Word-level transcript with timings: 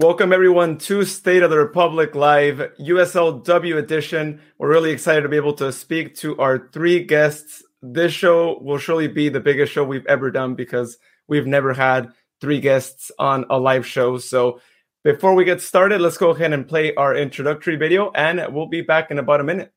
Welcome 0.00 0.32
everyone 0.32 0.78
to 0.78 1.04
State 1.04 1.42
of 1.42 1.50
the 1.50 1.58
Republic 1.58 2.14
Live 2.14 2.58
USLW 2.78 3.78
edition. 3.78 4.40
We're 4.56 4.70
really 4.70 4.92
excited 4.92 5.22
to 5.22 5.28
be 5.28 5.34
able 5.34 5.54
to 5.54 5.72
speak 5.72 6.14
to 6.18 6.38
our 6.38 6.68
three 6.72 7.02
guests. 7.02 7.64
This 7.82 8.12
show 8.12 8.60
will 8.60 8.78
surely 8.78 9.08
be 9.08 9.28
the 9.28 9.40
biggest 9.40 9.72
show 9.72 9.82
we've 9.82 10.06
ever 10.06 10.30
done 10.30 10.54
because 10.54 10.98
we've 11.26 11.48
never 11.48 11.72
had 11.72 12.10
three 12.40 12.60
guests 12.60 13.10
on 13.18 13.44
a 13.50 13.58
live 13.58 13.84
show. 13.84 14.18
So 14.18 14.60
before 15.02 15.34
we 15.34 15.44
get 15.44 15.60
started, 15.60 16.00
let's 16.00 16.16
go 16.16 16.30
ahead 16.30 16.52
and 16.52 16.68
play 16.68 16.94
our 16.94 17.16
introductory 17.16 17.74
video 17.74 18.12
and 18.12 18.54
we'll 18.54 18.68
be 18.68 18.82
back 18.82 19.10
in 19.10 19.18
about 19.18 19.40
a 19.40 19.44
minute. 19.44 19.72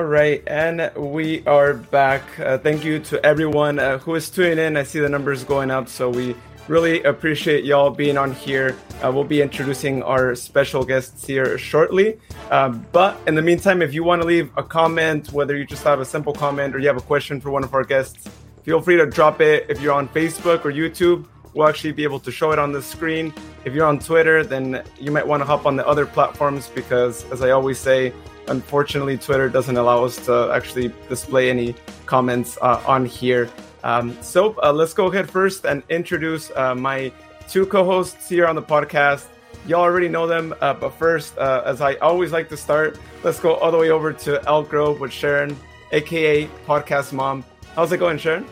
All 0.00 0.06
right, 0.06 0.42
and 0.46 0.90
we 0.96 1.44
are 1.46 1.74
back. 1.74 2.22
Uh, 2.40 2.56
thank 2.56 2.86
you 2.86 3.00
to 3.00 3.22
everyone 3.22 3.78
uh, 3.78 3.98
who 3.98 4.14
is 4.14 4.30
tuning 4.30 4.58
in. 4.58 4.78
I 4.78 4.82
see 4.82 4.98
the 4.98 5.10
numbers 5.10 5.44
going 5.44 5.70
up, 5.70 5.88
so 5.90 6.08
we 6.08 6.34
really 6.68 7.02
appreciate 7.02 7.64
y'all 7.64 7.90
being 7.90 8.16
on 8.16 8.32
here. 8.32 8.74
Uh, 9.04 9.12
we'll 9.12 9.24
be 9.24 9.42
introducing 9.42 10.02
our 10.02 10.34
special 10.34 10.86
guests 10.86 11.26
here 11.26 11.58
shortly. 11.58 12.18
Um, 12.50 12.86
but 12.92 13.20
in 13.26 13.34
the 13.34 13.42
meantime, 13.42 13.82
if 13.82 13.92
you 13.92 14.02
want 14.02 14.22
to 14.22 14.26
leave 14.26 14.50
a 14.56 14.62
comment, 14.62 15.34
whether 15.34 15.54
you 15.54 15.66
just 15.66 15.84
have 15.84 16.00
a 16.00 16.06
simple 16.06 16.32
comment 16.32 16.74
or 16.74 16.78
you 16.78 16.86
have 16.86 16.96
a 16.96 17.02
question 17.02 17.38
for 17.38 17.50
one 17.50 17.62
of 17.62 17.74
our 17.74 17.84
guests, 17.84 18.26
feel 18.62 18.80
free 18.80 18.96
to 18.96 19.04
drop 19.04 19.42
it. 19.42 19.66
If 19.68 19.82
you're 19.82 19.92
on 19.92 20.08
Facebook 20.08 20.64
or 20.64 20.72
YouTube, 20.72 21.26
we'll 21.52 21.68
actually 21.68 21.92
be 21.92 22.04
able 22.04 22.20
to 22.20 22.32
show 22.32 22.52
it 22.52 22.58
on 22.58 22.72
the 22.72 22.80
screen. 22.80 23.34
If 23.66 23.74
you're 23.74 23.86
on 23.86 23.98
Twitter, 23.98 24.44
then 24.44 24.82
you 24.98 25.10
might 25.10 25.26
want 25.26 25.42
to 25.42 25.44
hop 25.44 25.66
on 25.66 25.76
the 25.76 25.86
other 25.86 26.06
platforms 26.06 26.70
because, 26.74 27.30
as 27.32 27.42
I 27.42 27.50
always 27.50 27.78
say, 27.78 28.14
Unfortunately, 28.50 29.16
Twitter 29.16 29.48
doesn't 29.48 29.76
allow 29.76 30.04
us 30.04 30.16
to 30.26 30.50
actually 30.52 30.92
display 31.08 31.50
any 31.50 31.72
comments 32.06 32.58
uh, 32.60 32.82
on 32.84 33.06
here. 33.06 33.48
Um, 33.84 34.20
so 34.22 34.56
uh, 34.60 34.72
let's 34.72 34.92
go 34.92 35.06
ahead 35.06 35.30
first 35.30 35.64
and 35.64 35.84
introduce 35.88 36.50
uh, 36.56 36.74
my 36.74 37.12
two 37.48 37.64
co-hosts 37.64 38.28
here 38.28 38.48
on 38.48 38.56
the 38.56 38.62
podcast. 38.62 39.26
Y'all 39.68 39.82
already 39.82 40.08
know 40.08 40.26
them, 40.26 40.52
uh, 40.60 40.74
but 40.74 40.90
first, 40.90 41.38
uh, 41.38 41.62
as 41.64 41.80
I 41.80 41.94
always 41.96 42.32
like 42.32 42.48
to 42.48 42.56
start, 42.56 42.98
let's 43.22 43.38
go 43.38 43.54
all 43.54 43.70
the 43.70 43.78
way 43.78 43.90
over 43.90 44.12
to 44.12 44.44
Elk 44.48 44.68
Grove 44.68 44.98
with 44.98 45.12
Sharon, 45.12 45.56
aka 45.92 46.46
Podcast 46.66 47.12
Mom. 47.12 47.44
How's 47.76 47.92
it 47.92 47.98
going, 47.98 48.18
Sharon? 48.18 48.44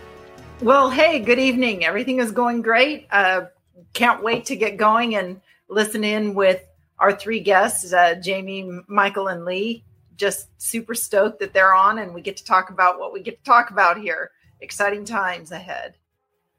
Well, 0.60 0.90
hey, 0.90 1.18
good 1.18 1.40
evening. 1.40 1.84
Everything 1.84 2.20
is 2.20 2.30
going 2.30 2.62
great. 2.62 3.08
Uh, 3.10 3.46
can't 3.94 4.22
wait 4.22 4.44
to 4.44 4.54
get 4.54 4.76
going 4.76 5.16
and 5.16 5.40
listen 5.68 6.04
in 6.04 6.34
with 6.34 6.62
our 7.00 7.12
three 7.12 7.40
guests, 7.40 7.92
Jamie, 8.22 8.80
Michael, 8.86 9.26
and 9.26 9.44
Lee 9.44 9.82
just 10.18 10.48
super 10.60 10.94
stoked 10.94 11.40
that 11.40 11.54
they're 11.54 11.74
on 11.74 12.00
and 12.00 12.12
we 12.12 12.20
get 12.20 12.36
to 12.36 12.44
talk 12.44 12.70
about 12.70 12.98
what 12.98 13.12
we 13.12 13.22
get 13.22 13.38
to 13.38 13.44
talk 13.44 13.70
about 13.70 13.98
here. 13.98 14.30
Exciting 14.60 15.04
times 15.04 15.52
ahead. 15.52 15.96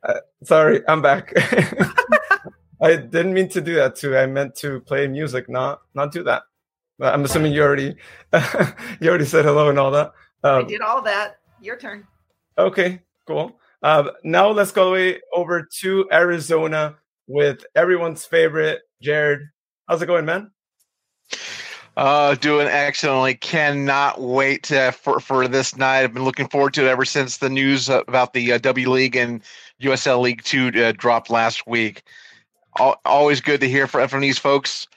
Uh, 0.02 0.22
sorry, 0.44 0.82
I'm 0.88 1.02
back. 1.02 1.34
I 2.82 2.96
didn't 2.96 3.34
mean 3.34 3.50
to 3.50 3.62
do 3.62 3.76
that 3.76 3.98
too. 3.98 4.18
I 4.18 4.26
meant 4.26 4.56
to 4.56 4.80
play 4.82 5.06
music, 5.08 5.50
not 5.50 5.82
not 5.94 6.14
do 6.14 6.24
that. 6.24 6.44
I'm 7.02 7.26
assuming 7.26 7.54
you 7.54 7.62
already 7.62 7.96
you 9.02 9.10
already 9.10 9.26
said 9.26 9.44
hello 9.44 9.70
and 9.70 9.78
all 9.78 9.92
that. 9.92 10.14
Um, 10.44 10.64
I 10.66 10.68
did 10.68 10.82
all 10.82 11.02
that. 11.02 11.40
Your 11.62 11.76
turn. 11.76 12.08
Okay, 12.58 13.02
cool. 13.28 13.60
Uh, 13.84 14.12
now 14.24 14.50
let's 14.50 14.72
go 14.72 15.14
over 15.34 15.68
to 15.80 16.08
Arizona 16.12 16.96
with 17.28 17.66
everyone's 17.76 18.26
favorite 18.26 18.82
Jared. 19.02 19.42
How's 19.88 20.02
it 20.02 20.08
going, 20.08 20.26
man? 20.26 20.52
Uh, 22.00 22.34
doing 22.36 22.66
excellently. 22.66 23.36
Cannot 23.36 24.22
wait 24.22 24.64
to, 24.64 24.90
for 24.94 25.20
for 25.20 25.50
this 25.50 25.76
night. 25.76 26.04
I've 26.04 26.14
been 26.14 26.24
looking 26.24 26.48
forward 26.48 26.74
to 26.76 26.86
it 26.86 26.88
ever 26.88 27.04
since 27.04 27.40
the 27.40 27.50
news 27.50 27.90
about 27.90 28.32
the 28.32 28.54
uh, 28.54 28.58
W 28.60 28.90
League 28.90 29.18
and 29.18 29.42
USL 29.82 30.22
League 30.22 30.42
Two 30.46 30.72
uh, 30.82 30.94
dropped 30.94 31.30
last 31.30 31.68
week. 31.68 32.04
Al- 32.80 33.02
always 33.04 33.42
good 33.42 33.60
to 33.60 33.68
hear 33.68 33.86
from, 33.86 34.08
from 34.08 34.22
these 34.22 34.38
folks. 34.38 34.88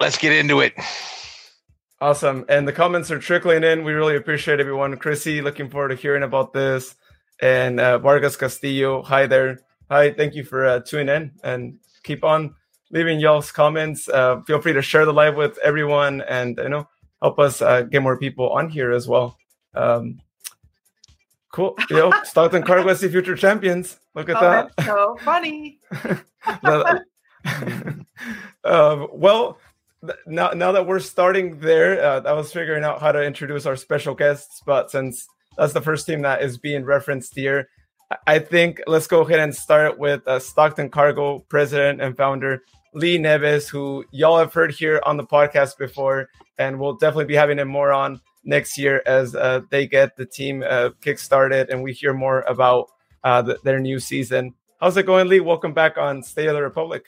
Let's 0.00 0.16
get 0.16 0.32
into 0.32 0.60
it. 0.60 0.72
Awesome. 2.00 2.46
And 2.48 2.66
the 2.66 2.72
comments 2.72 3.10
are 3.10 3.18
trickling 3.18 3.62
in. 3.62 3.84
We 3.84 3.92
really 3.92 4.16
appreciate 4.16 4.60
everyone. 4.60 4.96
Chrissy, 4.96 5.42
looking 5.42 5.68
forward 5.68 5.88
to 5.88 5.94
hearing 5.94 6.22
about 6.22 6.54
this. 6.54 6.94
And 7.42 7.78
uh, 7.78 7.98
Vargas 7.98 8.38
Castillo, 8.38 9.02
hi 9.02 9.26
there. 9.26 9.60
Hi, 9.90 10.10
thank 10.10 10.34
you 10.34 10.44
for 10.44 10.64
uh, 10.64 10.80
tuning 10.80 11.14
in 11.14 11.32
and 11.44 11.80
keep 12.02 12.24
on 12.24 12.54
leaving 12.90 13.20
y'all's 13.20 13.52
comments. 13.52 14.08
Uh, 14.08 14.40
feel 14.42 14.60
free 14.60 14.72
to 14.72 14.82
share 14.82 15.04
the 15.04 15.12
live 15.12 15.36
with 15.36 15.58
everyone, 15.58 16.22
and 16.22 16.58
you 16.58 16.68
know, 16.68 16.88
help 17.22 17.38
us 17.38 17.62
uh, 17.62 17.82
get 17.82 18.02
more 18.02 18.18
people 18.18 18.50
on 18.50 18.68
here 18.68 18.92
as 18.92 19.06
well. 19.06 19.36
Um, 19.74 20.20
cool. 21.52 21.76
Know, 21.90 22.12
Stockton 22.24 22.62
Cargo 22.62 22.92
SC 22.94 23.10
future 23.10 23.36
champions. 23.36 23.98
Look 24.14 24.28
at 24.28 24.36
oh, 24.36 24.40
that. 24.40 24.84
so 24.84 25.16
funny. 25.22 25.78
uh, 26.64 26.98
well, 29.12 29.58
now 30.26 30.50
now 30.50 30.72
that 30.72 30.86
we're 30.86 31.00
starting 31.00 31.58
there, 31.60 32.02
uh, 32.02 32.22
I 32.22 32.32
was 32.32 32.52
figuring 32.52 32.84
out 32.84 33.00
how 33.00 33.12
to 33.12 33.22
introduce 33.22 33.66
our 33.66 33.76
special 33.76 34.14
guests, 34.14 34.62
but 34.64 34.90
since 34.90 35.26
that's 35.56 35.72
the 35.72 35.80
first 35.80 36.06
team 36.06 36.22
that 36.22 36.42
is 36.42 36.58
being 36.58 36.84
referenced 36.84 37.34
here. 37.34 37.68
I 38.26 38.40
think 38.40 38.82
let's 38.86 39.06
go 39.06 39.20
ahead 39.20 39.38
and 39.38 39.54
start 39.54 39.98
with 39.98 40.26
uh, 40.26 40.40
Stockton 40.40 40.90
Cargo 40.90 41.40
president 41.48 42.00
and 42.00 42.16
founder 42.16 42.64
Lee 42.92 43.18
Neves, 43.18 43.68
who 43.68 44.04
y'all 44.10 44.38
have 44.38 44.52
heard 44.52 44.72
here 44.72 45.00
on 45.04 45.16
the 45.16 45.24
podcast 45.24 45.78
before, 45.78 46.28
and 46.58 46.78
we'll 46.78 46.94
definitely 46.94 47.26
be 47.26 47.34
having 47.34 47.58
him 47.58 47.68
more 47.68 47.92
on 47.92 48.20
next 48.44 48.76
year 48.76 49.02
as 49.06 49.34
uh, 49.34 49.60
they 49.70 49.86
get 49.86 50.16
the 50.16 50.26
team 50.26 50.64
uh, 50.68 50.90
kick-started 51.00 51.70
and 51.70 51.82
we 51.82 51.92
hear 51.92 52.12
more 52.12 52.40
about 52.42 52.88
uh, 53.22 53.42
the, 53.42 53.58
their 53.64 53.78
new 53.78 54.00
season. 54.00 54.54
How's 54.80 54.96
it 54.96 55.04
going, 55.04 55.28
Lee? 55.28 55.40
Welcome 55.40 55.72
back 55.72 55.98
on 55.98 56.22
State 56.22 56.48
of 56.48 56.54
the 56.54 56.62
Republic. 56.62 57.04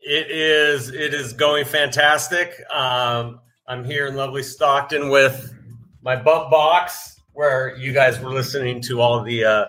It 0.00 0.30
is. 0.30 0.88
It 0.88 1.12
is 1.12 1.34
going 1.34 1.66
fantastic. 1.66 2.60
Um, 2.72 3.40
I'm 3.68 3.84
here 3.84 4.06
in 4.06 4.16
lovely 4.16 4.42
Stockton 4.42 5.10
with 5.10 5.54
my 6.02 6.16
butt 6.16 6.50
box, 6.50 7.20
where 7.32 7.76
you 7.76 7.92
guys 7.92 8.18
were 8.18 8.30
listening 8.30 8.80
to 8.82 9.00
all 9.00 9.22
the 9.22 9.44
uh, 9.44 9.66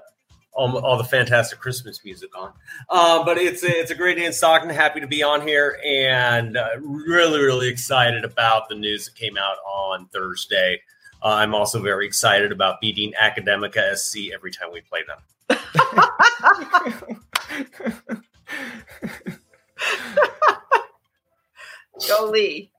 all, 0.53 0.77
all 0.79 0.97
the 0.97 1.03
fantastic 1.03 1.59
Christmas 1.59 2.03
music 2.03 2.37
on. 2.37 2.51
Uh, 2.89 3.23
but 3.23 3.37
it's 3.37 3.63
a, 3.63 3.69
it's 3.69 3.91
a 3.91 3.95
great 3.95 4.17
day 4.17 4.25
in 4.25 4.33
Stockton. 4.33 4.69
Happy 4.69 4.99
to 4.99 5.07
be 5.07 5.23
on 5.23 5.47
here 5.47 5.79
and 5.85 6.57
uh, 6.57 6.69
really, 6.79 7.39
really 7.39 7.69
excited 7.69 8.25
about 8.25 8.69
the 8.69 8.75
news 8.75 9.05
that 9.05 9.15
came 9.15 9.37
out 9.37 9.57
on 9.65 10.07
Thursday. 10.07 10.81
Uh, 11.23 11.35
I'm 11.35 11.53
also 11.53 11.81
very 11.81 12.05
excited 12.05 12.51
about 12.51 12.81
beating 12.81 13.13
Academica 13.21 13.95
SC 13.95 14.31
every 14.33 14.51
time 14.51 14.69
we 14.73 14.81
play 14.81 15.01
them. 15.07 15.19
Go 22.07 22.29
Lee. 22.31 22.70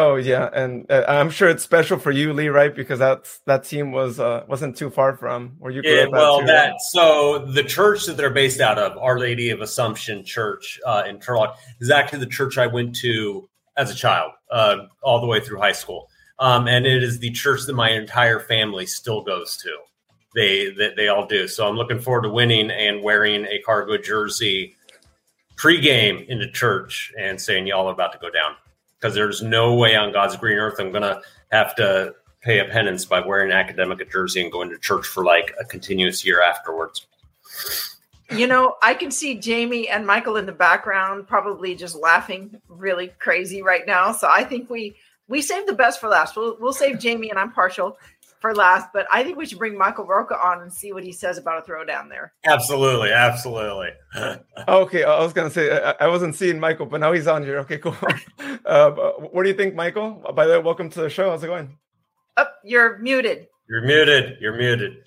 Oh 0.00 0.16
yeah, 0.16 0.48
and 0.54 0.90
uh, 0.90 1.04
I'm 1.06 1.28
sure 1.28 1.50
it's 1.50 1.62
special 1.62 1.98
for 1.98 2.10
you, 2.10 2.32
Lee, 2.32 2.48
right? 2.48 2.74
Because 2.74 2.98
that's 3.00 3.40
that 3.44 3.64
team 3.64 3.92
was 3.92 4.18
uh, 4.18 4.44
wasn't 4.48 4.74
too 4.74 4.88
far 4.88 5.14
from 5.14 5.56
where 5.58 5.70
you 5.70 5.82
grew 5.82 5.94
yeah, 5.94 6.04
up. 6.04 6.12
Well, 6.12 6.40
too, 6.40 6.46
that 6.46 6.70
right? 6.70 6.80
so 6.90 7.40
the 7.40 7.62
church 7.62 8.06
that 8.06 8.16
they're 8.16 8.30
based 8.30 8.60
out 8.60 8.78
of, 8.78 8.96
Our 8.96 9.18
Lady 9.18 9.50
of 9.50 9.60
Assumption 9.60 10.24
Church 10.24 10.80
uh, 10.86 11.02
in 11.06 11.18
Turlock, 11.18 11.56
is 11.80 11.90
actually 11.90 12.20
the 12.20 12.30
church 12.30 12.56
I 12.56 12.66
went 12.66 12.96
to 12.96 13.46
as 13.76 13.90
a 13.90 13.94
child, 13.94 14.32
uh, 14.50 14.86
all 15.02 15.20
the 15.20 15.26
way 15.26 15.38
through 15.38 15.58
high 15.58 15.72
school, 15.72 16.08
um, 16.38 16.66
and 16.66 16.86
it 16.86 17.02
is 17.02 17.18
the 17.18 17.30
church 17.32 17.66
that 17.66 17.74
my 17.74 17.90
entire 17.90 18.40
family 18.40 18.86
still 18.86 19.22
goes 19.22 19.58
to. 19.58 19.76
They 20.34 20.70
they, 20.70 20.94
they 20.96 21.08
all 21.08 21.26
do. 21.26 21.46
So 21.46 21.68
I'm 21.68 21.76
looking 21.76 22.00
forward 22.00 22.22
to 22.22 22.30
winning 22.30 22.70
and 22.70 23.02
wearing 23.02 23.44
a 23.44 23.60
cargo 23.66 23.98
jersey 23.98 24.76
pregame 25.56 26.26
into 26.26 26.50
church 26.50 27.12
and 27.18 27.38
saying 27.38 27.66
y'all 27.66 27.86
are 27.86 27.92
about 27.92 28.12
to 28.12 28.18
go 28.18 28.30
down 28.30 28.54
because 29.00 29.14
there's 29.14 29.42
no 29.42 29.74
way 29.74 29.96
on 29.96 30.12
God's 30.12 30.36
green 30.36 30.58
earth 30.58 30.78
I'm 30.78 30.90
going 30.90 31.02
to 31.02 31.20
have 31.50 31.74
to 31.76 32.14
pay 32.42 32.60
a 32.60 32.64
penance 32.64 33.04
by 33.04 33.20
wearing 33.20 33.50
academic 33.50 34.10
jersey 34.10 34.42
and 34.42 34.52
going 34.52 34.70
to 34.70 34.78
church 34.78 35.06
for 35.06 35.24
like 35.24 35.54
a 35.60 35.64
continuous 35.64 36.24
year 36.24 36.42
afterwards. 36.42 37.06
You 38.30 38.46
know, 38.46 38.76
I 38.82 38.94
can 38.94 39.10
see 39.10 39.34
Jamie 39.34 39.88
and 39.88 40.06
Michael 40.06 40.36
in 40.36 40.46
the 40.46 40.52
background 40.52 41.26
probably 41.26 41.74
just 41.74 41.96
laughing 41.96 42.60
really 42.68 43.08
crazy 43.18 43.60
right 43.60 43.86
now. 43.86 44.12
So 44.12 44.28
I 44.32 44.44
think 44.44 44.70
we 44.70 44.96
we 45.28 45.42
saved 45.42 45.68
the 45.68 45.74
best 45.74 46.00
for 46.00 46.08
last. 46.08 46.36
We'll 46.36 46.56
we'll 46.60 46.72
save 46.72 46.98
Jamie 46.98 47.30
and 47.30 47.38
I'm 47.38 47.52
partial 47.52 47.98
for 48.40 48.54
last, 48.54 48.88
but 48.92 49.06
I 49.12 49.22
think 49.22 49.36
we 49.36 49.44
should 49.46 49.58
bring 49.58 49.76
Michael 49.76 50.06
Roca 50.06 50.34
on 50.34 50.62
and 50.62 50.72
see 50.72 50.92
what 50.92 51.04
he 51.04 51.12
says 51.12 51.36
about 51.36 51.66
a 51.66 51.70
throwdown 51.70 52.08
there. 52.08 52.32
Absolutely, 52.44 53.10
absolutely. 53.12 53.90
okay, 54.68 55.04
I 55.04 55.22
was 55.22 55.32
gonna 55.32 55.50
say 55.50 55.70
I, 55.70 55.94
I, 56.00 56.08
wasn't 56.08 56.34
seeing 56.34 56.58
Michael, 56.58 56.86
but 56.86 57.00
now 57.00 57.12
he's 57.12 57.26
on 57.26 57.42
here. 57.42 57.58
Okay, 57.60 57.78
cool. 57.78 57.96
uh, 58.64 58.90
what 58.90 59.42
do 59.42 59.48
you 59.48 59.54
think, 59.54 59.74
Michael? 59.74 60.32
By 60.34 60.46
the 60.46 60.52
way, 60.52 60.58
welcome 60.58 60.88
to 60.90 61.02
the 61.02 61.10
show. 61.10 61.30
How's 61.30 61.44
it 61.44 61.48
going? 61.48 61.76
Oh, 62.38 62.46
you're 62.64 62.98
muted. 62.98 63.48
You're 63.68 63.82
muted. 63.82 64.38
You're 64.40 64.56
muted. 64.56 65.04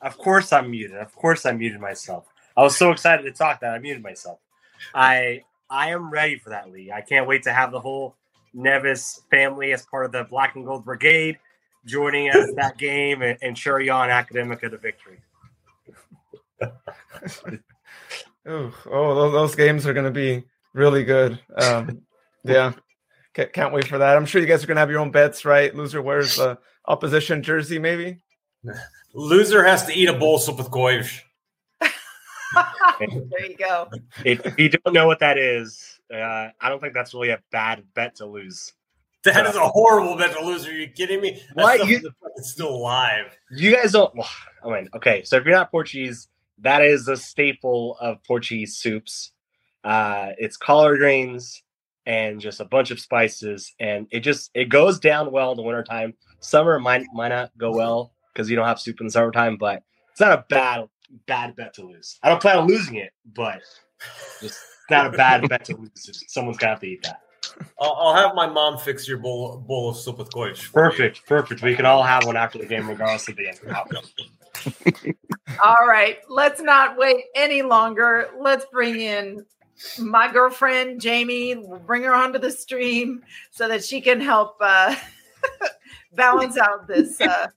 Of 0.00 0.16
course, 0.16 0.52
I'm 0.52 0.70
muted. 0.70 0.96
Of 0.96 1.14
course, 1.14 1.44
I 1.44 1.52
muted 1.52 1.80
myself. 1.80 2.26
I 2.56 2.62
was 2.62 2.76
so 2.76 2.90
excited 2.92 3.24
to 3.24 3.32
talk 3.32 3.60
that 3.60 3.72
I 3.72 3.78
muted 3.78 4.02
myself. 4.02 4.38
I 4.94 5.42
I 5.68 5.90
am 5.90 6.10
ready 6.10 6.38
for 6.38 6.50
that, 6.50 6.70
Lee. 6.70 6.92
I 6.92 7.00
can't 7.00 7.26
wait 7.26 7.42
to 7.44 7.52
have 7.52 7.72
the 7.72 7.80
whole 7.80 8.14
Neves 8.54 9.22
family 9.30 9.72
as 9.72 9.84
part 9.86 10.04
of 10.04 10.12
the 10.12 10.24
Black 10.24 10.54
and 10.54 10.64
Gold 10.64 10.84
Brigade, 10.84 11.38
joining 11.84 12.30
us 12.30 12.50
that 12.56 12.78
game 12.78 13.22
and, 13.22 13.38
and 13.42 13.56
cheering 13.56 13.90
on 13.90 14.08
Academica 14.08 14.70
to 14.70 14.78
victory. 14.78 15.18
oh, 18.46 18.74
oh, 18.86 19.14
those, 19.14 19.32
those 19.32 19.54
games 19.54 19.86
are 19.86 19.94
going 19.94 20.06
to 20.06 20.10
be 20.10 20.44
really 20.74 21.04
good. 21.04 21.38
Um, 21.56 22.02
yeah, 22.44 22.72
can't, 23.34 23.52
can't 23.52 23.72
wait 23.72 23.86
for 23.86 23.98
that. 23.98 24.16
I'm 24.16 24.26
sure 24.26 24.40
you 24.40 24.46
guys 24.46 24.62
are 24.62 24.66
going 24.66 24.76
to 24.76 24.80
have 24.80 24.90
your 24.90 25.00
own 25.00 25.10
bets, 25.10 25.44
right? 25.44 25.74
Loser 25.74 26.02
wears 26.02 26.36
the 26.36 26.58
opposition 26.86 27.42
jersey, 27.42 27.78
maybe. 27.78 28.18
Loser 29.14 29.64
has 29.64 29.86
to 29.86 29.92
eat 29.92 30.08
a 30.08 30.12
bowl 30.12 30.38
soup 30.38 30.58
with 30.58 30.70
goish. 30.70 31.20
there 31.80 33.46
you 33.46 33.56
go. 33.56 33.88
If, 34.24 34.44
if, 34.46 34.58
you 34.58 34.68
don't 34.68 34.92
know 34.92 35.06
what 35.06 35.20
that 35.20 35.38
is, 35.38 36.00
uh, 36.12 36.48
I 36.60 36.68
don't 36.68 36.80
think 36.80 36.94
that's 36.94 37.14
really 37.14 37.30
a 37.30 37.40
bad 37.50 37.84
bet 37.94 38.16
to 38.16 38.26
lose. 38.26 38.72
That 39.24 39.46
is 39.46 39.54
a 39.54 39.68
horrible 39.68 40.16
bet 40.16 40.36
to 40.36 40.44
lose. 40.44 40.66
Are 40.66 40.72
you 40.72 40.88
kidding 40.88 41.20
me? 41.20 41.40
What? 41.54 41.86
You, 41.86 42.10
it's 42.36 42.50
still 42.50 42.70
alive. 42.70 43.36
You 43.50 43.74
guys 43.74 43.92
don't. 43.92 44.12
I 44.64 44.68
mean, 44.68 44.88
okay. 44.94 45.22
So 45.22 45.36
if 45.36 45.44
you're 45.44 45.54
not 45.54 45.70
Portuguese, 45.70 46.28
that 46.58 46.82
is 46.82 47.06
a 47.06 47.16
staple 47.16 47.96
of 48.00 48.22
Portuguese 48.24 48.76
soups. 48.76 49.32
Uh, 49.84 50.30
it's 50.38 50.56
collard 50.56 50.98
greens 50.98 51.62
and 52.06 52.40
just 52.40 52.60
a 52.60 52.64
bunch 52.64 52.90
of 52.90 52.98
spices, 52.98 53.72
and 53.78 54.06
it 54.10 54.20
just 54.20 54.50
it 54.54 54.68
goes 54.68 54.98
down 54.98 55.30
well 55.30 55.52
in 55.52 55.56
the 55.56 55.62
wintertime. 55.62 56.14
Summer 56.40 56.80
might 56.80 57.04
might 57.12 57.28
not 57.28 57.56
go 57.56 57.72
well 57.72 58.12
because 58.32 58.50
you 58.50 58.56
don't 58.56 58.66
have 58.66 58.80
soup 58.80 59.00
in 59.00 59.06
the 59.06 59.12
summertime, 59.12 59.56
but 59.56 59.82
it's 60.10 60.20
not 60.20 60.32
a 60.32 60.44
bad 60.48 60.88
bad 61.26 61.54
bet 61.54 61.74
to 61.74 61.86
lose. 61.86 62.18
I 62.22 62.28
don't 62.28 62.40
plan 62.40 62.58
on 62.58 62.66
losing 62.66 62.96
it, 62.96 63.12
but 63.34 63.60
it's 64.40 64.60
not 64.90 65.06
a 65.06 65.10
bad 65.10 65.48
bet 65.48 65.64
to 65.66 65.76
lose. 65.76 66.24
Someone's 66.26 66.58
gonna 66.58 66.72
have 66.72 66.80
to 66.80 66.86
eat 66.86 67.02
that. 67.04 67.20
I'll, 67.80 67.92
I'll, 67.92 68.14
have 68.14 68.34
my 68.34 68.46
mom 68.46 68.78
fix 68.78 69.08
your 69.08 69.18
bowl 69.18 69.58
bowl 69.58 69.90
of 69.90 69.96
soup 69.96 70.18
with 70.18 70.30
goish. 70.32 70.72
Perfect, 70.72 71.26
perfect. 71.26 71.62
We 71.62 71.74
can 71.74 71.86
all 71.86 72.02
have 72.02 72.24
one 72.24 72.36
after 72.36 72.58
the 72.58 72.66
game, 72.66 72.88
regardless 72.88 73.28
of 73.28 73.36
the 73.36 73.48
end. 73.48 75.16
all 75.64 75.86
right, 75.86 76.18
let's 76.28 76.60
not 76.60 76.96
wait 76.96 77.24
any 77.34 77.62
longer. 77.62 78.30
Let's 78.38 78.66
bring 78.72 79.00
in 79.00 79.44
my 79.98 80.32
girlfriend 80.32 81.00
Jamie. 81.00 81.56
We'll 81.56 81.80
bring 81.80 82.02
her 82.02 82.14
onto 82.14 82.38
the 82.38 82.50
stream 82.50 83.22
so 83.50 83.68
that 83.68 83.84
she 83.84 84.00
can 84.00 84.20
help 84.20 84.56
uh, 84.60 84.94
balance 86.14 86.58
out 86.58 86.86
this 86.86 87.20
uh, 87.20 87.48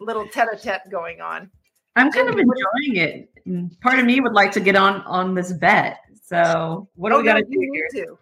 little 0.00 0.26
tete-a-tete 0.28 0.90
going 0.90 1.20
on. 1.20 1.50
I'm 1.96 2.10
kind 2.10 2.28
of 2.28 2.38
enjoying 2.38 2.96
it. 2.96 3.80
Part 3.80 3.98
of 3.98 4.06
me 4.06 4.20
would 4.20 4.32
like 4.32 4.52
to 4.52 4.60
get 4.60 4.76
on 4.76 5.02
on 5.02 5.34
this 5.34 5.52
bet. 5.52 5.98
So 6.24 6.88
what 6.94 7.10
do 7.10 7.16
oh, 7.16 7.18
we 7.18 7.24
got 7.24 7.34
to 7.34 7.44
do 7.44 7.88
here? 7.92 8.16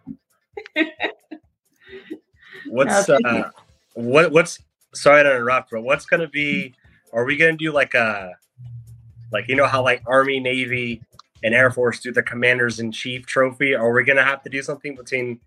What's 2.66 3.08
uh, 3.08 3.50
what 3.94 4.32
what's 4.32 4.58
sorry 4.94 5.22
to 5.22 5.30
interrupt, 5.30 5.70
but 5.70 5.82
what's 5.82 6.06
going 6.06 6.20
to 6.20 6.28
be? 6.28 6.74
Are 7.12 7.24
we 7.24 7.36
going 7.36 7.56
to 7.56 7.64
do 7.64 7.72
like 7.72 7.94
a 7.94 8.32
like 9.32 9.48
you 9.48 9.56
know 9.56 9.66
how 9.66 9.82
like 9.82 10.02
Army, 10.06 10.40
Navy, 10.40 11.02
and 11.42 11.54
Air 11.54 11.70
Force 11.70 12.00
do 12.00 12.12
the 12.12 12.22
Commanders 12.22 12.80
in 12.80 12.92
Chief 12.92 13.26
trophy? 13.26 13.74
Are 13.74 13.92
we 13.92 14.04
going 14.04 14.16
to 14.16 14.24
have 14.24 14.42
to 14.42 14.50
do 14.50 14.62
something 14.62 14.94
between 14.94 15.40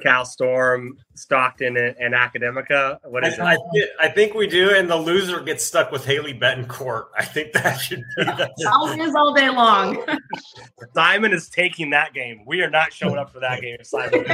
Cal 0.00 0.24
Storm, 0.24 0.96
Stockton, 1.14 1.76
and, 1.76 1.96
and 1.98 2.14
Academica? 2.14 2.98
What 3.04 3.26
is 3.26 3.38
I, 3.38 3.54
it? 3.54 3.90
I, 4.00 4.06
I, 4.06 4.08
think 4.10 4.34
we 4.34 4.46
do, 4.46 4.70
and 4.70 4.88
the 4.88 4.96
loser 4.96 5.40
gets 5.40 5.64
stuck 5.64 5.90
with 5.90 6.04
Haley 6.04 6.34
Betancourt. 6.34 7.06
I 7.16 7.24
think 7.24 7.52
that 7.52 7.76
should 7.78 8.02
be. 8.16 8.24
I'll 8.66 8.96
lose 8.96 9.14
all 9.14 9.34
day 9.34 9.50
long. 9.50 10.04
Simon 10.94 11.32
is 11.32 11.48
taking 11.48 11.90
that 11.90 12.14
game. 12.14 12.42
We 12.46 12.62
are 12.62 12.70
not 12.70 12.92
showing 12.92 13.18
up 13.18 13.32
for 13.32 13.40
that 13.40 13.60
game. 13.60 13.78
Simon 13.82 14.24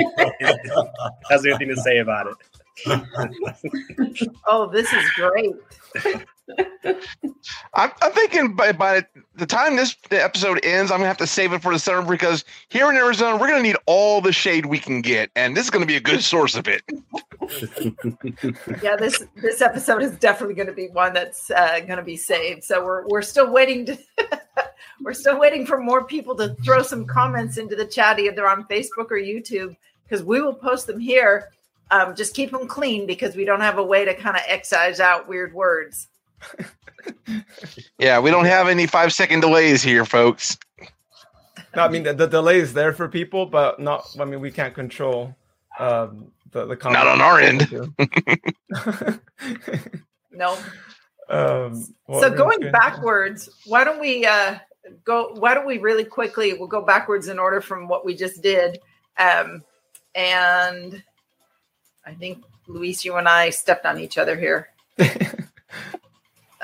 has 1.31 1.47
anything 1.47 1.69
to 1.69 1.77
say 1.77 1.99
about 1.99 2.27
it. 2.29 2.35
oh, 4.47 4.69
this 4.71 4.93
is 4.93 5.11
great. 5.15 5.55
I'm, 7.75 7.91
I'm, 8.03 8.13
thinking 8.13 8.55
by, 8.55 8.73
by 8.73 9.05
the 9.35 9.47
time 9.47 9.77
this 9.77 9.97
episode 10.11 10.61
ends, 10.65 10.91
I'm 10.91 10.99
gonna 10.99 11.09
have 11.09 11.17
to 11.19 11.27
save 11.27 11.53
it 11.53 11.63
for 11.63 11.73
the 11.73 11.79
summer 11.79 12.09
because 12.09 12.45
here 12.69 12.89
in 12.91 12.97
Arizona, 12.97 13.37
we're 13.37 13.49
gonna 13.49 13.63
need 13.63 13.77
all 13.87 14.21
the 14.21 14.33
shade 14.33 14.67
we 14.67 14.79
can 14.79 15.01
get, 15.01 15.31
and 15.37 15.57
this 15.57 15.65
is 15.65 15.71
gonna 15.71 15.87
be 15.87 15.97
a 15.97 16.01
good 16.01 16.23
source 16.23 16.55
of 16.55 16.69
it. 16.69 16.83
yeah, 18.83 18.97
this 18.97 19.25
this 19.37 19.63
episode 19.63 20.03
is 20.03 20.13
definitely 20.19 20.55
gonna 20.55 20.73
be 20.73 20.89
one 20.89 21.13
that's 21.13 21.51
uh, 21.51 21.81
gonna 21.81 22.05
be 22.05 22.17
saved. 22.17 22.63
So 22.65 22.85
we're 22.85 23.07
we're 23.09 23.23
still 23.23 23.51
waiting 23.51 23.87
to 23.87 23.99
we're 25.01 25.15
still 25.15 25.39
waiting 25.39 25.65
for 25.67 25.79
more 25.81 26.05
people 26.05 26.37
to 26.37 26.55
throw 26.65 26.83
some 26.83 27.07
comments 27.07 27.57
into 27.57 27.77
the 27.77 27.87
chat 27.87 28.19
either 28.19 28.47
on 28.49 28.65
Facebook 28.65 29.11
or 29.11 29.19
YouTube 29.19 29.77
because 30.05 30.23
we 30.23 30.41
will 30.41 30.55
post 30.55 30.87
them 30.87 31.01
here. 31.01 31.51
Um, 31.91 32.15
just 32.17 32.35
keep 32.35 32.51
them 32.51 32.67
clean 32.67 33.07
because 33.07 33.37
we 33.37 33.45
don't 33.45 33.61
have 33.61 33.79
a 33.79 33.83
way 33.83 34.05
to 34.05 34.15
kind 34.15 34.37
of 34.37 34.43
excise 34.47 35.01
out 35.01 35.29
weird 35.29 35.53
words 35.53 36.09
yeah, 37.99 38.19
we 38.19 38.31
don't 38.31 38.45
have 38.45 38.69
any 38.69 38.87
five 38.87 39.13
second 39.13 39.41
delays 39.41 39.83
here, 39.83 40.05
folks. 40.05 40.57
No, 41.77 41.83
I 41.83 41.89
mean 41.89 42.05
the, 42.05 42.15
the 42.15 42.27
delay 42.27 42.59
is 42.59 42.73
there 42.73 42.93
for 42.93 43.09
people, 43.09 43.47
but 43.47 43.81
not. 43.81 44.07
I 44.19 44.25
mean, 44.25 44.41
we 44.41 44.51
can't 44.51 44.75
control 44.75 45.35
um, 45.79 46.31
the 46.51 46.67
the. 46.67 46.77
Not 46.91 47.07
on 47.07 47.21
our 47.21 47.41
end. 47.41 47.69
no. 50.33 50.57
Um, 51.29 51.95
so 52.07 52.31
going 52.31 52.71
backwards, 52.71 53.49
why 53.67 53.83
don't 53.85 54.01
we 54.01 54.25
uh, 54.25 54.59
go? 55.05 55.35
Why 55.35 55.55
don't 55.55 55.67
we 55.67 55.79
really 55.79 56.05
quickly? 56.05 56.55
We'll 56.55 56.69
go 56.69 56.83
backwards 56.83 57.29
in 57.29 57.39
order 57.39 57.61
from 57.61 57.89
what 57.89 58.05
we 58.05 58.15
just 58.15 58.43
did, 58.43 58.79
um, 59.19 59.65
and 60.15 61.03
I 62.07 62.15
think 62.15 62.45
Luis, 62.67 63.05
you 63.05 63.17
and 63.17 63.29
I 63.29 63.51
stepped 63.51 63.87
on 63.87 63.99
each 63.99 64.19
other 64.19 64.39
here. 64.39 64.69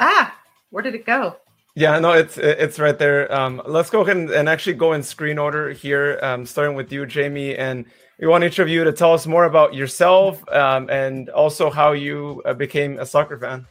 ah, 0.01 0.37
where 0.71 0.83
did 0.83 0.95
it 0.95 1.07
go? 1.07 1.37
Yeah, 1.77 1.99
no, 2.01 2.13
it's 2.13 2.37
it's 2.37 2.81
right 2.81 2.99
there. 2.99 3.33
Um, 3.33 3.63
let's 3.65 3.91
go 3.91 4.01
ahead 4.01 4.17
and, 4.17 4.31
and, 4.31 4.49
actually 4.49 4.75
go 4.75 4.93
in 4.93 5.05
screen 5.05 5.39
order 5.39 5.71
here, 5.71 6.19
um, 6.21 6.45
starting 6.45 6.75
with 6.75 6.91
you, 6.93 7.07
Jamie, 7.07 7.55
and 7.55 7.85
we 8.19 8.27
want 8.27 8.43
each 8.43 8.59
of 8.59 8.69
you 8.69 8.83
to 8.83 8.93
tell 8.93 9.15
us 9.15 9.27
more 9.27 9.45
about 9.45 9.73
yourself 9.73 10.43
um, 10.49 10.91
and 10.91 11.31
also 11.31 11.71
how 11.71 11.93
you 11.93 12.43
uh, 12.45 12.55
became 12.55 12.99
a 12.99 13.07
soccer 13.07 13.39
fan. 13.39 13.67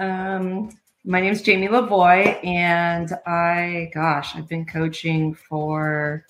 Um, 0.00 0.70
my 1.04 1.20
name 1.20 1.32
is 1.32 1.42
Jamie 1.42 1.68
Lavoy, 1.68 2.44
and 2.44 3.12
I, 3.24 3.90
gosh, 3.94 4.34
I've 4.34 4.48
been 4.48 4.66
coaching 4.66 5.34
for 5.34 6.26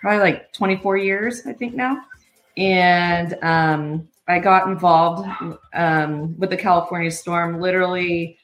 probably 0.00 0.20
like 0.20 0.52
24 0.52 0.96
years, 0.96 1.42
I 1.44 1.52
think 1.52 1.74
now, 1.74 2.04
and 2.56 3.36
um, 3.42 4.08
I 4.28 4.38
got 4.38 4.68
involved 4.68 5.28
um, 5.74 6.38
with 6.38 6.50
the 6.50 6.56
California 6.56 7.10
Storm 7.10 7.60
literally 7.60 8.38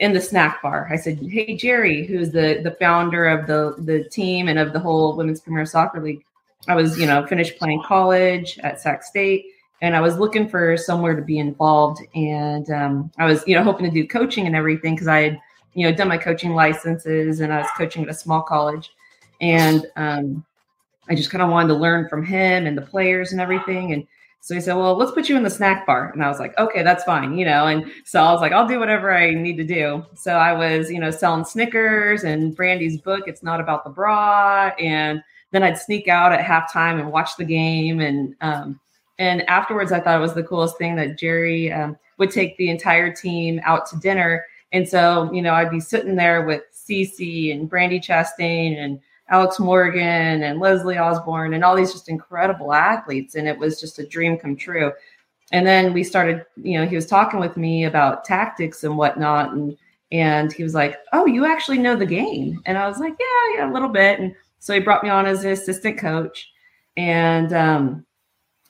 in 0.00 0.12
the 0.12 0.20
snack 0.20 0.60
bar. 0.62 0.88
I 0.90 0.96
said, 0.96 1.18
"Hey 1.18 1.56
Jerry, 1.56 2.04
who's 2.04 2.30
the 2.30 2.60
the 2.62 2.76
founder 2.80 3.26
of 3.26 3.46
the 3.46 3.76
the 3.84 4.08
team 4.08 4.48
and 4.48 4.58
of 4.58 4.72
the 4.72 4.80
whole 4.80 5.16
Women's 5.16 5.40
Premier 5.40 5.66
Soccer 5.66 6.02
League." 6.02 6.24
I 6.66 6.74
was, 6.74 6.98
you 6.98 7.06
know, 7.06 7.26
finished 7.26 7.58
playing 7.58 7.82
college 7.84 8.58
at 8.60 8.80
Sac 8.80 9.02
State, 9.04 9.46
and 9.82 9.94
I 9.94 10.00
was 10.00 10.18
looking 10.18 10.48
for 10.48 10.76
somewhere 10.76 11.14
to 11.14 11.22
be 11.22 11.38
involved. 11.38 12.00
And 12.14 12.68
um, 12.70 13.10
I 13.18 13.26
was, 13.26 13.44
you 13.46 13.54
know, 13.54 13.62
hoping 13.62 13.86
to 13.86 13.92
do 13.92 14.06
coaching 14.08 14.46
and 14.46 14.56
everything 14.56 14.94
because 14.94 15.08
I 15.08 15.20
had, 15.20 15.40
you 15.74 15.86
know, 15.86 15.94
done 15.94 16.08
my 16.08 16.18
coaching 16.18 16.54
licenses 16.54 17.40
and 17.40 17.52
I 17.52 17.58
was 17.58 17.68
coaching 17.76 18.02
at 18.02 18.08
a 18.08 18.14
small 18.14 18.42
college, 18.42 18.90
and 19.40 19.86
um, 19.96 20.44
I 21.08 21.14
just 21.14 21.30
kind 21.30 21.42
of 21.42 21.50
wanted 21.50 21.68
to 21.68 21.74
learn 21.74 22.08
from 22.08 22.24
him 22.24 22.66
and 22.66 22.76
the 22.76 22.82
players 22.82 23.32
and 23.32 23.40
everything. 23.40 23.92
And 23.92 24.06
so 24.44 24.54
he 24.54 24.60
said, 24.60 24.74
Well, 24.74 24.94
let's 24.94 25.12
put 25.12 25.30
you 25.30 25.38
in 25.38 25.42
the 25.42 25.48
snack 25.48 25.86
bar. 25.86 26.10
And 26.10 26.22
I 26.22 26.28
was 26.28 26.38
like, 26.38 26.52
Okay, 26.58 26.82
that's 26.82 27.02
fine, 27.02 27.38
you 27.38 27.46
know. 27.46 27.66
And 27.66 27.90
so 28.04 28.22
I 28.22 28.30
was 28.30 28.42
like, 28.42 28.52
I'll 28.52 28.68
do 28.68 28.78
whatever 28.78 29.10
I 29.10 29.30
need 29.30 29.56
to 29.56 29.64
do. 29.64 30.04
So 30.14 30.34
I 30.34 30.52
was, 30.52 30.90
you 30.90 31.00
know, 31.00 31.10
selling 31.10 31.46
Snickers 31.46 32.24
and 32.24 32.54
Brandi's 32.54 33.00
book, 33.00 33.22
It's 33.26 33.42
Not 33.42 33.58
About 33.58 33.84
the 33.84 33.90
Bra. 33.90 34.72
And 34.78 35.22
then 35.52 35.62
I'd 35.62 35.78
sneak 35.78 36.08
out 36.08 36.30
at 36.30 36.44
halftime 36.44 37.00
and 37.00 37.10
watch 37.10 37.38
the 37.38 37.44
game. 37.46 38.00
And 38.00 38.36
um, 38.42 38.78
and 39.18 39.48
afterwards, 39.48 39.92
I 39.92 40.00
thought 40.00 40.18
it 40.18 40.20
was 40.20 40.34
the 40.34 40.42
coolest 40.42 40.76
thing 40.76 40.94
that 40.96 41.18
Jerry 41.18 41.72
um, 41.72 41.96
would 42.18 42.30
take 42.30 42.54
the 42.58 42.68
entire 42.68 43.14
team 43.14 43.62
out 43.64 43.86
to 43.86 43.98
dinner. 43.98 44.44
And 44.72 44.86
so, 44.86 45.32
you 45.32 45.40
know, 45.40 45.54
I'd 45.54 45.70
be 45.70 45.80
sitting 45.80 46.16
there 46.16 46.42
with 46.42 46.64
Sissi 46.70 47.50
and 47.50 47.70
Brandi 47.70 48.04
Chastain 48.04 48.76
and 48.76 49.00
Alex 49.34 49.58
Morgan 49.58 50.44
and 50.44 50.60
Leslie 50.60 50.96
Osborne 50.96 51.54
and 51.54 51.64
all 51.64 51.74
these 51.74 51.92
just 51.92 52.08
incredible 52.08 52.72
athletes. 52.72 53.34
And 53.34 53.48
it 53.48 53.58
was 53.58 53.80
just 53.80 53.98
a 53.98 54.06
dream 54.06 54.38
come 54.38 54.54
true. 54.54 54.92
And 55.50 55.66
then 55.66 55.92
we 55.92 56.04
started, 56.04 56.46
you 56.56 56.78
know, 56.78 56.86
he 56.86 56.94
was 56.94 57.06
talking 57.06 57.40
with 57.40 57.56
me 57.56 57.84
about 57.84 58.24
tactics 58.24 58.84
and 58.84 58.96
whatnot. 58.96 59.52
And 59.52 59.76
and 60.12 60.52
he 60.52 60.62
was 60.62 60.72
like, 60.72 60.98
Oh, 61.12 61.26
you 61.26 61.46
actually 61.46 61.78
know 61.78 61.96
the 61.96 62.06
game. 62.06 62.62
And 62.64 62.78
I 62.78 62.86
was 62.86 63.00
like, 63.00 63.14
Yeah, 63.18 63.56
yeah, 63.56 63.70
a 63.70 63.74
little 63.74 63.88
bit. 63.88 64.20
And 64.20 64.36
so 64.60 64.72
he 64.72 64.78
brought 64.78 65.02
me 65.02 65.10
on 65.10 65.26
as 65.26 65.44
an 65.44 65.50
assistant 65.50 65.98
coach. 65.98 66.52
And 66.96 67.52
um, 67.52 68.06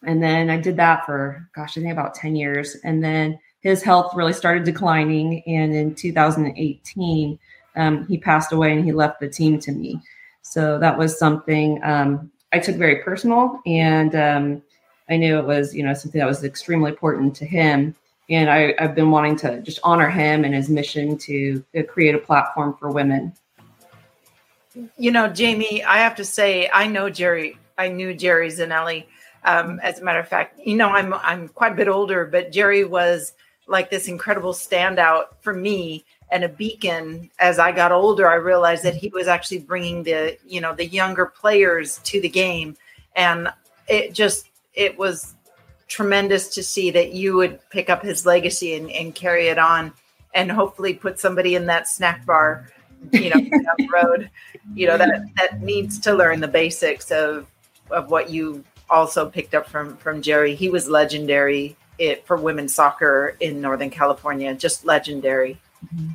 and 0.04 0.22
then 0.22 0.48
I 0.48 0.56
did 0.56 0.78
that 0.78 1.04
for 1.04 1.46
gosh, 1.54 1.76
I 1.76 1.82
think 1.82 1.92
about 1.92 2.14
10 2.14 2.36
years. 2.36 2.74
And 2.84 3.04
then 3.04 3.38
his 3.60 3.82
health 3.82 4.14
really 4.14 4.32
started 4.32 4.64
declining. 4.64 5.42
And 5.46 5.74
in 5.74 5.94
2018, 5.94 7.38
um, 7.76 8.06
he 8.06 8.16
passed 8.16 8.52
away 8.52 8.72
and 8.72 8.82
he 8.82 8.92
left 8.92 9.20
the 9.20 9.28
team 9.28 9.58
to 9.60 9.72
me. 9.72 10.00
So 10.44 10.78
that 10.78 10.96
was 10.96 11.18
something 11.18 11.82
um, 11.82 12.30
I 12.52 12.60
took 12.60 12.76
very 12.76 13.02
personal. 13.02 13.60
And 13.66 14.14
um, 14.14 14.62
I 15.10 15.16
knew 15.16 15.38
it 15.38 15.44
was, 15.44 15.74
you 15.74 15.82
know, 15.82 15.92
something 15.92 16.20
that 16.20 16.26
was 16.26 16.44
extremely 16.44 16.90
important 16.90 17.34
to 17.36 17.44
him. 17.44 17.96
And 18.30 18.48
I, 18.48 18.74
have 18.78 18.94
been 18.94 19.10
wanting 19.10 19.36
to 19.38 19.60
just 19.60 19.80
honor 19.82 20.08
him 20.08 20.44
and 20.44 20.54
his 20.54 20.68
mission 20.68 21.18
to, 21.18 21.62
to 21.74 21.82
create 21.82 22.14
a 22.14 22.18
platform 22.18 22.76
for 22.78 22.90
women. 22.90 23.34
You 24.96 25.10
know, 25.10 25.28
Jamie, 25.28 25.82
I 25.82 25.98
have 25.98 26.14
to 26.16 26.24
say, 26.24 26.70
I 26.72 26.86
know 26.86 27.10
Jerry. 27.10 27.58
I 27.76 27.88
knew 27.88 28.14
Jerry 28.14 28.48
Zanelli. 28.48 29.04
Um, 29.44 29.78
as 29.82 30.00
a 30.00 30.04
matter 30.04 30.20
of 30.20 30.28
fact, 30.28 30.58
you 30.64 30.74
know, 30.74 30.88
I'm 30.88 31.12
I'm 31.12 31.48
quite 31.48 31.72
a 31.72 31.74
bit 31.74 31.86
older, 31.86 32.24
but 32.24 32.50
Jerry 32.50 32.82
was 32.82 33.34
like 33.66 33.90
this 33.90 34.08
incredible 34.08 34.52
standout 34.52 35.24
for 35.40 35.52
me 35.52 36.06
and 36.34 36.44
a 36.44 36.48
beacon. 36.48 37.30
As 37.38 37.58
i 37.58 37.72
got 37.72 37.92
older 37.92 38.28
i 38.28 38.34
realized 38.34 38.82
that 38.82 38.96
he 38.96 39.08
was 39.08 39.28
actually 39.28 39.60
bringing 39.60 40.02
the 40.02 40.36
you 40.44 40.60
know 40.60 40.74
the 40.74 40.84
younger 40.84 41.26
players 41.26 41.98
to 42.04 42.20
the 42.20 42.28
game. 42.28 42.76
And 43.16 43.48
it 43.88 44.12
just 44.12 44.50
it 44.74 44.98
was 44.98 45.36
tremendous 45.86 46.48
to 46.48 46.62
see 46.62 46.90
that 46.90 47.12
you 47.12 47.36
would 47.36 47.60
pick 47.70 47.88
up 47.88 48.02
his 48.02 48.26
legacy 48.26 48.74
and, 48.74 48.90
and 48.90 49.14
carry 49.14 49.46
it 49.46 49.58
on 49.58 49.92
and 50.34 50.50
hopefully 50.50 50.92
put 50.92 51.20
somebody 51.20 51.54
in 51.54 51.66
that 51.66 51.86
snack 51.86 52.26
bar 52.26 52.68
you 53.12 53.30
know 53.30 53.40
down 53.40 53.76
the 53.78 53.88
road. 54.02 54.30
You 54.74 54.88
know 54.88 54.98
that 54.98 55.22
that 55.36 55.62
needs 55.62 55.98
to 56.00 56.12
learn 56.12 56.40
the 56.40 56.48
basics 56.48 57.10
of 57.10 57.46
of 57.90 58.10
what 58.10 58.28
you 58.28 58.64
also 58.90 59.30
picked 59.30 59.54
up 59.54 59.68
from 59.68 59.96
from 59.98 60.20
jerry. 60.20 60.56
He 60.56 60.68
was 60.68 60.88
legendary 60.88 61.76
it, 61.98 62.26
for 62.26 62.36
women's 62.36 62.74
soccer 62.74 63.36
in 63.40 63.60
northern 63.60 63.90
california 63.90 64.54
just 64.54 64.84
legendary 64.84 65.58
mm-hmm. 65.86 66.08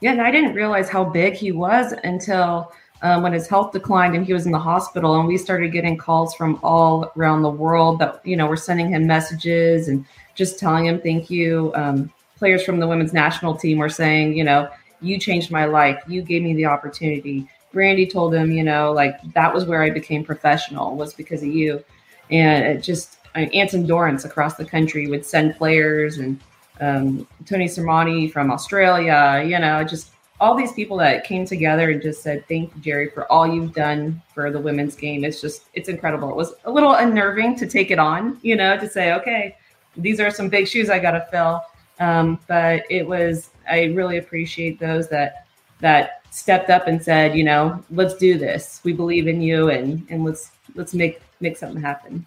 Yeah, 0.00 0.12
and 0.12 0.22
I 0.22 0.30
didn't 0.30 0.54
realize 0.54 0.88
how 0.88 1.04
big 1.04 1.34
he 1.34 1.52
was 1.52 1.92
until 2.04 2.72
um, 3.02 3.22
when 3.22 3.32
his 3.32 3.46
health 3.46 3.72
declined 3.72 4.14
and 4.14 4.24
he 4.24 4.32
was 4.32 4.46
in 4.46 4.52
the 4.52 4.58
hospital, 4.58 5.18
and 5.18 5.28
we 5.28 5.36
started 5.36 5.72
getting 5.72 5.96
calls 5.96 6.34
from 6.34 6.58
all 6.62 7.12
around 7.16 7.42
the 7.42 7.50
world 7.50 7.98
that 7.98 8.24
you 8.24 8.36
know 8.36 8.46
were 8.46 8.56
sending 8.56 8.90
him 8.90 9.06
messages 9.06 9.88
and 9.88 10.04
just 10.34 10.58
telling 10.58 10.86
him 10.86 11.00
thank 11.00 11.30
you. 11.30 11.72
Um, 11.74 12.12
players 12.36 12.62
from 12.64 12.80
the 12.80 12.88
women's 12.88 13.12
national 13.12 13.54
team 13.54 13.78
were 13.78 13.90
saying, 13.90 14.36
you 14.36 14.44
know, 14.44 14.68
you 15.02 15.18
changed 15.18 15.50
my 15.50 15.66
life. 15.66 16.02
You 16.06 16.22
gave 16.22 16.42
me 16.42 16.54
the 16.54 16.64
opportunity. 16.64 17.46
Brandi 17.72 18.10
told 18.10 18.34
him, 18.34 18.50
you 18.50 18.64
know, 18.64 18.92
like 18.92 19.16
that 19.34 19.52
was 19.52 19.64
where 19.66 19.82
I 19.82 19.90
became 19.90 20.24
professional 20.24 20.96
was 20.96 21.14
because 21.14 21.42
of 21.42 21.48
you. 21.48 21.84
And 22.30 22.64
it 22.64 22.82
just 22.82 23.18
I 23.34 23.40
mean, 23.40 23.50
Anson 23.50 23.86
Dorrance 23.86 24.24
across 24.24 24.54
the 24.54 24.64
country 24.64 25.06
would 25.06 25.24
send 25.24 25.56
players 25.56 26.18
and 26.18 26.40
um, 26.80 27.26
Tony 27.46 27.66
Sermanni 27.66 28.32
from 28.32 28.50
Australia, 28.50 29.42
you 29.46 29.58
know, 29.58 29.84
just 29.84 30.10
all 30.40 30.56
these 30.56 30.72
people 30.72 30.96
that 30.96 31.24
came 31.24 31.44
together 31.44 31.90
and 31.90 32.00
just 32.00 32.22
said, 32.22 32.46
thank 32.48 32.74
you, 32.74 32.80
Jerry, 32.80 33.10
for 33.10 33.30
all 33.30 33.46
you've 33.46 33.74
done 33.74 34.22
for 34.34 34.50
the 34.50 34.58
women's 34.58 34.96
game. 34.96 35.22
It's 35.22 35.40
just, 35.40 35.64
it's 35.74 35.90
incredible. 35.90 36.30
It 36.30 36.36
was 36.36 36.54
a 36.64 36.70
little 36.70 36.94
unnerving 36.94 37.56
to 37.56 37.66
take 37.66 37.90
it 37.90 37.98
on, 37.98 38.38
you 38.42 38.56
know, 38.56 38.78
to 38.78 38.88
say, 38.88 39.12
okay, 39.12 39.56
these 39.96 40.18
are 40.18 40.30
some 40.30 40.48
big 40.48 40.66
shoes 40.66 40.88
I 40.88 40.98
got 40.98 41.10
to 41.12 41.26
fill. 41.30 41.62
Um, 41.98 42.38
but 42.48 42.84
it 42.88 43.06
was, 43.06 43.50
I 43.68 43.84
really 43.86 44.16
appreciate 44.16 44.80
those 44.80 45.08
that, 45.08 45.46
that 45.80 46.22
stepped 46.30 46.70
up 46.70 46.86
and 46.86 47.02
said, 47.02 47.36
you 47.36 47.44
know, 47.44 47.84
let's 47.90 48.14
do 48.14 48.38
this. 48.38 48.80
We 48.82 48.94
believe 48.94 49.28
in 49.28 49.42
you 49.42 49.68
and, 49.68 50.06
and 50.08 50.24
let's, 50.24 50.52
let's 50.74 50.94
make, 50.94 51.20
make 51.40 51.58
something 51.58 51.82
happen. 51.82 52.26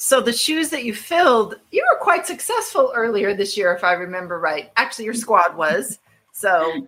So 0.00 0.20
the 0.20 0.32
shoes 0.32 0.70
that 0.70 0.84
you 0.84 0.94
filled, 0.94 1.56
you 1.72 1.84
were 1.92 1.98
quite 1.98 2.24
successful 2.24 2.92
earlier 2.94 3.34
this 3.34 3.56
year, 3.56 3.74
if 3.74 3.82
I 3.82 3.94
remember 3.94 4.38
right. 4.38 4.70
Actually, 4.76 5.06
your 5.06 5.14
squad 5.14 5.56
was. 5.56 5.98
So, 6.32 6.86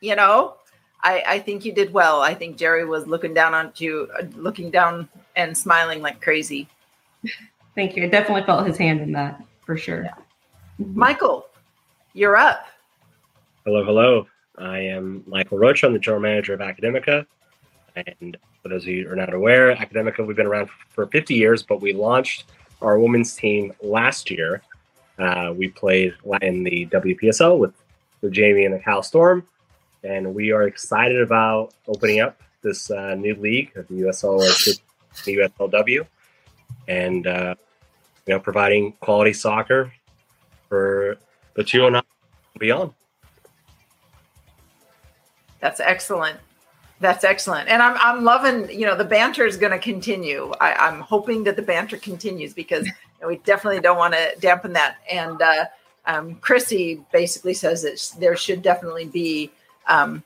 you 0.00 0.16
know, 0.16 0.56
I, 1.02 1.22
I 1.24 1.38
think 1.38 1.64
you 1.64 1.72
did 1.72 1.92
well. 1.92 2.20
I 2.20 2.34
think 2.34 2.56
Jerry 2.56 2.84
was 2.84 3.06
looking 3.06 3.32
down 3.34 3.54
on 3.54 3.72
you, 3.76 4.08
uh, 4.18 4.24
looking 4.34 4.68
down 4.70 5.08
and 5.36 5.56
smiling 5.56 6.02
like 6.02 6.20
crazy. 6.20 6.68
Thank 7.76 7.96
you. 7.96 8.02
I 8.02 8.08
definitely 8.08 8.42
felt 8.42 8.66
his 8.66 8.76
hand 8.76 9.00
in 9.00 9.12
that 9.12 9.40
for 9.64 9.76
sure. 9.76 10.02
Yeah. 10.02 10.14
Mm-hmm. 10.80 10.98
Michael, 10.98 11.46
you're 12.14 12.36
up. 12.36 12.66
Hello, 13.64 13.84
hello. 13.84 14.26
I 14.58 14.78
am 14.78 15.22
Michael 15.28 15.58
Roach. 15.58 15.84
I'm 15.84 15.92
the 15.92 16.00
general 16.00 16.20
manager 16.20 16.54
of 16.54 16.60
Academica. 16.60 17.24
And 17.94 18.36
for 18.62 18.68
those 18.68 18.82
of 18.82 18.88
you 18.88 19.04
who 19.04 19.12
are 19.12 19.16
not 19.16 19.32
aware, 19.32 19.74
Academica, 19.74 20.26
we've 20.26 20.36
been 20.36 20.46
around 20.46 20.70
for 20.90 21.06
50 21.06 21.34
years, 21.34 21.62
but 21.62 21.80
we 21.80 21.92
launched 21.92 22.44
our 22.82 22.98
women's 22.98 23.34
team 23.34 23.72
last 23.82 24.30
year. 24.30 24.62
Uh, 25.18 25.52
we 25.56 25.68
played 25.68 26.14
in 26.42 26.64
the 26.64 26.86
WPSL 26.86 27.58
with, 27.58 27.74
with 28.20 28.32
Jamie 28.32 28.64
and 28.64 28.74
the 28.74 28.78
Cal 28.78 29.02
Storm, 29.02 29.46
and 30.02 30.34
we 30.34 30.52
are 30.52 30.62
excited 30.62 31.20
about 31.20 31.74
opening 31.86 32.20
up 32.20 32.40
this 32.62 32.90
uh, 32.90 33.14
new 33.14 33.34
league, 33.36 33.72
the 33.74 33.82
USL 33.82 34.38
the 35.24 35.36
USLW, 35.36 36.06
and 36.88 37.26
uh, 37.26 37.54
you 38.26 38.34
know 38.34 38.40
providing 38.40 38.92
quality 39.00 39.32
soccer 39.32 39.92
for 40.68 41.16
the 41.54 41.64
209 41.64 42.02
beyond. 42.58 42.92
That's 45.60 45.80
excellent. 45.80 46.38
That's 47.00 47.24
excellent. 47.24 47.70
And 47.70 47.82
I'm 47.82 47.96
I'm 47.98 48.24
loving, 48.24 48.70
you 48.70 48.86
know, 48.86 48.94
the 48.94 49.04
banter 49.04 49.46
is 49.46 49.56
going 49.56 49.72
to 49.72 49.78
continue. 49.78 50.52
I, 50.60 50.88
am 50.88 51.00
hoping 51.00 51.44
that 51.44 51.56
the 51.56 51.62
banter 51.62 51.96
continues 51.96 52.52
because 52.52 52.86
you 52.86 52.92
know, 53.22 53.28
we 53.28 53.38
definitely 53.38 53.80
don't 53.80 53.96
want 53.96 54.12
to 54.12 54.34
dampen 54.38 54.74
that. 54.74 54.98
And 55.10 55.40
uh, 55.40 55.64
um, 56.04 56.34
Chrissy 56.36 57.02
basically 57.10 57.54
says 57.54 57.82
that 57.82 58.20
there 58.20 58.36
should 58.36 58.60
definitely 58.60 59.06
be, 59.06 59.50
um, 59.88 60.22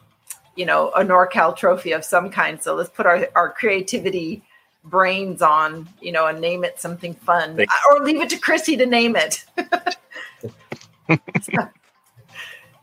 you 0.56 0.66
know, 0.66 0.90
a 0.90 1.04
NorCal 1.04 1.56
trophy 1.56 1.92
of 1.92 2.04
some 2.04 2.28
kind. 2.28 2.60
So 2.60 2.74
let's 2.74 2.90
put 2.90 3.06
our, 3.06 3.28
our 3.36 3.50
creativity 3.50 4.42
brains 4.82 5.42
on, 5.42 5.88
you 6.00 6.10
know, 6.10 6.26
and 6.26 6.40
name 6.40 6.64
it 6.64 6.80
something 6.80 7.14
fun 7.14 7.64
or 7.90 8.00
leave 8.00 8.20
it 8.20 8.30
to 8.30 8.38
Chrissy 8.38 8.76
to 8.78 8.86
name 8.86 9.14
it. 9.14 9.44
so, 11.42 11.68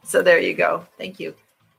so 0.04 0.22
there 0.22 0.40
you 0.40 0.54
go. 0.54 0.86
Thank 0.98 1.20
you. 1.20 1.36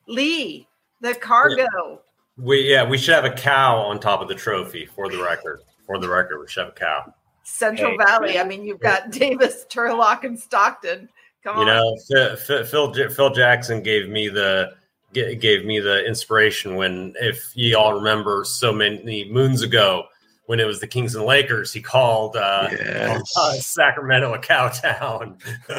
Lee, 0.07 0.67
the 1.03 1.15
cargo. 1.15 2.01
We 2.39 2.71
yeah, 2.71 2.89
we 2.89 2.97
should 2.97 3.15
have 3.15 3.27
a 3.27 3.35
cow 3.35 3.77
on 3.77 4.01
top 4.01 4.23
of 4.23 4.29
the 4.29 4.35
trophy 4.35 4.87
for 4.87 5.11
the 5.11 5.23
record. 5.23 5.61
For 5.87 5.99
the 5.99 6.09
record, 6.09 6.41
we 6.41 6.49
should 6.49 6.65
have 6.65 6.73
a 6.73 6.79
cow. 6.79 7.13
Central 7.43 7.91
hey. 7.91 7.97
Valley. 7.99 8.39
I 8.39 8.45
mean, 8.45 8.65
you've 8.65 8.81
got 8.81 9.11
Davis, 9.11 9.67
Turlock, 9.69 10.25
and 10.25 10.39
Stockton. 10.39 11.09
Come 11.45 11.57
you 11.57 11.63
on. 11.63 11.69
You 12.09 12.17
know, 12.17 12.37
Phil, 12.37 12.65
Phil, 12.65 13.11
Phil 13.11 13.31
Jackson 13.31 13.83
gave 13.83 14.09
me 14.09 14.29
the 14.29 14.73
gave 15.13 15.65
me 15.67 15.79
the 15.79 16.07
inspiration 16.07 16.77
when, 16.77 17.15
if 17.21 17.53
you 17.55 17.77
all 17.77 17.93
remember, 17.93 18.45
so 18.45 18.73
many 18.73 19.31
moons 19.31 19.61
ago, 19.61 20.05
when 20.47 20.59
it 20.59 20.67
was 20.67 20.81
the 20.81 20.87
Kings 20.87 21.15
and 21.15 21.25
Lakers, 21.25 21.73
he 21.73 21.81
called 21.81 22.37
uh, 22.37 22.69
yes. 22.71 23.33
uh, 23.37 23.53
Sacramento 23.61 24.35
a 24.35 24.39
cow 24.39 24.69
town. 24.69 25.39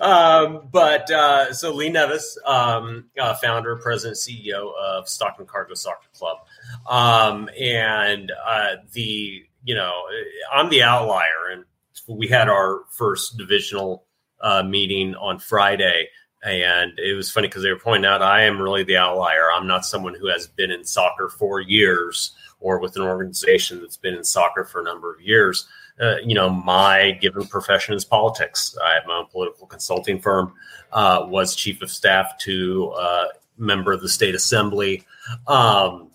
um, 0.00 0.68
but 0.72 1.10
uh, 1.10 1.52
so 1.52 1.72
Lee 1.74 1.90
Neves, 1.90 2.36
um, 2.46 3.06
uh, 3.18 3.34
founder, 3.34 3.76
president, 3.76 4.16
CEO 4.16 4.72
of 4.74 5.08
Stockton 5.08 5.46
Cargo 5.46 5.74
Soccer 5.74 6.08
Club, 6.14 6.38
um, 6.88 7.50
and 7.58 8.32
uh, 8.46 8.76
the 8.92 9.44
you 9.64 9.74
know 9.74 9.92
I'm 10.52 10.70
the 10.70 10.82
outlier, 10.82 11.50
and 11.52 11.64
we 12.08 12.28
had 12.28 12.48
our 12.48 12.80
first 12.90 13.36
divisional 13.36 14.04
uh, 14.40 14.62
meeting 14.62 15.14
on 15.16 15.38
Friday. 15.38 16.08
And 16.42 16.98
it 16.98 17.14
was 17.14 17.30
funny 17.30 17.48
because 17.48 17.62
they 17.62 17.70
were 17.70 17.78
pointing 17.78 18.06
out 18.06 18.22
I 18.22 18.44
am 18.44 18.62
really 18.62 18.82
the 18.82 18.96
outlier. 18.96 19.52
I'm 19.52 19.66
not 19.66 19.84
someone 19.84 20.14
who 20.14 20.26
has 20.28 20.46
been 20.46 20.70
in 20.70 20.86
soccer 20.86 21.28
for 21.28 21.60
years 21.60 22.34
or 22.60 22.78
with 22.78 22.96
an 22.96 23.02
organization 23.02 23.80
that's 23.80 23.96
been 23.96 24.14
in 24.14 24.24
soccer 24.24 24.64
for 24.64 24.80
a 24.80 24.84
number 24.84 25.12
of 25.12 25.20
years. 25.20 25.66
Uh, 26.00 26.16
you 26.24 26.34
know, 26.34 26.48
my 26.48 27.12
given 27.20 27.46
profession 27.46 27.94
is 27.94 28.04
politics. 28.04 28.76
I 28.82 28.94
have 28.94 29.06
my 29.06 29.16
own 29.16 29.26
political 29.26 29.66
consulting 29.66 30.20
firm. 30.20 30.54
Uh, 30.92 31.26
was 31.28 31.54
chief 31.54 31.82
of 31.82 31.90
staff 31.90 32.38
to 32.38 32.92
a 32.96 33.00
uh, 33.00 33.24
member 33.58 33.92
of 33.92 34.00
the 34.00 34.08
state 34.08 34.34
assembly, 34.34 35.06
um, 35.46 36.10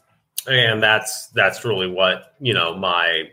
and 0.48 0.82
that's 0.82 1.28
that's 1.28 1.64
really 1.64 1.88
what 1.88 2.34
you 2.40 2.54
know 2.54 2.76
my 2.76 3.30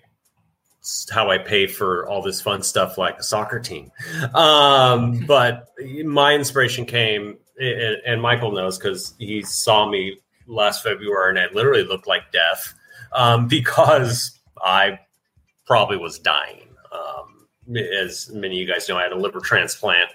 how 1.10 1.30
I 1.30 1.38
pay 1.38 1.66
for 1.66 2.08
all 2.08 2.22
this 2.22 2.40
fun 2.40 2.62
stuff 2.62 2.98
like 2.98 3.18
a 3.18 3.22
soccer 3.22 3.60
team. 3.60 3.90
Um, 4.34 5.24
but 5.26 5.70
my 6.04 6.34
inspiration 6.34 6.84
came, 6.84 7.38
and, 7.58 7.96
and 8.04 8.20
Michael 8.20 8.52
knows 8.52 8.78
because 8.78 9.14
he 9.18 9.42
saw 9.42 9.88
me 9.88 10.18
last 10.46 10.82
February, 10.82 11.30
and 11.30 11.38
I 11.38 11.46
literally 11.54 11.84
looked 11.84 12.06
like 12.06 12.32
death 12.32 12.74
um, 13.14 13.48
because 13.48 14.38
I 14.62 15.00
probably 15.66 15.96
was 15.96 16.18
dying. 16.18 16.68
Um, 16.92 17.46
as 17.78 18.30
many 18.30 18.56
of 18.56 18.68
you 18.68 18.72
guys 18.72 18.88
know, 18.88 18.98
I 18.98 19.02
had 19.02 19.12
a 19.12 19.18
liver 19.18 19.40
transplant 19.40 20.10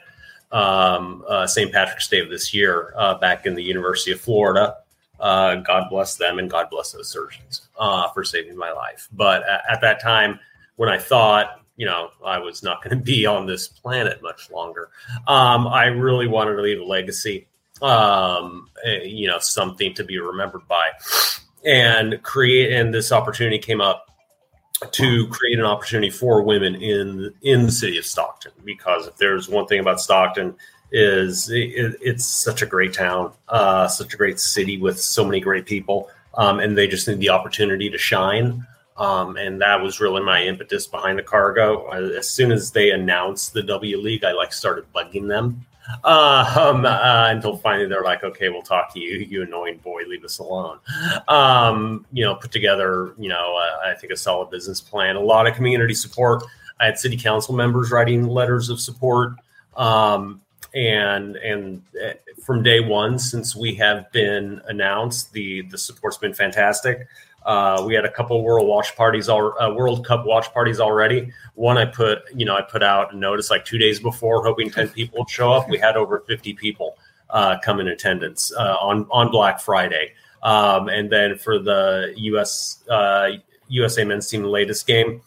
um, 0.51 1.23
uh, 1.27 1.45
St. 1.45 1.71
Patrick's 1.71 2.07
Day 2.07 2.19
of 2.19 2.29
this 2.29 2.53
year 2.53 2.93
uh, 2.97 3.15
back 3.15 3.45
in 3.45 3.55
the 3.55 3.63
University 3.63 4.11
of 4.11 4.21
Florida. 4.21 4.77
Uh, 5.19 5.55
God 5.55 5.89
bless 5.89 6.15
them 6.15 6.39
and 6.39 6.49
God 6.49 6.69
bless 6.69 6.91
those 6.91 7.09
surgeons 7.09 7.67
uh, 7.79 8.07
for 8.09 8.23
saving 8.23 8.55
my 8.55 8.71
life. 8.71 9.07
But 9.11 9.47
at, 9.47 9.63
at, 9.69 9.81
that 9.81 10.01
time, 10.01 10.39
when 10.75 10.89
I 10.89 10.99
thought, 10.99 11.61
you 11.75 11.85
know, 11.85 12.11
I 12.23 12.37
was 12.37 12.61
not 12.61 12.83
going 12.83 12.97
to 12.97 13.03
be 13.03 13.25
on 13.25 13.47
this 13.47 13.67
planet 13.67 14.21
much 14.21 14.51
longer, 14.51 14.89
um, 15.27 15.67
I 15.67 15.85
really 15.85 16.27
wanted 16.27 16.55
to 16.55 16.61
leave 16.61 16.79
a 16.79 16.83
legacy, 16.83 17.47
um, 17.81 18.69
eh, 18.85 19.03
you 19.03 19.27
know, 19.27 19.39
something 19.39 19.93
to 19.95 20.03
be 20.03 20.19
remembered 20.19 20.67
by 20.67 20.91
and 21.67 22.23
create 22.23 22.71
and 22.71 22.93
this 22.93 23.11
opportunity 23.11 23.59
came 23.59 23.81
up 23.81 24.09
to 24.91 25.27
create 25.27 25.59
an 25.59 25.65
opportunity 25.65 26.09
for 26.09 26.41
women 26.41 26.75
in 26.75 27.33
in 27.43 27.65
the 27.65 27.71
city 27.71 27.97
of 27.97 28.05
Stockton. 28.05 28.53
Because 28.63 29.07
if 29.07 29.17
there's 29.17 29.49
one 29.49 29.67
thing 29.67 29.79
about 29.79 29.99
Stockton 29.99 30.55
is 30.91 31.49
it, 31.49 31.97
it's 32.01 32.25
such 32.25 32.61
a 32.61 32.65
great 32.65 32.93
town, 32.93 33.33
uh, 33.49 33.87
such 33.87 34.13
a 34.13 34.17
great 34.17 34.39
city 34.39 34.77
with 34.77 34.99
so 34.99 35.25
many 35.25 35.41
great 35.41 35.65
people, 35.65 36.09
um, 36.35 36.59
and 36.59 36.77
they 36.77 36.87
just 36.87 37.07
need 37.07 37.19
the 37.19 37.29
opportunity 37.29 37.89
to 37.89 37.97
shine. 37.97 38.65
Um, 38.95 39.37
and 39.37 39.61
that 39.61 39.81
was 39.81 39.99
really 39.99 40.23
my 40.23 40.41
impetus 40.43 40.87
behind 40.87 41.19
the 41.19 41.23
cargo. 41.23 41.87
As 41.89 42.29
soon 42.29 42.51
as 42.51 42.71
they 42.71 42.89
announced 42.89 43.53
the 43.53 43.61
W 43.61 43.97
League, 43.97 44.23
I 44.23 44.31
like 44.31 44.51
started 44.51 44.91
bugging 44.91 45.27
them 45.27 45.67
uh, 45.75 45.76
um, 46.03 46.85
uh, 46.85 47.27
until 47.29 47.57
finally 47.57 47.87
they're 47.87 48.03
like, 48.03 48.23
"Okay, 48.23 48.49
we'll 48.49 48.61
talk 48.61 48.93
to 48.93 48.99
you, 48.99 49.19
you 49.19 49.43
annoying 49.43 49.77
boy, 49.77 50.03
leave 50.07 50.23
us 50.23 50.39
alone." 50.39 50.79
Um, 51.27 52.05
you 52.11 52.23
know, 52.23 52.35
put 52.35 52.51
together, 52.51 53.13
you 53.17 53.29
know, 53.29 53.57
uh, 53.57 53.87
I 53.87 53.93
think 53.95 54.11
a 54.11 54.17
solid 54.17 54.49
business 54.49 54.81
plan, 54.81 55.15
a 55.15 55.19
lot 55.19 55.47
of 55.47 55.55
community 55.55 55.93
support. 55.93 56.43
I 56.79 56.85
had 56.85 56.99
city 56.99 57.17
council 57.17 57.55
members 57.55 57.91
writing 57.91 58.27
letters 58.27 58.69
of 58.69 58.79
support, 58.79 59.33
um, 59.75 60.41
and 60.73 61.35
and 61.37 61.81
uh, 62.03 62.13
from 62.43 62.63
day 62.63 62.79
one 62.79 63.17
since 63.17 63.55
we 63.55 63.73
have 63.75 64.11
been 64.11 64.61
announced, 64.67 65.31
the 65.33 65.63
the 65.63 65.77
support's 65.77 66.17
been 66.17 66.33
fantastic. 66.33 67.07
Uh, 67.47 67.81
we 67.87 67.95
had 67.95 68.03
a 68.03 68.11
couple 68.11 68.43
World 68.43 68.67
Watch 68.67 68.93
parties, 68.97 69.29
all 69.29 69.53
uh, 69.57 69.73
World 69.73 70.05
Cup 70.05 70.25
watch 70.25 70.53
parties 70.53 70.81
already. 70.81 71.31
One 71.55 71.77
I 71.77 71.85
put, 71.85 72.19
you 72.35 72.45
know, 72.45 72.57
I 72.57 72.61
put 72.61 72.83
out 72.83 73.13
a 73.13 73.17
notice 73.17 73.49
like 73.49 73.63
two 73.63 73.77
days 73.77 74.01
before, 74.01 74.43
hoping 74.43 74.69
ten 74.69 74.89
people 74.89 75.19
would 75.19 75.29
show 75.29 75.53
up. 75.53 75.69
We 75.69 75.77
had 75.77 75.95
over 75.95 76.19
fifty 76.27 76.53
people 76.53 76.97
uh, 77.29 77.55
come 77.63 77.79
in 77.79 77.87
attendance 77.87 78.51
uh, 78.51 78.75
on 78.81 79.07
on 79.11 79.31
Black 79.31 79.61
Friday, 79.61 80.11
um, 80.43 80.89
and 80.89 81.09
then 81.09 81.37
for 81.37 81.57
the 81.57 82.13
U.S. 82.17 82.83
USA 83.69 84.01
uh, 84.01 84.05
men's 84.05 84.27
team 84.27 84.43
latest 84.43 84.85
game, 84.85 85.21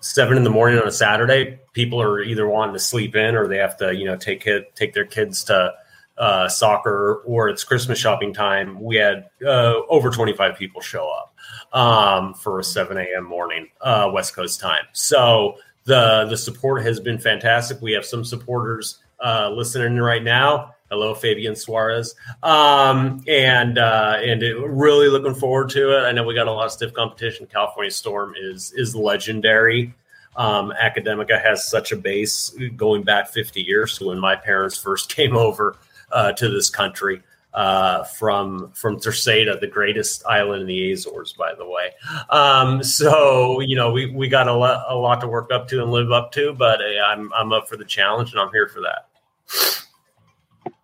seven 0.00 0.36
in 0.36 0.42
the 0.42 0.50
morning 0.50 0.80
on 0.80 0.88
a 0.88 0.92
Saturday, 0.92 1.60
people 1.72 2.02
are 2.02 2.20
either 2.20 2.48
wanting 2.48 2.74
to 2.74 2.80
sleep 2.80 3.14
in 3.14 3.36
or 3.36 3.46
they 3.46 3.58
have 3.58 3.76
to, 3.76 3.94
you 3.94 4.06
know, 4.06 4.16
take 4.16 4.44
take 4.74 4.92
their 4.92 5.06
kids 5.06 5.44
to 5.44 5.72
uh, 6.18 6.48
soccer 6.48 7.22
or 7.24 7.48
it's 7.48 7.62
Christmas 7.62 7.96
shopping 7.96 8.34
time. 8.34 8.80
We 8.80 8.96
had 8.96 9.30
over 9.40 10.10
25 10.10 10.56
people 10.56 10.80
show 10.80 11.08
up 11.08 11.29
um, 11.72 12.34
for 12.34 12.60
a 12.60 12.64
7 12.64 12.96
a.m. 12.96 13.24
morning 13.24 13.68
uh, 13.80 14.10
West 14.12 14.34
Coast 14.34 14.60
time. 14.60 14.84
So 14.92 15.56
the 15.84 16.26
the 16.28 16.36
support 16.36 16.82
has 16.82 17.00
been 17.00 17.18
fantastic. 17.18 17.80
We 17.80 17.92
have 17.92 18.04
some 18.04 18.24
supporters 18.24 18.98
uh, 19.24 19.50
listening 19.50 19.96
right 19.98 20.22
now. 20.22 20.74
Hello, 20.90 21.14
Fabian 21.14 21.54
Suarez, 21.54 22.16
um, 22.42 23.22
and 23.28 23.78
uh, 23.78 24.18
and 24.20 24.42
it, 24.42 24.56
really 24.56 25.08
looking 25.08 25.34
forward 25.34 25.70
to 25.70 25.96
it. 25.96 26.02
I 26.02 26.12
know 26.12 26.24
we 26.24 26.34
got 26.34 26.48
a 26.48 26.52
lot 26.52 26.66
of 26.66 26.72
stiff 26.72 26.92
competition. 26.92 27.46
California 27.46 27.92
Storm 27.92 28.34
is 28.36 28.72
is 28.72 28.96
legendary. 28.96 29.94
Um, 30.36 30.72
Academica 30.80 31.40
has 31.42 31.68
such 31.68 31.92
a 31.92 31.96
base 31.96 32.54
going 32.76 33.02
back 33.02 33.28
50 33.28 33.62
years 33.62 33.98
to 33.98 34.06
when 34.06 34.18
my 34.18 34.36
parents 34.36 34.76
first 34.76 35.14
came 35.14 35.36
over 35.36 35.76
uh, 36.12 36.32
to 36.32 36.48
this 36.48 36.70
country 36.70 37.22
uh, 37.54 38.04
from 38.04 38.70
from 38.72 39.00
Terceira, 39.00 39.58
the 39.58 39.66
greatest 39.66 40.24
island 40.26 40.62
in 40.62 40.68
the 40.68 40.92
Azores, 40.92 41.32
by 41.32 41.54
the 41.54 41.66
way. 41.66 41.90
Um, 42.30 42.82
so 42.82 43.60
you 43.60 43.76
know 43.76 43.90
we, 43.90 44.06
we 44.06 44.28
got 44.28 44.48
a 44.48 44.52
lot 44.52 44.84
a 44.88 44.94
lot 44.94 45.20
to 45.20 45.28
work 45.28 45.50
up 45.52 45.68
to 45.68 45.82
and 45.82 45.90
live 45.90 46.12
up 46.12 46.32
to, 46.32 46.52
but 46.52 46.80
uh, 46.80 47.02
I'm 47.06 47.32
I'm 47.32 47.52
up 47.52 47.68
for 47.68 47.76
the 47.76 47.84
challenge 47.84 48.32
and 48.32 48.40
I'm 48.40 48.52
here 48.52 48.68
for 48.68 48.80
that. 48.80 49.08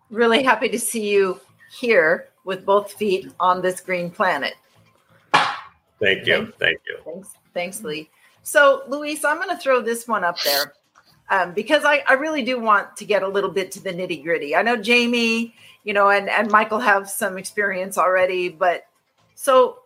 Really 0.09 0.43
happy 0.43 0.69
to 0.69 0.79
see 0.79 1.09
you 1.09 1.39
here 1.79 2.29
with 2.45 2.65
both 2.65 2.93
feet 2.93 3.31
on 3.39 3.61
this 3.61 3.81
green 3.81 4.09
planet. 4.09 4.53
Thank 5.99 6.27
you, 6.27 6.53
thank 6.59 6.79
you. 6.87 6.99
Thanks, 7.03 7.29
thanks, 7.53 7.83
Lee. 7.83 8.09
So, 8.43 8.83
Luis, 8.87 9.25
I'm 9.25 9.37
going 9.37 9.49
to 9.49 9.61
throw 9.61 9.81
this 9.81 10.07
one 10.07 10.23
up 10.23 10.37
there 10.43 10.73
um, 11.29 11.53
because 11.53 11.83
I, 11.85 12.03
I 12.07 12.13
really 12.13 12.43
do 12.43 12.59
want 12.59 12.97
to 12.97 13.05
get 13.05 13.23
a 13.23 13.27
little 13.27 13.51
bit 13.51 13.71
to 13.73 13.83
the 13.83 13.91
nitty 13.91 14.23
gritty. 14.23 14.55
I 14.55 14.61
know 14.61 14.77
Jamie 14.77 15.53
you 15.87 15.93
know, 15.93 16.09
and 16.09 16.27
and 16.27 16.51
Michael 16.51 16.81
have 16.81 17.09
some 17.09 17.37
experience 17.37 17.97
already, 17.97 18.49
but 18.49 18.87
so 19.35 19.79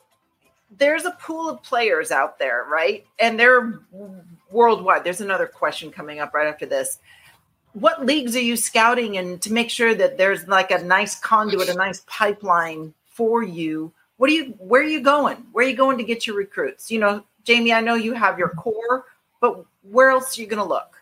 there's 0.76 1.06
a 1.06 1.12
pool 1.12 1.48
of 1.48 1.62
players 1.62 2.10
out 2.10 2.40
there, 2.40 2.66
right? 2.68 3.06
And 3.20 3.40
they're 3.40 3.82
worldwide. 4.50 5.04
There's 5.04 5.22
another 5.22 5.46
question 5.46 5.92
coming 5.92 6.20
up 6.20 6.34
right 6.34 6.48
after 6.48 6.66
this. 6.66 6.98
What 7.74 8.04
leagues 8.04 8.36
are 8.36 8.42
you 8.42 8.58
scouting 8.58 9.20
and 9.20 9.40
to 9.44 9.54
make 9.54 9.70
sure 9.70 9.94
that 9.94 10.18
there's 10.18 10.48
like 10.48 10.72
a 10.72 10.84
nice 10.84 11.20
conduit, 11.20 11.70
a 11.70 11.76
nice 11.76 12.04
pipeline 12.08 12.96
for 13.06 13.44
you? 13.44 13.94
What 14.18 14.32
are 14.32 14.34
you 14.34 14.56
where 14.58 14.82
are 14.82 14.86
you 14.86 15.02
going? 15.02 15.38
Where 15.52 15.64
are 15.64 15.70
you 15.70 15.78
going 15.78 16.00
to 16.00 16.04
get 16.04 16.26
your 16.26 16.36
recruits? 16.36 16.90
You 16.90 17.00
know, 17.00 17.24
Jamie, 17.44 17.74
I 17.74 17.82
know 17.82 17.94
you 17.94 18.14
have 18.14 18.40
your 18.40 18.50
core, 18.50 19.06
but 19.40 19.64
where 19.84 20.10
else 20.10 20.36
are 20.36 20.42
you 20.42 20.48
going 20.48 20.64
to 20.64 20.68
look? 20.68 21.01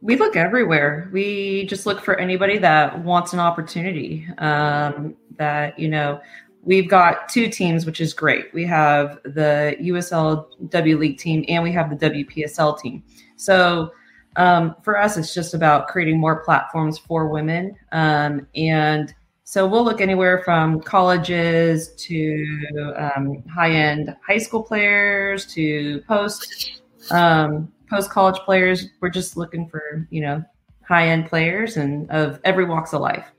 We 0.00 0.16
look 0.16 0.36
everywhere. 0.36 1.08
We 1.12 1.66
just 1.66 1.86
look 1.86 2.00
for 2.00 2.16
anybody 2.16 2.58
that 2.58 3.02
wants 3.02 3.32
an 3.32 3.40
opportunity. 3.40 4.26
Um, 4.38 5.16
that 5.36 5.78
you 5.78 5.88
know, 5.88 6.20
we've 6.62 6.88
got 6.88 7.28
two 7.28 7.48
teams, 7.48 7.86
which 7.86 8.00
is 8.00 8.12
great. 8.12 8.52
We 8.52 8.64
have 8.66 9.18
the 9.24 9.76
USL 9.80 10.46
W 10.70 10.98
League 10.98 11.18
team 11.18 11.44
and 11.48 11.62
we 11.62 11.72
have 11.72 11.90
the 11.90 12.10
WPSL 12.10 12.78
team. 12.78 13.02
So 13.36 13.92
um, 14.36 14.76
for 14.82 14.98
us, 14.98 15.16
it's 15.16 15.34
just 15.34 15.54
about 15.54 15.88
creating 15.88 16.18
more 16.18 16.44
platforms 16.44 16.98
for 16.98 17.28
women. 17.28 17.74
Um, 17.92 18.46
and 18.54 19.14
so 19.44 19.66
we'll 19.66 19.84
look 19.84 20.00
anywhere 20.00 20.42
from 20.44 20.80
colleges 20.80 21.94
to 21.94 22.94
um, 22.96 23.42
high 23.48 23.70
end 23.70 24.14
high 24.24 24.36
school 24.36 24.62
players 24.62 25.46
to 25.54 26.02
post 26.06 26.82
um, 27.10 27.72
post 27.88 28.10
college 28.10 28.38
players. 28.40 28.86
We're 29.00 29.10
just 29.10 29.36
looking 29.36 29.68
for, 29.68 30.06
you 30.10 30.20
know, 30.20 30.44
high 30.86 31.08
end 31.08 31.26
players 31.26 31.76
and 31.76 32.10
of 32.10 32.40
every 32.44 32.64
walks 32.64 32.92
of 32.92 33.00
life. 33.00 33.30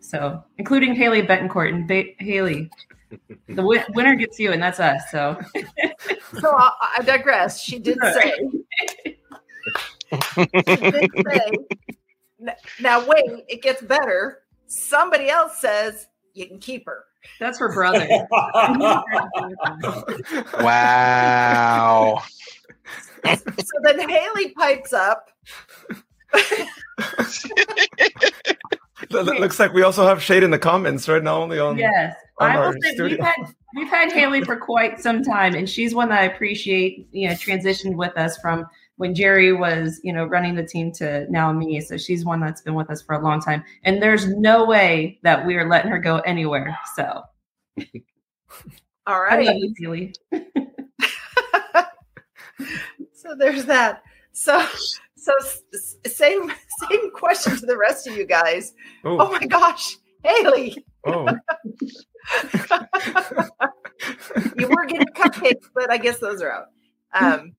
So, 0.00 0.42
including 0.58 0.94
Haley 0.94 1.22
Betancourt 1.22 1.68
and 1.68 1.86
ba- 1.86 2.14
Haley, 2.18 2.70
the 3.48 3.56
w- 3.56 3.82
winner 3.90 4.14
gets 4.14 4.38
you, 4.38 4.52
and 4.52 4.62
that's 4.62 4.80
us. 4.80 5.02
So, 5.10 5.38
so 6.40 6.50
I, 6.50 6.72
I, 6.98 7.02
digress. 7.02 7.60
She 7.60 7.78
did 7.78 7.98
say. 8.02 8.32
she 10.34 10.76
did 10.76 11.10
say. 11.26 11.52
Now 12.80 13.06
wait, 13.06 13.44
it 13.48 13.62
gets 13.62 13.82
better. 13.82 14.42
Somebody 14.66 15.28
else 15.28 15.58
says 15.60 16.06
you 16.34 16.46
can 16.46 16.58
keep 16.58 16.86
her. 16.86 17.04
That's 17.40 17.58
her 17.58 17.72
brother. 17.72 18.06
wow 20.62 22.22
so 23.24 23.72
then 23.82 24.08
Haley 24.08 24.50
pipes 24.50 24.92
up. 24.92 25.30
It 29.10 29.40
looks 29.40 29.58
like 29.58 29.72
we 29.72 29.82
also 29.82 30.06
have 30.06 30.22
shade 30.22 30.42
in 30.42 30.50
the 30.50 30.58
comments, 30.58 31.08
right? 31.08 31.22
Not 31.22 31.40
only 31.40 31.58
on 31.58 31.78
yes, 31.78 32.14
on 32.40 32.50
I 32.50 32.58
will 32.58 32.74
say 32.82 32.94
we've 32.98 33.18
had 33.18 33.34
we've 33.76 33.88
had 33.88 34.12
Haley 34.12 34.42
for 34.42 34.56
quite 34.56 35.00
some 35.00 35.22
time, 35.22 35.54
and 35.54 35.68
she's 35.68 35.94
one 35.94 36.08
that 36.08 36.20
I 36.20 36.24
appreciate. 36.24 37.08
You 37.12 37.28
know, 37.28 37.34
transitioned 37.34 37.94
with 37.94 38.16
us 38.16 38.36
from 38.38 38.66
when 38.96 39.14
Jerry 39.14 39.52
was 39.52 40.00
you 40.02 40.12
know 40.12 40.24
running 40.24 40.56
the 40.56 40.64
team 40.64 40.90
to 40.92 41.30
now 41.30 41.52
me. 41.52 41.80
So 41.80 41.96
she's 41.96 42.24
one 42.24 42.40
that's 42.40 42.60
been 42.60 42.74
with 42.74 42.90
us 42.90 43.00
for 43.00 43.14
a 43.14 43.22
long 43.22 43.40
time, 43.40 43.62
and 43.84 44.02
there's 44.02 44.26
no 44.26 44.64
way 44.64 45.18
that 45.22 45.46
we 45.46 45.56
are 45.56 45.68
letting 45.68 45.90
her 45.90 45.98
go 45.98 46.18
anywhere. 46.18 46.76
So, 46.96 47.22
all 49.06 49.22
right, 49.22 49.48
I 49.48 49.52
love 49.52 49.62
you, 49.62 49.74
Haley. 49.78 50.12
so 53.28 53.34
there's 53.36 53.66
that. 53.66 54.02
So 54.32 54.64
so 55.16 55.32
same 56.06 56.52
same 56.88 57.10
question 57.12 57.56
to 57.56 57.66
the 57.66 57.76
rest 57.76 58.06
of 58.06 58.16
you 58.16 58.24
guys. 58.24 58.72
Oh, 59.04 59.18
oh 59.20 59.32
my 59.32 59.44
gosh, 59.46 59.96
Haley. 60.24 60.84
Oh. 61.06 61.28
you 64.56 64.68
were 64.68 64.86
getting 64.86 65.08
cupcakes, 65.14 65.68
but 65.74 65.90
I 65.90 65.98
guess 65.98 66.18
those 66.18 66.42
are 66.42 66.50
out. 66.50 66.66
Um, 67.14 67.54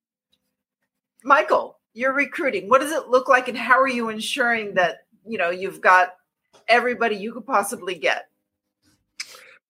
Michael, 1.23 1.79
you're 1.93 2.13
recruiting. 2.13 2.69
What 2.69 2.81
does 2.81 2.91
it 2.91 3.09
look 3.09 3.27
like, 3.27 3.47
and 3.47 3.57
how 3.57 3.79
are 3.79 3.87
you 3.87 4.09
ensuring 4.09 4.75
that 4.75 4.99
you 5.25 5.37
know 5.37 5.49
you've 5.49 5.81
got 5.81 6.13
everybody 6.67 7.15
you 7.15 7.33
could 7.33 7.45
possibly 7.45 7.95
get? 7.95 8.25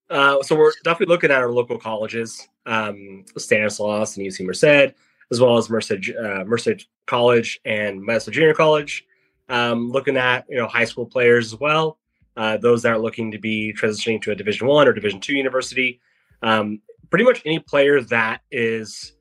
Uh, 0.09 0.41
so 0.41 0.55
we're 0.55 0.71
definitely 0.83 1.13
looking 1.13 1.31
at 1.31 1.37
our 1.37 1.51
local 1.51 1.77
colleges, 1.77 2.47
um, 2.65 3.23
Stanislaus 3.37 4.17
and 4.17 4.25
UC 4.25 4.43
Merced, 4.43 4.95
as 5.31 5.39
well 5.39 5.57
as 5.57 5.69
Merced, 5.69 5.91
uh, 5.91 6.43
Merced 6.45 6.87
College 7.05 7.59
and 7.65 8.01
Modesto 8.01 8.31
Junior 8.31 8.53
College. 8.53 9.05
Um, 9.47 9.89
looking 9.89 10.17
at 10.17 10.45
you 10.49 10.57
know 10.57 10.67
high 10.67 10.85
school 10.85 11.05
players 11.05 11.53
as 11.53 11.59
well, 11.59 11.97
uh, 12.37 12.57
those 12.57 12.83
that 12.83 12.91
are 12.91 12.99
looking 12.99 13.31
to 13.31 13.39
be 13.39 13.73
transitioning 13.73 14.21
to 14.23 14.31
a 14.31 14.35
Division 14.35 14.67
One 14.67 14.87
or 14.87 14.93
Division 14.93 15.19
Two 15.19 15.33
university. 15.33 15.99
Um, 16.41 16.81
pretty 17.09 17.25
much 17.25 17.41
any 17.45 17.59
player 17.59 18.01
that 18.01 18.41
is 18.51 19.13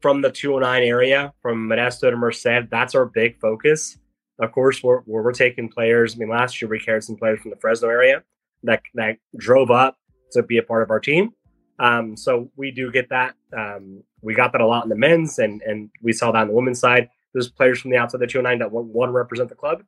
from 0.00 0.20
the 0.20 0.30
209 0.30 0.82
area, 0.82 1.32
from 1.40 1.66
Modesto 1.66 2.10
to 2.10 2.16
Merced, 2.16 2.68
that's 2.70 2.94
our 2.94 3.06
big 3.06 3.40
focus. 3.40 3.96
Of 4.38 4.52
course, 4.52 4.82
we're, 4.82 5.00
we're 5.06 5.32
taking 5.32 5.70
players. 5.70 6.14
I 6.14 6.18
mean, 6.18 6.28
last 6.28 6.60
year 6.60 6.68
we 6.68 6.78
carried 6.78 7.04
some 7.04 7.16
players 7.16 7.40
from 7.40 7.52
the 7.52 7.56
Fresno 7.56 7.88
area 7.88 8.22
that 8.64 8.82
that 8.94 9.16
drove 9.36 9.70
up 9.70 9.96
to 10.32 10.42
be 10.42 10.58
a 10.58 10.62
part 10.62 10.82
of 10.82 10.90
our 10.90 11.00
team. 11.00 11.30
Um, 11.78 12.16
so 12.16 12.50
we 12.56 12.70
do 12.70 12.92
get 12.92 13.08
that. 13.08 13.34
Um, 13.56 14.02
we 14.24 14.34
got 14.34 14.52
that 14.52 14.60
a 14.60 14.66
lot 14.66 14.82
in 14.84 14.88
the 14.88 14.96
men's, 14.96 15.38
and 15.38 15.62
and 15.62 15.90
we 16.02 16.12
saw 16.12 16.32
that 16.32 16.42
on 16.42 16.48
the 16.48 16.54
women's 16.54 16.80
side. 16.80 17.10
There's 17.32 17.48
players 17.48 17.80
from 17.80 17.90
the 17.90 17.96
outside 17.96 18.20
the 18.20 18.26
209 18.26 18.58
that 18.60 18.72
want, 18.72 19.08
to 19.08 19.12
represent 19.12 19.48
the 19.48 19.54
club. 19.54 19.82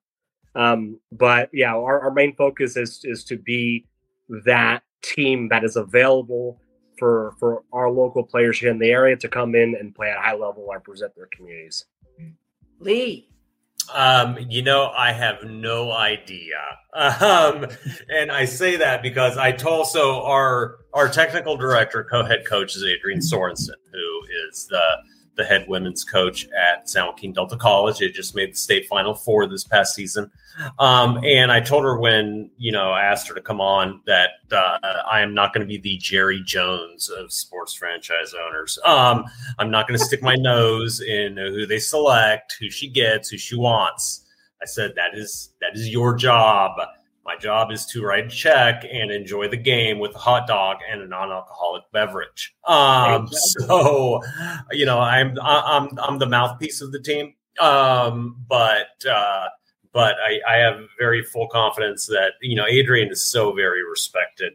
Um, 0.55 1.01
but 1.12 1.49
yeah, 1.53 1.75
our, 1.75 2.01
our 2.01 2.11
main 2.12 2.35
focus 2.37 2.77
is 2.77 3.01
is 3.05 3.25
to 3.25 3.37
be 3.37 3.87
that 4.44 4.83
team 5.03 5.49
that 5.49 5.64
is 5.64 5.77
available 5.77 6.61
for 6.99 7.35
for 7.38 7.62
our 7.72 7.90
local 7.90 8.22
players 8.22 8.59
here 8.59 8.70
in 8.70 8.79
the 8.79 8.90
area 8.90 9.16
to 9.16 9.29
come 9.29 9.55
in 9.55 9.75
and 9.75 9.94
play 9.94 10.11
at 10.11 10.18
a 10.18 10.20
high 10.20 10.35
level 10.35 10.62
and 10.64 10.72
represent 10.75 11.14
their 11.14 11.29
communities. 11.33 11.85
Lee. 12.79 13.29
Um, 13.94 14.38
you 14.49 14.62
know, 14.62 14.90
I 14.96 15.12
have 15.12 15.44
no 15.44 15.92
idea. 15.92 16.57
Um, 16.92 17.66
and 18.09 18.33
I 18.33 18.46
say 18.46 18.77
that 18.77 19.03
because 19.03 19.37
I 19.37 19.53
told 19.53 19.87
so 19.87 20.22
our 20.25 20.79
our 20.94 21.09
technical 21.09 21.57
director, 21.57 22.05
co-head 22.05 22.46
coach 22.46 22.75
is 22.75 22.85
Adrian 22.85 23.20
Sorensen, 23.20 23.75
who 23.92 24.22
is 24.49 24.66
the 24.66 24.83
the 25.37 25.44
head 25.44 25.66
women's 25.68 26.03
coach 26.03 26.49
at 26.49 26.88
San 26.88 27.07
Joaquin 27.07 27.33
Delta 27.33 27.57
College. 27.57 28.01
It 28.01 28.14
just 28.14 28.35
made 28.35 28.53
the 28.53 28.57
state 28.57 28.87
final 28.87 29.14
four 29.14 29.46
this 29.46 29.64
past 29.64 29.94
season. 29.94 30.31
Um, 30.79 31.20
and 31.25 31.53
I 31.53 31.61
told 31.61 31.85
her 31.85 31.99
when, 31.99 32.51
you 32.57 32.72
know, 32.72 32.90
I 32.90 33.05
asked 33.05 33.29
her 33.29 33.35
to 33.35 33.42
come 33.42 33.61
on 33.61 34.01
that 34.07 34.31
uh, 34.51 34.79
I 35.11 35.20
am 35.20 35.35
not 35.35 35.53
going 35.53 35.61
to 35.61 35.68
be 35.68 35.79
the 35.79 35.99
Jerry 35.99 36.42
Jones 36.44 37.11
of 37.11 37.33
sports 37.33 37.75
franchise 37.75 38.35
owners. 38.35 38.79
Um, 38.85 39.25
I'm 39.59 39.70
not 39.70 39.87
going 39.87 39.99
to 39.99 40.05
stick 40.05 40.22
my 40.22 40.35
nose 40.38 41.01
in 41.01 41.37
who 41.37 41.66
they 41.66 41.79
select, 41.79 42.57
who 42.59 42.70
she 42.70 42.88
gets, 42.88 43.29
who 43.29 43.37
she 43.38 43.57
wants. 43.57 44.25
I 44.62 44.64
said, 44.64 44.94
that 44.96 45.14
is, 45.14 45.51
that 45.61 45.75
is 45.75 45.88
your 45.90 46.14
job. 46.14 46.72
My 47.27 47.37
job 47.37 47.73
is 47.73 47.85
to 47.87 48.05
write 48.05 48.27
a 48.27 48.29
check 48.29 48.85
and 48.89 49.11
enjoy 49.11 49.49
the 49.49 49.57
game 49.57 49.99
with 49.99 50.15
a 50.15 50.19
hot 50.19 50.47
dog 50.47 50.77
and 50.89 51.03
a 51.03 51.09
non-alcoholic 51.09 51.83
beverage. 51.93 52.55
Um, 52.69 53.29
so, 53.33 54.23
you 54.71 54.87
know, 54.87 55.01
I'm 55.01 55.37
I'm 55.43 55.89
I'm 55.99 56.19
the 56.19 56.27
mouthpiece 56.27 56.81
of 56.81 56.93
the 56.93 57.01
team, 57.01 57.35
um, 57.61 58.37
but 58.49 59.05
uh, 59.11 59.47
but 59.93 60.15
I, 60.25 60.41
I 60.49 60.57
have 60.59 60.79
very 61.01 61.25
full 61.25 61.49
confidence 61.49 62.07
that 62.07 62.35
you 62.43 62.55
know 62.55 62.67
Adrian 62.67 63.11
is 63.11 63.23
so 63.23 63.53
very 63.53 63.83
respected 63.83 64.53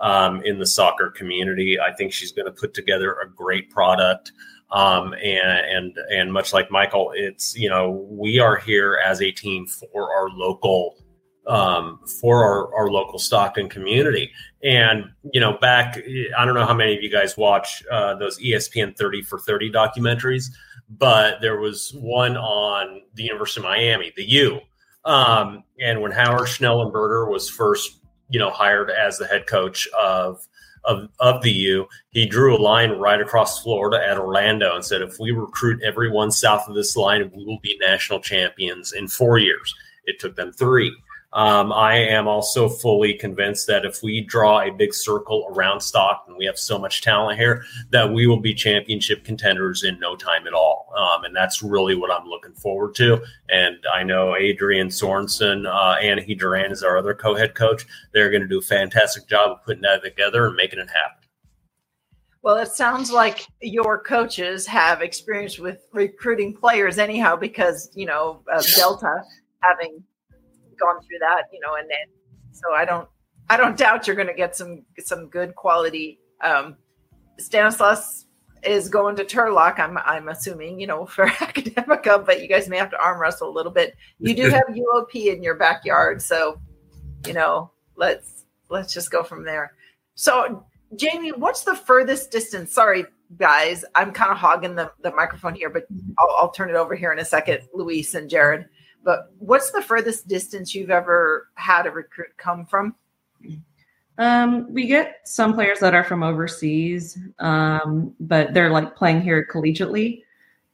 um, 0.00 0.40
in 0.44 0.58
the 0.58 0.66
soccer 0.66 1.10
community. 1.10 1.78
I 1.78 1.92
think 1.92 2.10
she's 2.14 2.32
going 2.32 2.46
to 2.46 2.52
put 2.52 2.72
together 2.72 3.18
a 3.22 3.28
great 3.28 3.70
product. 3.70 4.32
Um, 4.72 5.12
and 5.22 5.58
and 5.58 5.98
and 6.10 6.32
much 6.32 6.54
like 6.54 6.70
Michael, 6.70 7.12
it's 7.14 7.54
you 7.54 7.68
know 7.68 8.06
we 8.08 8.38
are 8.38 8.56
here 8.56 8.98
as 9.04 9.20
a 9.20 9.30
team 9.30 9.66
for 9.66 10.10
our 10.10 10.30
local 10.30 11.03
um, 11.46 12.00
for 12.20 12.42
our, 12.42 12.74
our 12.74 12.90
local 12.90 13.18
Stockton 13.18 13.68
community. 13.68 14.30
And, 14.62 15.10
you 15.32 15.40
know, 15.40 15.58
back, 15.58 15.98
I 16.38 16.44
don't 16.44 16.54
know 16.54 16.66
how 16.66 16.74
many 16.74 16.96
of 16.96 17.02
you 17.02 17.10
guys 17.10 17.36
watch 17.36 17.82
uh, 17.90 18.14
those 18.14 18.38
ESPN 18.38 18.96
30 18.96 19.22
for 19.22 19.38
30 19.38 19.70
documentaries, 19.70 20.46
but 20.88 21.40
there 21.40 21.60
was 21.60 21.92
one 21.94 22.36
on 22.36 23.02
the 23.14 23.24
University 23.24 23.60
of 23.60 23.64
Miami, 23.64 24.12
the 24.16 24.24
U. 24.24 24.60
Um, 25.04 25.64
and 25.80 26.00
when 26.00 26.12
Howard 26.12 26.48
Schnellenberger 26.48 27.30
was 27.30 27.48
first, 27.48 27.98
you 28.30 28.38
know, 28.38 28.50
hired 28.50 28.90
as 28.90 29.18
the 29.18 29.26
head 29.26 29.46
coach 29.46 29.86
of, 29.88 30.46
of, 30.84 31.08
of 31.20 31.42
the 31.42 31.52
U, 31.52 31.86
he 32.10 32.24
drew 32.24 32.56
a 32.56 32.60
line 32.60 32.92
right 32.92 33.20
across 33.20 33.62
Florida 33.62 34.02
at 34.02 34.18
Orlando 34.18 34.74
and 34.74 34.84
said, 34.84 35.02
if 35.02 35.18
we 35.18 35.30
recruit 35.30 35.82
everyone 35.82 36.30
south 36.30 36.68
of 36.68 36.74
this 36.74 36.96
line, 36.96 37.30
we 37.34 37.44
will 37.44 37.60
be 37.60 37.76
national 37.80 38.20
champions 38.20 38.92
in 38.92 39.08
four 39.08 39.36
years. 39.36 39.74
It 40.06 40.18
took 40.18 40.36
them 40.36 40.52
three. 40.52 40.94
Um, 41.34 41.72
I 41.72 41.96
am 41.96 42.28
also 42.28 42.68
fully 42.68 43.12
convinced 43.12 43.66
that 43.66 43.84
if 43.84 44.04
we 44.04 44.20
draw 44.20 44.60
a 44.60 44.70
big 44.70 44.94
circle 44.94 45.48
around 45.50 45.80
Stockton, 45.80 46.36
we 46.38 46.46
have 46.46 46.56
so 46.56 46.78
much 46.78 47.02
talent 47.02 47.40
here 47.40 47.64
that 47.90 48.12
we 48.12 48.28
will 48.28 48.38
be 48.38 48.54
championship 48.54 49.24
contenders 49.24 49.82
in 49.82 49.98
no 49.98 50.14
time 50.14 50.46
at 50.46 50.52
all. 50.52 50.92
Um, 50.96 51.24
and 51.24 51.34
that's 51.34 51.60
really 51.60 51.96
what 51.96 52.12
I'm 52.12 52.28
looking 52.28 52.54
forward 52.54 52.94
to. 52.96 53.20
And 53.48 53.78
I 53.92 54.04
know 54.04 54.36
Adrian 54.36 54.88
Sorensen, 54.88 55.66
uh, 55.66 55.96
Anahi 56.00 56.38
Duran 56.38 56.70
is 56.70 56.84
our 56.84 56.96
other 56.96 57.14
co-head 57.14 57.56
coach. 57.56 57.84
They're 58.12 58.30
going 58.30 58.42
to 58.42 58.48
do 58.48 58.58
a 58.58 58.62
fantastic 58.62 59.26
job 59.26 59.50
of 59.50 59.64
putting 59.64 59.82
that 59.82 60.04
together 60.04 60.46
and 60.46 60.54
making 60.54 60.78
it 60.78 60.88
happen. 60.88 61.28
Well, 62.42 62.58
it 62.58 62.68
sounds 62.68 63.10
like 63.10 63.44
your 63.60 64.00
coaches 64.00 64.68
have 64.68 65.02
experience 65.02 65.58
with 65.58 65.86
recruiting 65.92 66.54
players 66.54 66.98
anyhow, 66.98 67.34
because, 67.34 67.90
you 67.94 68.06
know, 68.06 68.42
uh, 68.52 68.62
Delta 68.76 69.22
having 69.60 70.04
gone 70.78 71.00
through 71.00 71.18
that, 71.20 71.44
you 71.52 71.60
know, 71.60 71.74
and 71.74 71.88
then 71.88 72.06
so 72.52 72.72
I 72.74 72.84
don't 72.84 73.08
I 73.48 73.56
don't 73.56 73.76
doubt 73.84 74.06
you're 74.06 74.16
going 74.16 74.28
to 74.28 74.34
get 74.34 74.56
some 74.56 74.84
some 74.98 75.28
good 75.28 75.54
quality. 75.54 76.20
Um, 76.42 76.76
Stanislaus 77.38 78.26
is 78.62 78.88
going 78.88 79.16
to 79.16 79.24
Turlock. 79.24 79.78
I'm 79.78 79.98
I'm 79.98 80.28
assuming, 80.28 80.80
you 80.80 80.86
know, 80.86 81.06
for 81.14 81.26
Academica, 81.26 82.24
but 82.24 82.42
you 82.42 82.48
guys 82.48 82.68
may 82.68 82.78
have 82.78 82.90
to 82.90 83.02
arm 83.02 83.20
wrestle 83.20 83.48
a 83.48 83.54
little 83.54 83.72
bit. 83.72 83.94
You 84.18 84.34
do 84.34 84.42
have 84.50 84.64
UOP 84.68 85.14
in 85.14 85.42
your 85.42 85.56
backyard, 85.56 86.22
so 86.22 86.60
you 87.26 87.32
know, 87.32 87.70
let's 87.96 88.44
let's 88.68 88.92
just 88.92 89.10
go 89.10 89.22
from 89.22 89.44
there. 89.44 89.74
So, 90.14 90.64
Jamie, 90.96 91.32
what's 91.32 91.62
the 91.62 91.74
furthest 91.74 92.30
distance? 92.30 92.72
Sorry, 92.72 93.04
guys, 93.36 93.84
I'm 93.94 94.12
kind 94.12 94.30
of 94.30 94.38
hogging 94.38 94.74
the, 94.74 94.92
the 95.02 95.10
microphone 95.12 95.54
here, 95.54 95.70
but 95.70 95.86
I'll, 96.18 96.36
I'll 96.40 96.50
turn 96.50 96.70
it 96.70 96.76
over 96.76 96.94
here 96.94 97.12
in 97.12 97.18
a 97.18 97.24
second, 97.24 97.62
Luis 97.74 98.14
and 98.14 98.30
Jared. 98.30 98.66
But 99.04 99.32
what's 99.38 99.70
the 99.70 99.82
furthest 99.82 100.26
distance 100.26 100.74
you've 100.74 100.90
ever 100.90 101.48
had 101.54 101.86
a 101.86 101.90
recruit 101.90 102.36
come 102.36 102.66
from? 102.66 102.94
Um, 104.16 104.72
we 104.72 104.86
get 104.86 105.20
some 105.24 105.54
players 105.54 105.80
that 105.80 105.94
are 105.94 106.04
from 106.04 106.22
overseas, 106.22 107.18
um, 107.40 108.14
but 108.20 108.54
they're 108.54 108.70
like 108.70 108.96
playing 108.96 109.22
here 109.22 109.46
collegiately. 109.50 110.22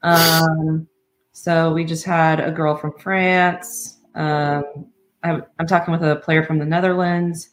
Um, 0.03 0.87
so 1.33 1.73
we 1.73 1.85
just 1.85 2.05
had 2.05 2.41
a 2.41 2.51
girl 2.51 2.77
from 2.77 2.93
France. 2.99 3.99
Um, 4.15 4.87
I, 5.23 5.41
am 5.59 5.67
talking 5.67 5.93
with 5.93 6.03
a 6.03 6.17
player 6.17 6.45
from 6.45 6.59
the 6.59 6.67
Netherlands. 6.67 7.51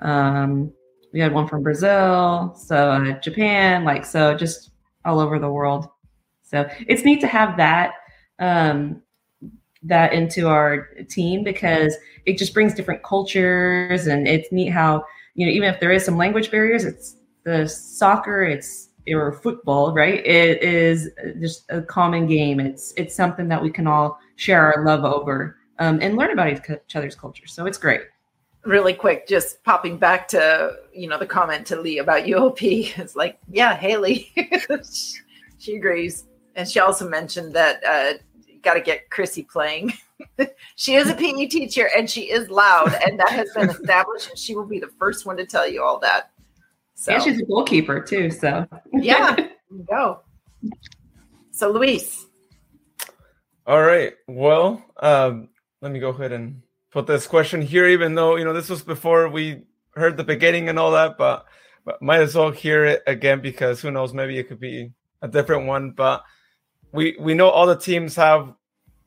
Um, 0.00 0.72
we 1.12 1.20
had 1.20 1.32
one 1.32 1.48
from 1.48 1.62
Brazil, 1.62 2.54
so 2.56 2.90
uh, 2.90 3.20
Japan, 3.20 3.84
like 3.84 4.04
so, 4.04 4.34
just 4.34 4.70
all 5.04 5.20
over 5.20 5.38
the 5.38 5.50
world. 5.50 5.88
So 6.42 6.68
it's 6.86 7.04
neat 7.04 7.20
to 7.20 7.26
have 7.26 7.56
that. 7.56 7.94
Um, 8.38 9.02
that 9.84 10.12
into 10.12 10.48
our 10.48 10.88
team 11.08 11.44
because 11.44 11.94
it 12.26 12.38
just 12.38 12.54
brings 12.54 12.74
different 12.74 13.02
cultures 13.02 14.06
and 14.06 14.26
it's 14.26 14.50
neat 14.50 14.70
how 14.70 15.04
you 15.34 15.46
know 15.46 15.52
even 15.52 15.68
if 15.68 15.78
there 15.80 15.92
is 15.92 16.04
some 16.04 16.16
language 16.16 16.50
barriers 16.50 16.84
it's 16.84 17.16
the 17.44 17.68
soccer 17.68 18.42
it's 18.42 18.88
or 19.12 19.32
football 19.32 19.92
right? 19.92 20.24
It 20.24 20.62
is 20.62 21.10
just 21.40 21.64
a 21.68 21.82
common 21.82 22.26
game. 22.26 22.60
It's 22.60 22.94
it's 22.96 23.14
something 23.14 23.48
that 23.48 23.62
we 23.62 23.70
can 23.70 23.86
all 23.86 24.18
share 24.36 24.72
our 24.72 24.84
love 24.84 25.04
over 25.04 25.58
um, 25.78 25.98
and 26.00 26.16
learn 26.16 26.30
about 26.30 26.52
each 26.52 26.96
other's 26.96 27.14
culture. 27.14 27.46
So 27.46 27.66
it's 27.66 27.78
great. 27.78 28.02
Really 28.64 28.94
quick 28.94 29.28
just 29.28 29.62
popping 29.62 29.98
back 29.98 30.26
to 30.28 30.76
you 30.94 31.08
know 31.08 31.18
the 31.18 31.26
comment 31.26 31.66
to 31.66 31.80
lee 31.80 31.98
about 31.98 32.24
uop 32.24 32.62
it's 32.98 33.16
like 33.16 33.38
yeah 33.50 33.74
haley. 33.76 34.32
She 35.56 35.76
agrees. 35.76 36.26
And 36.56 36.68
she 36.68 36.78
also 36.78 37.08
mentioned 37.08 37.54
that 37.54 37.82
uh, 37.84 38.18
got 38.64 38.74
to 38.74 38.80
get 38.80 39.10
Chrissy 39.10 39.42
playing. 39.42 39.92
she 40.76 40.94
is 40.94 41.08
a 41.08 41.14
PE 41.14 41.46
teacher 41.46 41.90
and 41.96 42.08
she 42.08 42.30
is 42.30 42.48
loud, 42.50 42.94
and 43.06 43.18
that 43.20 43.30
has 43.30 43.52
been 43.52 43.70
established. 43.70 44.30
And 44.30 44.38
she 44.38 44.54
will 44.56 44.66
be 44.66 44.78
the 44.78 44.90
first 44.98 45.26
one 45.26 45.36
to 45.36 45.46
tell 45.46 45.68
you 45.68 45.82
all 45.82 45.98
that. 46.00 46.30
So. 46.94 47.12
And 47.12 47.22
she's 47.22 47.40
a 47.40 47.44
goalkeeper 47.44 48.00
too. 48.00 48.30
So 48.30 48.66
yeah, 48.92 49.36
go. 49.90 50.20
So 51.50 51.70
Luis. 51.70 52.26
All 53.66 53.82
right. 53.82 54.14
Well, 54.26 54.84
um, 54.98 55.48
let 55.80 55.90
me 55.90 55.98
go 55.98 56.10
ahead 56.10 56.32
and 56.32 56.62
put 56.90 57.06
this 57.06 57.26
question 57.26 57.62
here, 57.62 57.88
even 57.88 58.14
though 58.14 58.36
you 58.36 58.44
know 58.44 58.52
this 58.52 58.70
was 58.70 58.82
before 58.82 59.28
we 59.28 59.62
heard 59.96 60.16
the 60.16 60.24
beginning 60.24 60.68
and 60.68 60.78
all 60.78 60.92
that, 60.92 61.16
but, 61.18 61.46
but 61.84 62.00
might 62.02 62.20
as 62.20 62.34
well 62.34 62.50
hear 62.50 62.84
it 62.84 63.02
again 63.06 63.40
because 63.40 63.80
who 63.80 63.90
knows, 63.90 64.12
maybe 64.12 64.38
it 64.38 64.48
could 64.48 64.60
be 64.60 64.92
a 65.22 65.28
different 65.28 65.66
one. 65.66 65.90
But 65.90 66.22
we 66.94 67.16
we 67.18 67.34
know 67.34 67.50
all 67.50 67.66
the 67.66 67.76
teams 67.76 68.14
have 68.14 68.54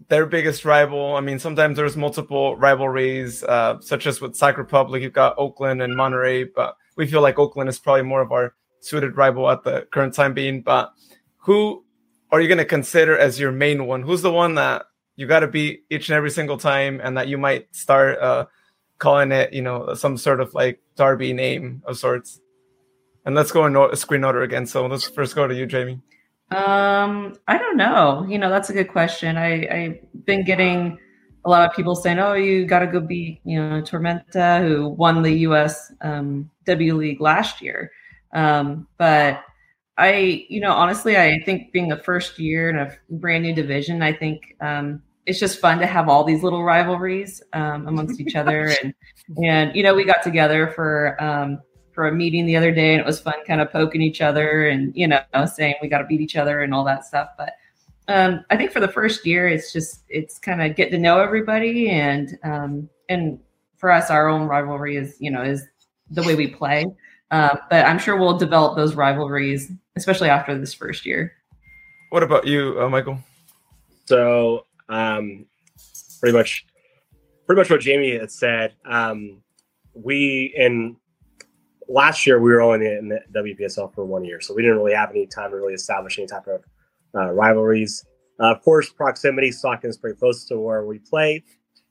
their 0.09 0.25
biggest 0.25 0.65
rival. 0.65 1.15
I 1.15 1.21
mean, 1.21 1.39
sometimes 1.39 1.77
there's 1.77 1.95
multiple 1.95 2.55
rivalries, 2.57 3.43
uh, 3.43 3.79
such 3.79 4.05
as 4.05 4.21
with 4.21 4.35
Sac 4.35 4.57
Republic, 4.57 5.01
you've 5.01 5.13
got 5.13 5.35
Oakland 5.37 5.81
and 5.81 5.95
Monterey, 5.95 6.43
but 6.43 6.75
we 6.97 7.07
feel 7.07 7.21
like 7.21 7.39
Oakland 7.39 7.69
is 7.69 7.79
probably 7.79 8.03
more 8.03 8.21
of 8.21 8.31
our 8.31 8.53
suited 8.81 9.15
rival 9.17 9.49
at 9.49 9.63
the 9.63 9.87
current 9.91 10.13
time 10.13 10.33
being. 10.33 10.61
But 10.61 10.91
who 11.37 11.85
are 12.31 12.41
you 12.41 12.47
going 12.47 12.57
to 12.57 12.65
consider 12.65 13.17
as 13.17 13.39
your 13.39 13.51
main 13.51 13.87
one? 13.87 14.01
Who's 14.03 14.21
the 14.21 14.31
one 14.31 14.55
that 14.55 14.85
you 15.15 15.25
got 15.25 15.39
to 15.39 15.47
beat 15.47 15.85
each 15.89 16.09
and 16.09 16.15
every 16.15 16.31
single 16.31 16.57
time, 16.57 16.99
and 17.01 17.17
that 17.17 17.29
you 17.29 17.37
might 17.37 17.73
start 17.73 18.19
uh, 18.19 18.45
calling 18.99 19.31
it, 19.31 19.53
you 19.53 19.61
know, 19.61 19.93
some 19.93 20.17
sort 20.17 20.41
of 20.41 20.53
like 20.53 20.81
Derby 20.97 21.31
name 21.31 21.81
of 21.85 21.97
sorts? 21.97 22.41
And 23.25 23.33
let's 23.33 23.51
go 23.51 23.65
in 23.65 23.95
screen 23.95 24.25
order 24.25 24.41
again. 24.41 24.67
So 24.67 24.87
let's 24.87 25.07
first 25.07 25.35
go 25.35 25.47
to 25.47 25.55
you, 25.55 25.65
Jamie. 25.65 26.01
Um, 26.49 27.35
I 27.47 27.57
don't 27.57 27.77
know. 27.77 28.25
You 28.29 28.37
know, 28.37 28.49
that's 28.49 28.69
a 28.69 28.73
good 28.73 28.87
question. 28.87 29.37
I, 29.37 29.67
I've 29.67 30.25
been 30.25 30.45
getting 30.45 30.97
a 31.43 31.49
lot 31.49 31.67
of 31.67 31.75
people 31.75 31.95
saying, 31.95 32.19
"Oh, 32.19 32.33
you 32.33 32.65
got 32.65 32.79
to 32.79 32.87
go 32.87 32.99
beat 32.99 33.41
you 33.43 33.59
know 33.61 33.81
Tormenta, 33.81 34.65
who 34.65 34.89
won 34.89 35.23
the 35.23 35.31
U.S. 35.39 35.91
Um, 36.01 36.49
W 36.65 36.95
League 36.95 37.21
last 37.21 37.61
year." 37.61 37.91
Um, 38.33 38.87
but 38.97 39.43
I, 39.97 40.45
you 40.49 40.61
know, 40.61 40.71
honestly, 40.71 41.17
I 41.17 41.39
think 41.45 41.71
being 41.71 41.89
the 41.89 41.97
first 41.97 42.39
year 42.39 42.69
in 42.69 42.77
a 42.77 42.95
brand 43.09 43.43
new 43.43 43.53
division, 43.53 44.01
I 44.01 44.13
think 44.13 44.55
um, 44.61 45.01
it's 45.25 45.39
just 45.39 45.59
fun 45.59 45.79
to 45.79 45.87
have 45.87 46.07
all 46.07 46.23
these 46.23 46.43
little 46.43 46.63
rivalries 46.63 47.41
um, 47.53 47.87
amongst 47.87 48.21
each 48.21 48.35
other, 48.35 48.73
and 48.83 48.93
and 49.43 49.75
you 49.75 49.83
know, 49.83 49.95
we 49.95 50.05
got 50.05 50.23
together 50.23 50.67
for 50.67 51.21
um, 51.21 51.59
for 51.97 52.07
a 52.07 52.11
meeting 52.11 52.45
the 52.45 52.55
other 52.55 52.71
day, 52.71 52.91
and 52.91 53.01
it 53.01 53.07
was 53.07 53.19
fun, 53.19 53.33
kind 53.47 53.59
of 53.59 53.71
poking 53.71 54.03
each 54.03 54.21
other, 54.21 54.67
and 54.67 54.95
you 54.95 55.07
know, 55.07 55.19
saying 55.51 55.73
we 55.81 55.87
got 55.87 55.97
to 55.97 56.03
beat 56.03 56.21
each 56.21 56.35
other 56.35 56.61
and 56.61 56.71
all 56.71 56.83
that 56.83 57.03
stuff. 57.03 57.29
But 57.39 57.53
um, 58.07 58.45
I 58.51 58.55
think 58.55 58.71
for 58.71 58.79
the 58.79 58.87
first 58.87 59.25
year, 59.25 59.47
it's 59.47 59.73
just 59.73 60.03
it's 60.07 60.37
kind 60.37 60.61
of 60.61 60.75
get 60.75 60.91
to 60.91 60.99
know 60.99 61.19
everybody, 61.19 61.89
and 61.89 62.37
um, 62.43 62.87
and 63.09 63.39
for 63.77 63.89
us, 63.89 64.11
our 64.11 64.27
own 64.27 64.43
rivalry 64.43 64.95
is 64.95 65.17
you 65.19 65.31
know 65.31 65.41
is 65.41 65.63
the 66.11 66.21
way 66.21 66.35
we 66.35 66.45
play. 66.45 66.85
Uh, 67.31 67.57
but 67.67 67.83
I'm 67.83 67.97
sure 67.97 68.15
we'll 68.15 68.37
develop 68.37 68.75
those 68.75 68.93
rivalries, 68.93 69.71
especially 69.95 70.29
after 70.29 70.55
this 70.55 70.75
first 70.75 71.03
year. 71.03 71.33
What 72.11 72.21
about 72.21 72.45
you, 72.45 72.79
uh, 72.79 72.89
Michael? 72.89 73.17
So, 74.05 74.67
um, 74.87 75.47
pretty 76.19 76.37
much, 76.37 76.63
pretty 77.47 77.59
much 77.59 77.71
what 77.71 77.81
Jamie 77.81 78.15
had 78.15 78.29
said. 78.29 78.75
Um, 78.85 79.41
we 79.95 80.53
in 80.55 80.95
last 81.87 82.25
year 82.25 82.39
we 82.39 82.51
were 82.51 82.61
only 82.61 82.85
in 82.85 83.09
the 83.09 83.19
WPSL 83.33 83.93
for 83.93 84.05
one 84.05 84.25
year, 84.25 84.41
so 84.41 84.53
we 84.53 84.61
didn't 84.61 84.77
really 84.77 84.93
have 84.93 85.11
any 85.11 85.27
time 85.27 85.51
to 85.51 85.57
really 85.57 85.73
establish 85.73 86.17
any 86.17 86.27
type 86.27 86.47
of 86.47 86.63
uh, 87.15 87.31
rivalries. 87.31 88.05
Uh, 88.39 88.51
of 88.51 88.61
course, 88.61 88.89
proximity, 88.89 89.51
Stockton 89.51 89.89
is 89.89 89.97
pretty 89.97 90.17
close 90.17 90.45
to 90.45 90.59
where 90.59 90.85
we 90.85 90.99
play, 90.99 91.43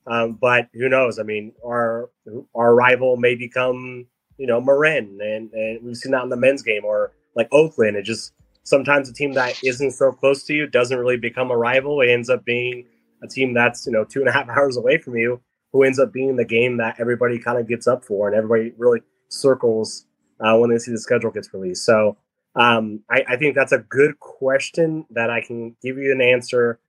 um, 0.07 0.37
but 0.39 0.67
who 0.73 0.87
knows? 0.87 1.19
I 1.19 1.23
mean, 1.23 1.53
our 1.65 2.09
our 2.55 2.73
rival 2.73 3.17
may 3.17 3.35
become 3.35 4.07
you 4.37 4.47
know 4.47 4.61
Marin, 4.61 5.19
and, 5.21 5.51
and 5.51 5.83
we've 5.83 5.97
seen 5.97 6.11
that 6.13 6.23
in 6.23 6.29
the 6.29 6.37
men's 6.37 6.63
game, 6.63 6.85
or 6.85 7.11
like 7.35 7.49
Oakland. 7.51 7.97
It 7.97 8.03
just 8.03 8.33
sometimes 8.63 9.09
a 9.09 9.13
team 9.13 9.33
that 9.33 9.61
isn't 9.63 9.91
so 9.91 10.11
close 10.11 10.43
to 10.43 10.53
you 10.53 10.67
doesn't 10.67 10.97
really 10.97 11.17
become 11.17 11.51
a 11.51 11.57
rival. 11.57 12.01
It 12.01 12.09
ends 12.09 12.29
up 12.29 12.45
being 12.45 12.85
a 13.23 13.27
team 13.27 13.53
that's 13.53 13.85
you 13.85 13.91
know 13.91 14.05
two 14.05 14.19
and 14.19 14.29
a 14.29 14.31
half 14.31 14.47
hours 14.57 14.77
away 14.77 14.97
from 14.97 15.17
you, 15.17 15.41
who 15.73 15.83
ends 15.83 15.99
up 15.99 16.13
being 16.13 16.37
the 16.37 16.45
game 16.45 16.77
that 16.77 16.95
everybody 16.99 17.39
kind 17.39 17.59
of 17.59 17.67
gets 17.67 17.87
up 17.87 18.05
for, 18.05 18.27
and 18.27 18.37
everybody 18.37 18.73
really 18.77 19.01
circles 19.29 20.05
uh, 20.39 20.57
when 20.57 20.69
they 20.69 20.77
see 20.77 20.91
the 20.91 20.99
schedule 20.99 21.31
gets 21.31 21.53
released. 21.53 21.85
So 21.85 22.17
um, 22.55 23.01
I, 23.09 23.23
I 23.29 23.37
think 23.37 23.55
that's 23.55 23.71
a 23.71 23.79
good 23.79 24.19
question 24.19 25.05
that 25.11 25.29
I 25.29 25.41
can 25.41 25.75
give 25.81 25.97
you 25.97 26.11
an 26.11 26.21
answer 26.21 26.79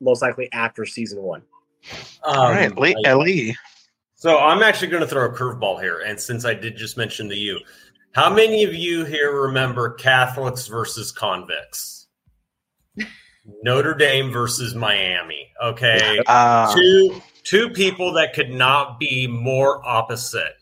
most 0.00 0.22
likely 0.22 0.50
after 0.52 0.84
season 0.84 1.22
one. 1.22 1.42
Um, 2.24 2.36
All 2.36 2.50
right, 2.50 2.76
Lee, 2.78 2.94
I, 3.06 3.54
So 4.14 4.38
I'm 4.38 4.62
actually 4.62 4.88
going 4.88 5.02
to 5.02 5.08
throw 5.08 5.26
a 5.26 5.32
curveball 5.32 5.80
here, 5.80 6.00
and 6.00 6.18
since 6.18 6.44
I 6.44 6.54
did 6.54 6.76
just 6.76 6.96
mention 6.96 7.28
the 7.28 7.36
U, 7.36 7.60
how 8.12 8.32
many 8.32 8.64
of 8.64 8.74
you 8.74 9.04
here 9.04 9.40
remember 9.42 9.90
Catholics 9.94 10.66
versus 10.66 11.10
convicts? 11.10 12.06
Notre 13.62 13.94
Dame 13.94 14.30
versus 14.30 14.74
Miami. 14.74 15.48
Okay, 15.62 16.20
uh, 16.26 16.74
two 16.74 17.20
two 17.42 17.70
people 17.70 18.12
that 18.12 18.34
could 18.34 18.50
not 18.50 18.98
be 19.00 19.26
more 19.26 19.84
opposite. 19.86 20.54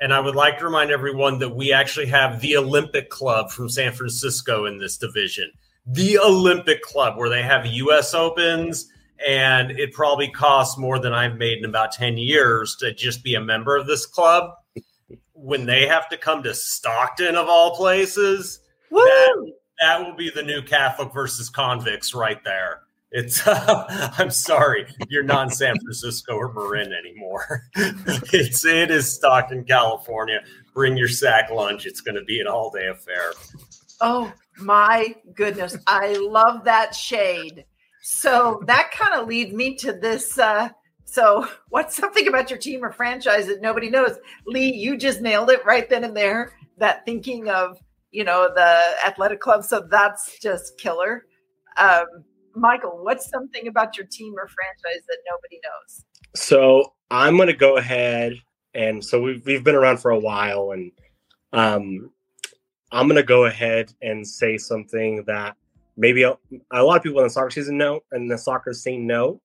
And 0.00 0.12
I 0.12 0.20
would 0.20 0.36
like 0.36 0.58
to 0.58 0.64
remind 0.64 0.90
everyone 0.90 1.38
that 1.40 1.54
we 1.54 1.72
actually 1.72 2.06
have 2.06 2.40
the 2.40 2.56
Olympic 2.56 3.10
Club 3.10 3.50
from 3.50 3.68
San 3.68 3.92
Francisco 3.92 4.66
in 4.66 4.78
this 4.78 4.96
division. 4.96 5.50
The 5.86 6.18
Olympic 6.18 6.82
Club, 6.82 7.16
where 7.16 7.28
they 7.28 7.42
have 7.42 7.66
U.S. 7.66 8.14
Opens, 8.14 8.88
and 9.26 9.72
it 9.72 9.92
probably 9.92 10.28
costs 10.28 10.78
more 10.78 10.98
than 10.98 11.12
I've 11.12 11.36
made 11.36 11.58
in 11.58 11.64
about 11.64 11.92
10 11.92 12.16
years 12.16 12.76
to 12.76 12.94
just 12.94 13.24
be 13.24 13.34
a 13.34 13.40
member 13.40 13.76
of 13.76 13.86
this 13.86 14.06
club. 14.06 14.52
When 15.32 15.66
they 15.66 15.86
have 15.86 16.08
to 16.10 16.16
come 16.16 16.42
to 16.44 16.54
Stockton, 16.54 17.34
of 17.34 17.48
all 17.48 17.74
places, 17.76 18.60
that, 18.90 19.52
that 19.80 20.00
will 20.00 20.14
be 20.14 20.30
the 20.30 20.42
new 20.42 20.62
Catholic 20.62 21.12
versus 21.12 21.48
convicts 21.48 22.14
right 22.14 22.42
there. 22.44 22.82
It's 23.10 23.46
uh, 23.46 24.12
I'm 24.18 24.30
sorry, 24.30 24.86
you're 25.08 25.22
not 25.22 25.48
in 25.48 25.50
San 25.50 25.78
Francisco 25.78 26.34
or 26.34 26.52
Marin 26.52 26.92
anymore. 26.92 27.62
it's 27.76 28.64
it 28.64 28.90
is 28.90 29.10
Stockton, 29.10 29.64
California. 29.64 30.40
Bring 30.74 30.96
your 30.96 31.08
sack 31.08 31.50
lunch. 31.50 31.86
It's 31.86 32.00
going 32.00 32.16
to 32.16 32.24
be 32.24 32.40
an 32.40 32.46
all 32.46 32.70
day 32.70 32.88
affair. 32.88 33.32
Oh 34.00 34.32
my 34.58 35.14
goodness, 35.34 35.76
I 35.86 36.14
love 36.14 36.64
that 36.64 36.94
shade. 36.94 37.64
So 38.02 38.62
that 38.66 38.90
kind 38.92 39.14
of 39.14 39.28
leads 39.28 39.52
me 39.52 39.74
to 39.76 39.92
this. 39.92 40.38
Uh, 40.38 40.70
so, 41.04 41.48
what's 41.70 41.96
something 41.96 42.28
about 42.28 42.50
your 42.50 42.58
team 42.58 42.84
or 42.84 42.92
franchise 42.92 43.46
that 43.46 43.62
nobody 43.62 43.88
knows? 43.88 44.18
Lee, 44.46 44.74
you 44.74 44.96
just 44.96 45.22
nailed 45.22 45.50
it 45.50 45.64
right 45.64 45.88
then 45.88 46.04
and 46.04 46.16
there. 46.16 46.52
That 46.76 47.06
thinking 47.06 47.48
of 47.48 47.78
you 48.10 48.24
know 48.24 48.50
the 48.54 48.80
athletic 49.06 49.40
club. 49.40 49.64
So 49.64 49.86
that's 49.90 50.38
just 50.38 50.78
killer. 50.78 51.26
Um, 51.76 52.24
Michael, 52.58 52.98
what's 53.02 53.28
something 53.30 53.68
about 53.68 53.96
your 53.96 54.06
team 54.06 54.34
or 54.36 54.48
franchise 54.48 55.04
that 55.08 55.18
nobody 55.30 55.60
knows? 55.62 56.04
So 56.34 56.94
I'm 57.10 57.36
going 57.36 57.48
to 57.48 57.56
go 57.56 57.76
ahead 57.76 58.34
and 58.74 59.04
so 59.04 59.20
we've 59.20 59.44
we've 59.44 59.64
been 59.64 59.74
around 59.74 59.98
for 59.98 60.10
a 60.10 60.18
while, 60.18 60.72
and 60.72 60.92
um, 61.52 62.10
I'm 62.92 63.06
going 63.06 63.16
to 63.16 63.22
go 63.22 63.46
ahead 63.46 63.92
and 64.02 64.26
say 64.26 64.56
something 64.56 65.24
that 65.26 65.56
maybe 65.96 66.22
a, 66.22 66.36
a, 66.72 66.82
lot 66.82 66.96
of 66.96 67.02
people 67.02 67.18
in 67.18 67.24
the 67.24 67.30
soccer 67.30 67.50
season 67.50 67.76
know, 67.76 68.00
and 68.12 68.30
the 68.30 68.38
soccer 68.38 68.72
scene 68.72 69.06
know. 69.06 69.40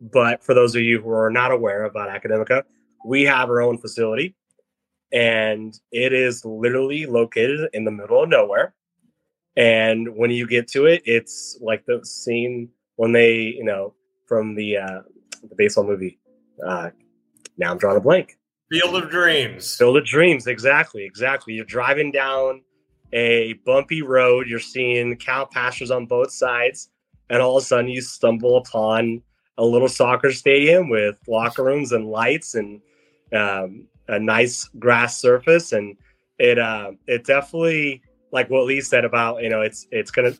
But 0.00 0.42
for 0.42 0.54
those 0.54 0.74
of 0.74 0.82
you 0.82 1.02
who 1.02 1.10
are 1.10 1.30
not 1.30 1.52
aware 1.52 1.84
about 1.84 2.08
Academica, 2.08 2.62
we 3.04 3.24
have 3.24 3.50
our 3.50 3.60
own 3.60 3.76
facility, 3.76 4.34
and 5.12 5.78
it 5.92 6.12
is 6.12 6.44
literally 6.44 7.06
located 7.06 7.68
in 7.74 7.84
the 7.84 7.90
middle 7.90 8.22
of 8.22 8.28
nowhere. 8.28 8.74
And 9.56 10.16
when 10.16 10.30
you 10.30 10.46
get 10.46 10.68
to 10.68 10.86
it, 10.86 11.02
it's 11.04 11.58
like 11.60 11.84
the 11.86 12.04
scene 12.04 12.68
when 12.96 13.12
they, 13.12 13.34
you 13.34 13.64
know, 13.64 13.94
from 14.26 14.54
the 14.54 14.76
uh, 14.76 15.00
the 15.42 15.54
baseball 15.56 15.84
movie. 15.84 16.18
Uh, 16.64 16.90
now 17.58 17.70
I'm 17.72 17.78
drawing 17.78 17.96
a 17.96 18.00
blank. 18.00 18.38
Field 18.70 18.94
of 18.94 19.10
Dreams. 19.10 19.76
Field 19.76 19.96
of 19.96 20.04
Dreams, 20.04 20.46
exactly, 20.46 21.04
exactly. 21.04 21.54
You're 21.54 21.64
driving 21.64 22.12
down 22.12 22.62
a 23.12 23.54
bumpy 23.66 24.02
road. 24.02 24.48
You're 24.48 24.60
seeing 24.60 25.16
cow 25.16 25.44
pastures 25.44 25.90
on 25.90 26.06
both 26.06 26.30
sides, 26.30 26.90
and 27.28 27.42
all 27.42 27.56
of 27.56 27.64
a 27.64 27.66
sudden 27.66 27.90
you 27.90 28.00
stumble 28.00 28.58
upon 28.58 29.22
a 29.58 29.64
little 29.64 29.88
soccer 29.88 30.32
stadium 30.32 30.88
with 30.88 31.18
locker 31.26 31.64
rooms 31.64 31.92
and 31.92 32.06
lights 32.06 32.54
and 32.54 32.80
um, 33.32 33.88
a 34.08 34.18
nice 34.18 34.68
grass 34.78 35.18
surface, 35.18 35.72
and 35.72 35.96
it 36.38 36.58
uh, 36.58 36.92
it 37.06 37.24
definitely 37.24 38.02
like 38.32 38.48
what 38.50 38.64
Lee 38.64 38.80
said 38.80 39.04
about 39.04 39.42
you 39.42 39.48
know 39.48 39.62
it's 39.62 39.86
it's 39.90 40.10
gonna 40.10 40.32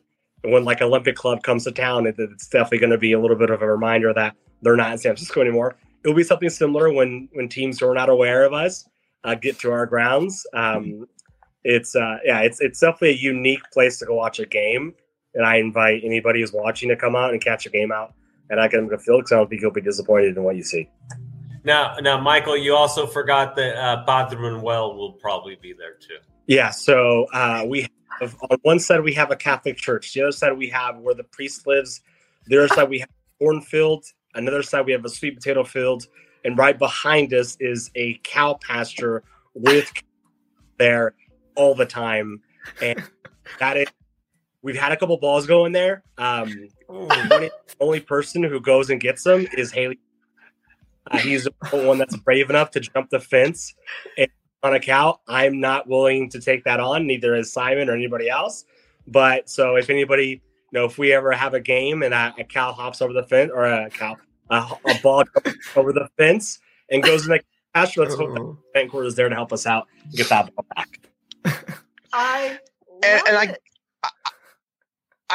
when 0.43 0.63
like 0.63 0.81
Olympic 0.81 1.15
Club 1.15 1.43
comes 1.43 1.65
to 1.65 1.71
town, 1.71 2.07
it, 2.07 2.15
it's 2.17 2.47
definitely 2.47 2.79
going 2.79 2.91
to 2.91 2.97
be 2.97 3.13
a 3.13 3.19
little 3.19 3.37
bit 3.37 3.51
of 3.51 3.61
a 3.61 3.67
reminder 3.67 4.11
that 4.11 4.35
they're 4.63 4.75
not 4.75 4.91
in 4.91 4.97
San 4.97 5.11
Francisco 5.11 5.39
anymore. 5.39 5.75
It'll 6.03 6.15
be 6.15 6.23
something 6.23 6.49
similar 6.49 6.91
when 6.91 7.29
when 7.33 7.47
teams 7.47 7.79
who 7.79 7.87
are 7.87 7.93
not 7.93 8.09
aware 8.09 8.43
of 8.43 8.53
us 8.53 8.87
uh, 9.23 9.35
get 9.35 9.59
to 9.59 9.71
our 9.71 9.85
grounds. 9.85 10.45
Um, 10.53 11.07
it's 11.63 11.95
uh, 11.95 12.17
yeah, 12.23 12.39
it's 12.41 12.59
it's 12.59 12.79
definitely 12.79 13.09
a 13.09 13.17
unique 13.17 13.61
place 13.71 13.99
to 13.99 14.05
go 14.05 14.15
watch 14.15 14.39
a 14.39 14.45
game, 14.45 14.95
and 15.35 15.45
I 15.45 15.57
invite 15.57 16.01
anybody 16.03 16.41
who's 16.41 16.53
watching 16.53 16.89
to 16.89 16.95
come 16.95 17.15
out 17.15 17.31
and 17.31 17.43
catch 17.43 17.65
a 17.67 17.69
game 17.69 17.91
out 17.91 18.15
and 18.51 18.59
I 18.59 18.67
can 18.67 18.87
feel 18.99 19.17
because 19.17 19.31
I 19.31 19.37
don't 19.37 19.49
think 19.49 19.61
you'll 19.61 19.71
be 19.71 19.81
disappointed 19.81 20.37
in 20.37 20.43
what 20.43 20.55
you 20.55 20.63
see. 20.63 20.89
Now, 21.63 21.95
now, 22.01 22.19
Michael, 22.19 22.57
you 22.57 22.75
also 22.75 23.07
forgot 23.07 23.55
that 23.55 23.77
uh, 23.77 24.03
Manuel 24.35 24.95
will 24.95 25.13
probably 25.13 25.57
be 25.59 25.73
there 25.73 25.93
too. 25.93 26.17
Yeah, 26.47 26.71
so 26.71 27.25
uh, 27.33 27.65
we 27.67 27.87
have 28.19 28.35
on 28.49 28.57
one 28.63 28.79
side 28.79 29.01
we 29.01 29.13
have 29.13 29.31
a 29.31 29.35
Catholic 29.35 29.77
church. 29.77 30.13
The 30.13 30.23
other 30.23 30.31
side 30.31 30.57
we 30.57 30.69
have 30.69 30.97
where 30.97 31.15
the 31.15 31.23
priest 31.23 31.67
lives. 31.67 32.01
The 32.47 32.57
other 32.57 32.67
side 32.67 32.89
we 32.89 32.99
have 32.99 33.09
cornfield. 33.39 34.05
Another 34.33 34.63
side 34.63 34.85
we 34.85 34.91
have 34.91 35.05
a 35.05 35.09
sweet 35.09 35.35
potato 35.35 35.63
field, 35.63 36.07
and 36.45 36.57
right 36.57 36.77
behind 36.77 37.33
us 37.33 37.57
is 37.59 37.91
a 37.95 38.19
cow 38.23 38.57
pasture 38.65 39.23
with 39.53 39.91
there 40.77 41.13
all 41.55 41.75
the 41.75 41.85
time, 41.85 42.41
and 42.81 43.03
that 43.59 43.77
is. 43.77 43.87
We've 44.63 44.77
had 44.77 44.91
a 44.91 44.97
couple 44.97 45.17
balls 45.17 45.47
going 45.47 45.71
there. 45.71 46.03
Um, 46.19 46.69
the 46.87 47.51
only 47.79 47.99
person 47.99 48.43
who 48.43 48.59
goes 48.59 48.91
and 48.91 49.01
gets 49.01 49.23
them 49.23 49.47
is 49.57 49.71
Haley. 49.71 49.97
Uh, 51.09 51.17
he's 51.17 51.45
the 51.45 51.51
one 51.71 51.97
that's 51.97 52.15
brave 52.17 52.51
enough 52.51 52.69
to 52.71 52.79
jump 52.79 53.09
the 53.09 53.19
fence 53.19 53.73
and 54.19 54.29
on 54.63 54.73
a 54.73 54.79
cow. 54.79 55.19
I'm 55.27 55.59
not 55.59 55.87
willing 55.87 56.29
to 56.29 56.39
take 56.39 56.63
that 56.65 56.79
on, 56.79 57.07
neither 57.07 57.35
is 57.35 57.51
Simon 57.51 57.89
or 57.89 57.93
anybody 57.93 58.29
else. 58.29 58.65
But 59.07 59.49
so 59.49 59.75
if 59.75 59.89
anybody, 59.89 60.27
you 60.27 60.39
know, 60.71 60.85
if 60.85 60.97
we 60.97 61.13
ever 61.13 61.31
have 61.31 61.53
a 61.53 61.59
game 61.59 62.03
and 62.03 62.13
a, 62.13 62.33
a 62.37 62.43
cow 62.43 62.71
hops 62.71 63.01
over 63.01 63.13
the 63.13 63.23
fence 63.23 63.51
or 63.53 63.65
a 63.65 63.89
cow, 63.89 64.17
a, 64.49 64.67
a 64.85 64.99
ball 65.01 65.23
over 65.75 65.91
the 65.91 66.07
fence 66.17 66.59
and 66.89 67.01
goes 67.01 67.25
in 67.25 67.31
the 67.31 67.41
pasture, 67.73 68.01
let's 68.01 68.15
hope 68.15 68.35
the 68.35 68.57
Vancouver 68.73 69.03
oh. 69.03 69.07
is 69.07 69.15
there 69.15 69.29
to 69.29 69.35
help 69.35 69.51
us 69.51 69.65
out 69.65 69.87
and 70.03 70.13
get 70.13 70.29
that 70.29 70.53
ball 70.55 70.65
back. 70.75 70.99
I 72.13 72.59
and, 73.03 73.21
and 73.27 73.37
I, 73.37 73.55
I 74.03 74.09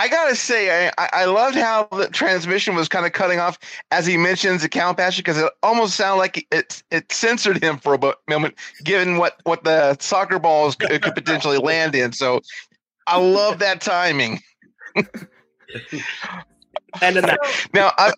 gotta 0.08 0.36
say, 0.36 0.90
I, 0.98 1.08
I 1.12 1.24
loved 1.24 1.56
how 1.56 1.88
the 1.90 2.08
transmission 2.08 2.74
was 2.74 2.88
kind 2.88 3.06
of 3.06 3.12
cutting 3.12 3.38
off 3.38 3.58
as 3.90 4.06
he 4.06 4.16
mentions 4.16 4.62
the 4.62 4.68
cow 4.68 4.92
pasture 4.92 5.22
because 5.22 5.38
it 5.38 5.50
almost 5.62 5.96
sounded 5.96 6.18
like 6.18 6.46
it 6.50 6.82
it 6.90 7.10
censored 7.10 7.62
him 7.62 7.78
for 7.78 7.94
a 7.94 8.14
moment, 8.28 8.54
given 8.84 9.16
what 9.16 9.40
what 9.44 9.64
the 9.64 9.96
soccer 9.98 10.38
balls 10.38 10.76
could, 10.76 11.02
could 11.02 11.14
potentially 11.14 11.58
land 11.58 11.94
in. 11.94 12.12
So 12.12 12.40
I 13.06 13.18
love 13.18 13.58
that 13.60 13.80
timing. 13.80 14.40
And 17.02 17.16
then 17.16 17.24
that, 17.24 17.38
Now, 17.74 17.92
I, 17.98 18.12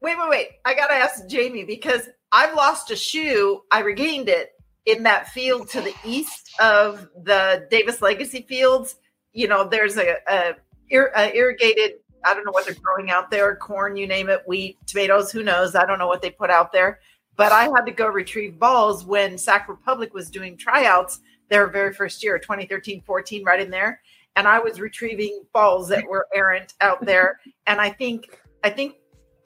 Wait, 0.00 0.16
wait, 0.18 0.28
wait. 0.28 0.48
I 0.64 0.74
got 0.74 0.88
to 0.88 0.94
ask 0.94 1.26
Jamie 1.26 1.64
because 1.64 2.08
I've 2.32 2.54
lost 2.54 2.90
a 2.90 2.96
shoe. 2.96 3.62
I 3.70 3.80
regained 3.80 4.28
it 4.28 4.50
in 4.86 5.02
that 5.02 5.28
field 5.28 5.68
to 5.70 5.80
the 5.80 5.94
east 6.04 6.50
of 6.60 7.08
the 7.22 7.66
Davis 7.70 8.00
Legacy 8.00 8.42
Fields. 8.48 8.96
You 9.38 9.46
know, 9.46 9.68
there's 9.68 9.96
a, 9.96 10.16
a, 10.28 10.54
a 10.90 11.36
irrigated, 11.36 11.92
I 12.24 12.34
don't 12.34 12.44
know 12.44 12.50
what 12.50 12.66
they're 12.66 12.74
growing 12.82 13.10
out 13.10 13.30
there, 13.30 13.54
corn, 13.54 13.96
you 13.96 14.08
name 14.08 14.28
it, 14.28 14.42
wheat, 14.46 14.78
tomatoes, 14.84 15.30
who 15.30 15.44
knows? 15.44 15.76
I 15.76 15.86
don't 15.86 16.00
know 16.00 16.08
what 16.08 16.22
they 16.22 16.30
put 16.30 16.50
out 16.50 16.72
there. 16.72 16.98
But 17.36 17.52
I 17.52 17.64
had 17.64 17.86
to 17.86 17.92
go 17.92 18.08
retrieve 18.08 18.58
balls 18.58 19.04
when 19.04 19.38
Sac 19.38 19.68
Republic 19.68 20.12
was 20.12 20.28
doing 20.28 20.56
tryouts 20.56 21.20
their 21.50 21.68
very 21.68 21.94
first 21.94 22.20
year, 22.24 22.36
2013 22.36 23.02
14, 23.02 23.44
right 23.44 23.60
in 23.60 23.70
there. 23.70 24.00
And 24.34 24.48
I 24.48 24.58
was 24.58 24.80
retrieving 24.80 25.44
balls 25.52 25.86
that 25.88 26.04
were 26.04 26.26
errant 26.34 26.74
out 26.80 27.04
there. 27.06 27.38
And 27.68 27.80
I 27.80 27.90
think, 27.90 28.40
I 28.64 28.70
think 28.70 28.96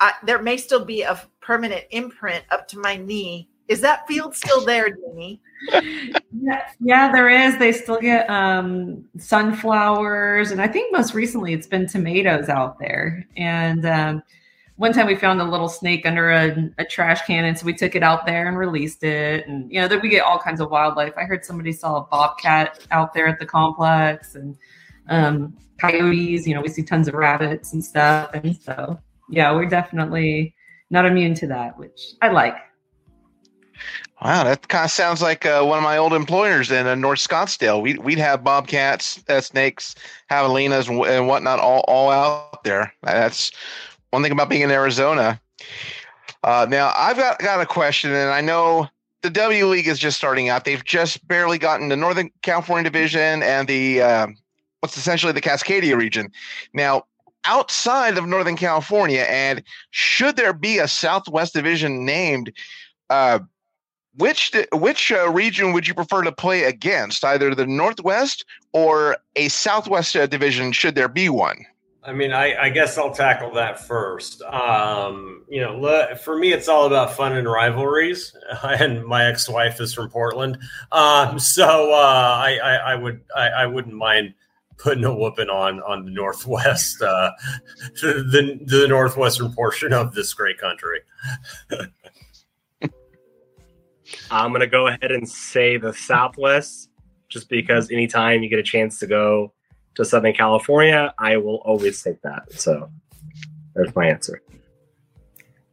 I, 0.01 0.15
there 0.25 0.41
may 0.41 0.57
still 0.57 0.85
be 0.85 1.03
a 1.03 1.23
permanent 1.43 1.85
imprint 1.91 2.45
up 2.51 2.67
to 2.69 2.79
my 2.79 2.97
knee. 2.97 3.51
Is 3.73 3.81
that 3.81 4.07
field 4.07 4.35
still 4.35 4.63
there, 4.67 4.91
Jamie? 4.91 5.41
Yeah, 5.73 6.69
yeah, 6.81 7.11
there 7.11 7.31
is. 7.31 7.57
They 7.59 7.73
still 7.73 7.99
get 7.99 8.29
um, 8.29 9.03
sunflowers, 9.17 10.51
and 10.51 10.61
I 10.61 10.69
think 10.69 10.93
most 10.93 11.15
recently 11.15 11.55
it's 11.55 11.67
been 11.67 11.87
tomatoes 11.87 12.51
out 12.51 12.79
there. 12.79 13.27
And 13.39 13.87
um, 13.87 14.23
one 14.77 14.93
time 14.93 15.07
we 15.07 15.17
found 15.17 15.41
a 15.41 15.45
little 15.45 15.71
snake 15.71 16.05
under 16.05 16.31
a, 16.31 16.71
a 16.77 16.85
trash 16.85 17.23
can, 17.23 17.47
and 17.47 17.59
so 17.59 17.65
we 17.65 17.73
took 17.73 17.95
it 17.95 18.03
out 18.03 18.27
there 18.27 18.47
and 18.47 18.59
released 18.59 19.05
it. 19.05 19.47
And 19.47 19.73
you 19.73 19.81
know, 19.81 19.89
then 19.89 20.01
we 20.03 20.11
get 20.11 20.23
all 20.23 20.39
kinds 20.39 20.61
of 20.61 20.71
wildlife. 20.71 21.15
I 21.17 21.25
heard 21.25 21.47
somebody 21.47 21.73
saw 21.73 21.97
a 21.97 22.05
bobcat 22.05 22.87
out 22.91 23.15
there 23.15 23.27
at 23.27 23.39
the 23.39 23.47
complex, 23.47 24.35
and 24.35 24.55
um, 25.09 25.57
coyotes. 25.79 26.47
You 26.47 26.55
know, 26.55 26.61
we 26.61 26.69
see 26.69 26.83
tons 26.83 27.09
of 27.09 27.15
rabbits 27.15 27.73
and 27.73 27.83
stuff. 27.83 28.33
And 28.35 28.55
so, 28.55 29.01
yeah, 29.31 29.51
we're 29.55 29.65
definitely 29.65 30.55
not 30.91 31.07
immune 31.07 31.33
to 31.37 31.47
that, 31.47 31.79
which 31.79 32.17
I 32.21 32.29
like. 32.29 32.57
Wow, 34.23 34.45
that 34.45 34.69
kind 34.69 34.85
of 34.85 34.91
sounds 34.91 35.21
like 35.21 35.45
uh, 35.45 35.65
one 35.65 35.79
of 35.79 35.83
my 35.83 35.97
old 35.97 36.13
employers 36.13 36.71
in 36.71 36.87
uh, 36.87 36.95
North 36.95 37.19
Scottsdale. 37.19 37.83
We'd, 37.83 37.99
we'd 37.99 38.19
have 38.19 38.45
bobcats, 38.45 39.23
uh, 39.29 39.41
snakes, 39.41 39.97
javelinas, 40.31 40.89
and, 40.89 41.05
and 41.05 41.27
whatnot 41.27 41.59
all, 41.59 41.85
all 41.89 42.11
out 42.11 42.63
there. 42.63 42.93
That's 43.03 43.51
one 44.11 44.23
thing 44.23 44.31
about 44.31 44.49
being 44.49 44.63
in 44.63 44.71
Arizona. 44.71 45.41
Uh, 46.45 46.67
now, 46.69 46.93
I've 46.97 47.17
got, 47.17 47.39
got 47.41 47.61
a 47.61 47.67
question, 47.67 48.13
and 48.13 48.31
I 48.31 48.41
know 48.41 48.89
the 49.23 49.31
W 49.31 49.67
League 49.67 49.89
is 49.89 49.99
just 49.99 50.19
starting 50.19 50.49
out. 50.49 50.65
They've 50.65 50.85
just 50.85 51.27
barely 51.27 51.59
gotten 51.59 51.89
the 51.89 51.97
Northern 51.97 52.31
California 52.43 52.91
division 52.91 53.43
and 53.43 53.69
the 53.69 54.03
uh, 54.03 54.27
what's 54.81 54.97
essentially 54.97 55.33
the 55.33 55.41
Cascadia 55.41 55.97
region. 55.97 56.31
Now, 56.75 57.05
outside 57.45 58.19
of 58.19 58.27
Northern 58.27 58.57
California, 58.57 59.23
and 59.29 59.63
should 59.91 60.37
there 60.37 60.53
be 60.53 60.79
a 60.79 60.89
Southwest 60.89 61.55
division 61.55 62.05
named, 62.05 62.53
uh, 63.11 63.39
which 64.17 64.53
which 64.73 65.13
uh, 65.13 65.29
region 65.31 65.73
would 65.73 65.89
you 65.89 65.95
prefer 65.95 66.23
to 66.23 66.33
play 66.33 66.65
against? 66.65 67.25
Either 67.25 67.55
the 67.55 67.67
Northwest 67.67 68.45
or 68.73 69.17
a 69.37 69.49
Southwest 69.49 70.17
uh, 70.17 70.27
division, 70.27 70.73
should 70.73 70.95
there 70.95 71.09
be 71.09 71.29
one? 71.29 71.65
I 72.05 72.13
mean, 72.13 72.33
I, 72.33 72.57
I 72.57 72.71
guess 72.71 72.99
I'll 72.99 73.15
tackle 73.15 73.53
that 73.53 73.79
first. 73.79 74.43
Um, 74.43 75.45
you 75.49 75.61
know, 75.61 75.79
le- 75.79 76.17
for 76.17 76.37
me, 76.37 76.53
it's 76.53 76.67
all 76.67 76.87
about 76.87 77.15
fun 77.15 77.37
and 77.37 77.49
rivalries. 77.49 78.37
And 78.65 79.05
my 79.05 79.27
ex-wife 79.27 79.81
is 79.81 79.95
from 79.95 80.11
Portland, 80.11 80.59
um, 80.91 81.39
so 81.39 81.93
uh, 81.93 81.97
I, 81.97 82.59
I, 82.63 82.75
I 82.75 82.95
would 82.97 83.21
I, 83.37 83.67
wouldn't 83.67 83.95
mind 83.95 84.35
putting 84.79 85.05
a 85.05 85.15
whooping 85.15 85.49
on 85.49 85.81
on 85.83 86.05
the 86.05 86.11
northwest, 86.11 87.01
uh, 87.03 87.31
the 88.03 88.59
the 88.65 88.89
northwestern 88.89 89.53
portion 89.53 89.93
of 89.93 90.15
this 90.15 90.35
great 90.35 90.59
country. 90.59 91.01
I'm 94.31 94.53
gonna 94.53 94.67
go 94.67 94.89
ahead 94.89 95.13
and 95.13 95.29
say 95.29 95.77
the 95.77 95.93
Southwest, 95.93 96.91
just 97.29 97.49
because 97.49 97.91
anytime 97.91 98.43
you 98.43 98.49
get 98.49 98.59
a 98.59 98.63
chance 98.65 98.99
to 99.01 99.07
go 99.07 99.53
to 99.95 100.05
Southern 100.05 100.33
California, 100.33 101.15
I 101.19 101.37
will 101.37 101.57
always 101.65 102.03
take 102.03 102.21
that. 102.23 102.53
So 102.53 102.91
there's 103.75 103.95
my 103.95 104.07
answer. 104.09 104.41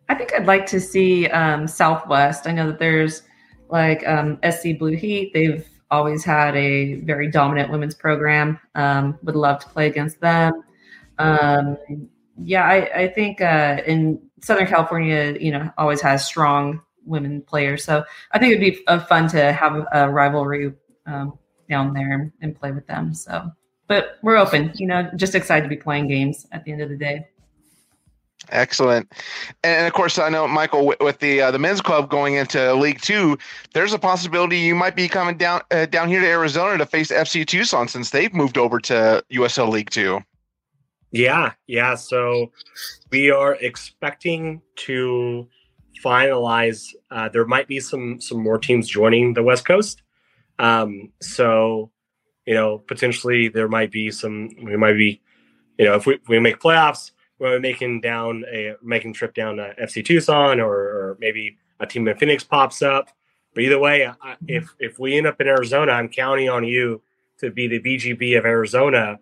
I 0.10 0.16
think 0.16 0.34
I'd 0.34 0.48
like 0.48 0.66
to 0.68 0.80
see 0.80 1.28
um, 1.28 1.68
Southwest. 1.68 2.48
I 2.48 2.52
know 2.52 2.68
that 2.68 2.80
there's 2.80 3.22
like 3.70 4.06
um, 4.08 4.40
SC 4.50 4.78
Blue 4.78 4.96
Heat. 4.96 5.32
They've 5.34 5.68
always 5.92 6.24
had 6.24 6.56
a 6.56 6.96
very 7.02 7.30
dominant 7.30 7.72
women's 7.72 7.96
program. 7.96 8.60
Um, 8.76 9.18
would 9.24 9.36
love 9.36 9.60
to 9.60 9.70
play 9.70 9.88
against 9.88 10.20
them. 10.20 10.64
Um, 11.20 11.78
yeah, 12.42 12.64
I, 12.64 13.04
I 13.04 13.08
think 13.10 13.42
uh, 13.42 13.82
in 13.86 14.22
Southern 14.42 14.68
California, 14.68 15.36
you 15.40 15.52
know, 15.52 15.70
always 15.78 16.02
has 16.02 16.26
strong 16.26 16.82
women 17.10 17.42
players. 17.42 17.84
So 17.84 18.06
I 18.32 18.40
think 18.40 18.54
it'd 18.54 18.76
be 18.76 18.86
uh, 18.88 19.00
fun 19.00 19.28
to 19.30 19.52
have 19.52 19.86
a 19.92 20.10
rivalry 20.10 20.74
um, 21.06 21.38
down 21.70 21.94
there 21.94 22.32
and 22.42 22.56
play 22.60 22.72
with 22.72 22.88
them. 22.88 23.14
So, 23.14 23.52
but 23.88 24.18
we're 24.22 24.38
open. 24.38 24.72
You 24.76 24.88
know, 24.88 25.10
just 25.16 25.36
excited 25.36 25.64
to 25.64 25.70
be 25.70 25.78
playing 25.78 26.08
games 26.08 26.48
at 26.52 26.64
the 26.64 26.72
end 26.72 26.82
of 26.82 26.90
the 26.90 26.98
day. 26.98 27.28
Excellent, 28.52 29.12
and 29.64 29.86
of 29.86 29.94
course, 29.94 30.18
I 30.18 30.30
know 30.30 30.48
Michael 30.48 30.86
with, 30.88 31.00
with 31.02 31.20
the 31.20 31.42
uh, 31.42 31.52
the 31.52 31.60
men's 31.60 31.82
club 31.82 32.10
going 32.10 32.36
into 32.36 32.74
League 32.74 33.02
Two. 33.02 33.38
There's 33.74 33.94
a 33.94 34.00
possibility 34.00 34.58
you 34.58 34.74
might 34.74 34.96
be 34.96 35.08
coming 35.08 35.38
down 35.38 35.62
uh, 35.72 35.86
down 35.86 36.08
here 36.08 36.22
to 36.22 36.28
Arizona 36.28 36.78
to 36.78 36.86
face 36.86 37.12
FC 37.12 37.46
Tucson 37.46 37.88
since 37.88 38.10
they've 38.10 38.34
moved 38.34 38.58
over 38.58 38.80
to 38.80 39.24
USL 39.32 39.70
League 39.70 39.90
Two. 39.90 40.22
Yeah, 41.12 41.54
yeah. 41.68 41.96
So 41.96 42.52
we 43.12 43.30
are 43.30 43.56
expecting 43.56 44.62
to 44.78 45.48
finalize. 46.04 46.94
Uh, 47.12 47.30
there 47.30 47.46
might 47.46 47.68
be 47.68 47.80
some 47.80 48.20
some 48.22 48.42
more 48.42 48.58
teams 48.58 48.88
joining 48.88 49.34
the 49.34 49.44
West 49.44 49.66
Coast. 49.66 50.02
Um, 50.58 51.12
so 51.22 51.92
you 52.50 52.56
know, 52.56 52.80
potentially 52.80 53.48
there 53.48 53.68
might 53.68 53.92
be 53.92 54.10
some. 54.10 54.50
We 54.64 54.76
might 54.76 54.94
be, 54.94 55.22
you 55.78 55.86
know, 55.86 55.94
if 55.94 56.08
we, 56.08 56.20
we 56.28 56.40
make 56.40 56.60
playoffs, 56.60 57.12
we're 57.38 57.60
making 57.60 58.02
down 58.02 58.44
a 58.52 58.74
making 58.82 59.14
trip 59.14 59.36
down 59.36 59.58
to 59.58 59.76
FC 59.80 60.04
Tucson, 60.04 60.60
or, 60.60 60.74
or 60.74 61.18
maybe 61.20 61.58
a 61.80 61.86
team 61.86 62.08
in 62.08 62.18
Phoenix 62.18 62.44
pops 62.44 62.82
up. 62.82 63.10
But 63.54 63.66
either 63.66 63.78
way, 63.78 64.08
I, 64.08 64.36
if 64.48 64.74
if 64.80 64.98
we 64.98 65.16
end 65.16 65.28
up 65.28 65.40
in 65.40 65.48
Arizona, 65.48 65.92
I'm 65.92 66.10
counting 66.10 66.50
on 66.50 66.64
you 66.64 67.04
to 67.38 67.52
be 67.52 67.68
the 67.68 67.80
BGB 67.80 68.38
of 68.38 68.46
Arizona 68.46 69.20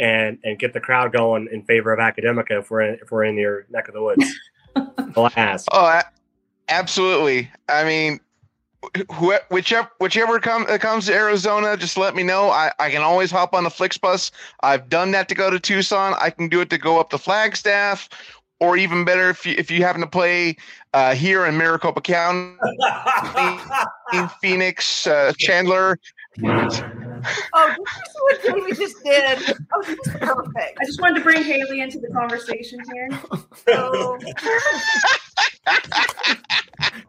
and 0.00 0.38
and 0.42 0.58
get 0.58 0.72
the 0.72 0.80
crowd 0.80 1.12
going 1.12 1.48
in 1.52 1.64
favor 1.64 1.92
of 1.92 1.98
Academica 1.98 2.60
if 2.60 2.70
we're 2.70 2.80
in, 2.80 2.94
if 3.02 3.10
we're 3.10 3.24
in 3.24 3.36
your 3.36 3.66
neck 3.68 3.88
of 3.88 3.92
the 3.92 4.02
woods. 4.02 4.24
All 5.16 5.26
I 5.26 5.32
ask. 5.36 5.66
Oh, 5.72 5.84
a- 5.86 6.04
absolutely. 6.68 7.50
I 7.68 7.84
mean, 7.84 8.20
wh- 9.10 9.50
whichever 9.50 9.90
whichever 9.98 10.40
come, 10.40 10.66
comes 10.66 11.06
to 11.06 11.14
Arizona, 11.14 11.76
just 11.76 11.96
let 11.96 12.14
me 12.14 12.22
know. 12.22 12.50
I, 12.50 12.72
I 12.78 12.90
can 12.90 13.02
always 13.02 13.30
hop 13.30 13.54
on 13.54 13.64
the 13.64 13.70
Flix 13.70 13.98
bus. 13.98 14.30
I've 14.62 14.88
done 14.88 15.10
that 15.12 15.28
to 15.28 15.34
go 15.34 15.50
to 15.50 15.60
Tucson. 15.60 16.14
I 16.18 16.30
can 16.30 16.48
do 16.48 16.60
it 16.60 16.70
to 16.70 16.78
go 16.78 16.98
up 16.98 17.10
to 17.10 17.18
Flagstaff, 17.18 18.08
or 18.60 18.76
even 18.76 19.04
better, 19.04 19.30
if 19.30 19.44
you, 19.44 19.54
if 19.58 19.70
you 19.70 19.82
happen 19.82 20.00
to 20.00 20.06
play 20.06 20.56
uh, 20.94 21.14
here 21.14 21.46
in 21.46 21.56
Maricopa 21.56 22.00
County, 22.00 22.56
in 24.12 24.28
Phoenix, 24.40 25.06
uh, 25.06 25.32
Chandler. 25.38 25.98
Oh, 27.54 27.68
did 27.68 27.78
you 27.78 27.84
see 28.06 28.20
what 28.20 28.42
Jamie 28.42 28.74
just 28.74 29.02
did? 29.04 29.56
Oh, 29.74 29.82
this 29.82 29.98
is 30.06 30.12
perfect. 30.20 30.78
I 30.80 30.84
just 30.84 31.00
wanted 31.00 31.16
to 31.16 31.20
bring 31.22 31.42
Haley 31.42 31.80
into 31.80 31.98
the 31.98 32.08
conversation 32.08 32.78
here. 32.92 33.08
So, 33.66 34.18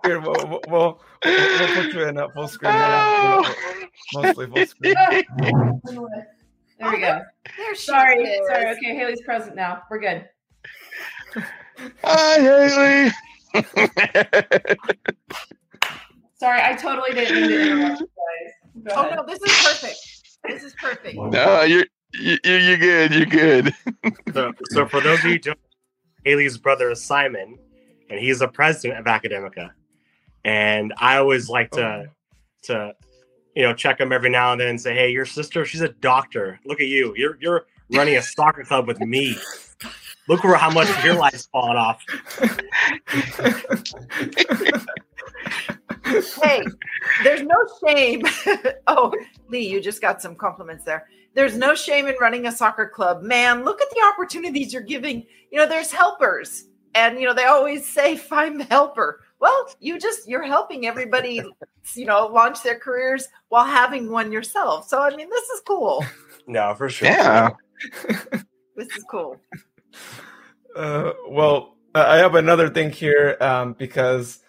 Here, 0.06 0.20
we'll, 0.20 0.34
we'll, 0.34 0.62
we'll, 0.68 1.02
we'll 1.26 1.74
put 1.76 1.94
you 1.94 2.08
in 2.08 2.18
uh, 2.18 2.28
full 2.36 2.48
screen. 2.48 2.74
yeah. 2.74 3.54
Mostly 4.14 4.48
full 4.48 4.66
screen. 4.66 4.94
There 6.80 6.92
we 6.92 7.00
go. 7.00 7.22
there 7.58 7.76
she 7.76 7.86
Sorry, 7.86 8.24
is. 8.24 8.48
sorry. 8.48 8.70
Okay, 8.72 8.96
Haley's 8.96 9.22
present 9.22 9.56
now. 9.56 9.84
We're 9.90 10.00
good. 10.00 10.28
Hi, 12.04 12.40
Haley. 12.40 13.12
Sorry, 16.36 16.62
I 16.62 16.74
totally 16.76 17.14
didn't 17.14 17.36
mean 17.42 17.50
to 17.50 17.62
interrupt 17.62 18.00
you 18.02 18.08
guys. 18.08 18.08
Go 18.10 18.13
Oh 18.90 19.06
ahead. 19.06 19.16
no, 19.18 19.26
this 19.26 19.42
is 19.42 19.66
perfect. 19.66 20.24
This 20.48 20.64
is 20.64 20.76
perfect. 20.80 21.16
no, 21.16 21.62
you're 21.64 21.86
you, 22.14 22.38
you're 22.44 22.78
good. 22.78 23.14
You're 23.14 23.26
good. 23.26 23.74
So, 24.34 24.52
so 24.72 24.88
for 24.88 25.02
those 25.02 25.20
of 25.20 25.26
you 25.26 25.40
don't, 25.40 25.60
Haley's 26.26 26.58
brother 26.58 26.92
is 26.92 27.04
Simon, 27.04 27.58
and 28.10 28.20
he's 28.20 28.40
the 28.40 28.48
president 28.48 29.00
of 29.00 29.06
Academica. 29.06 29.72
And 30.44 30.94
I 30.98 31.18
always 31.18 31.50
like 31.50 31.72
to 31.72 31.86
oh. 31.86 32.06
to 32.64 32.94
you 33.56 33.64
know 33.64 33.74
check 33.74 34.00
him 34.00 34.12
every 34.12 34.30
now 34.30 34.52
and 34.52 34.62
then 34.62 34.70
and 34.70 34.82
say, 34.82 34.94
"Hey, 34.94 35.12
your 35.12 35.26
sister, 35.26 35.66
she's 35.66 35.82
a 35.82 35.90
doctor. 35.90 36.60
Look 36.66 36.82
at 36.82 36.88
you. 36.88 37.14
You're 37.16 37.38
you're 37.40 37.66
running 37.90 38.18
a 38.18 38.22
soccer 38.22 38.64
club 38.64 38.88
with 38.88 39.00
me. 39.00 39.38
Look 40.28 40.44
where 40.44 40.56
how 40.56 40.72
much 40.72 40.88
your 41.04 41.16
life's 41.16 41.48
falling 41.48 41.78
off. 41.78 42.02
hey, 46.42 46.64
there's 47.24 47.42
no 47.44 47.58
shame. 47.86 48.22
oh, 48.88 49.14
Lee, 49.50 49.68
you 49.70 49.82
just 49.82 50.02
got 50.02 50.22
some 50.22 50.36
compliments 50.36 50.86
there. 50.86 51.08
There's 51.34 51.58
no 51.58 51.76
shame 51.76 52.08
in 52.08 52.16
running 52.22 52.46
a 52.46 52.52
soccer 52.52 52.88
club. 52.88 53.24
Man, 53.24 53.64
look 53.64 53.82
at 53.82 53.90
the 53.90 54.02
opportunities 54.14 54.72
you're 54.72 54.82
giving. 54.82 55.26
You 55.52 55.60
know, 55.60 55.68
there's 55.68 55.92
helpers. 55.92 56.66
And 56.96 57.20
you 57.20 57.26
know, 57.26 57.34
they 57.34 57.46
always 57.46 57.88
say 57.88 58.16
find 58.16 58.60
the 58.60 58.66
helper. 58.66 59.22
Well, 59.40 59.68
you 59.80 60.00
just 60.00 60.28
you're 60.28 60.44
helping 60.44 60.86
everybody, 60.86 61.42
you 61.96 62.06
know, 62.06 62.28
launch 62.28 62.64
their 62.64 62.78
careers 62.78 63.28
while 63.50 63.66
having 63.66 64.10
one 64.10 64.32
yourself. 64.32 64.88
So 64.88 65.02
I 65.02 65.14
mean, 65.16 65.30
this 65.30 65.50
is 65.50 65.62
cool. 65.68 66.06
No, 66.46 66.76
for 66.76 66.90
sure. 66.90 67.08
Yeah. 67.08 67.50
This 68.76 68.88
is 68.98 69.06
cool. 69.10 69.40
Uh, 70.76 71.12
well, 71.30 71.78
I 71.96 72.18
have 72.18 72.36
another 72.36 72.70
thing 72.70 72.92
here 72.92 73.38
um, 73.40 73.74
because 73.74 74.40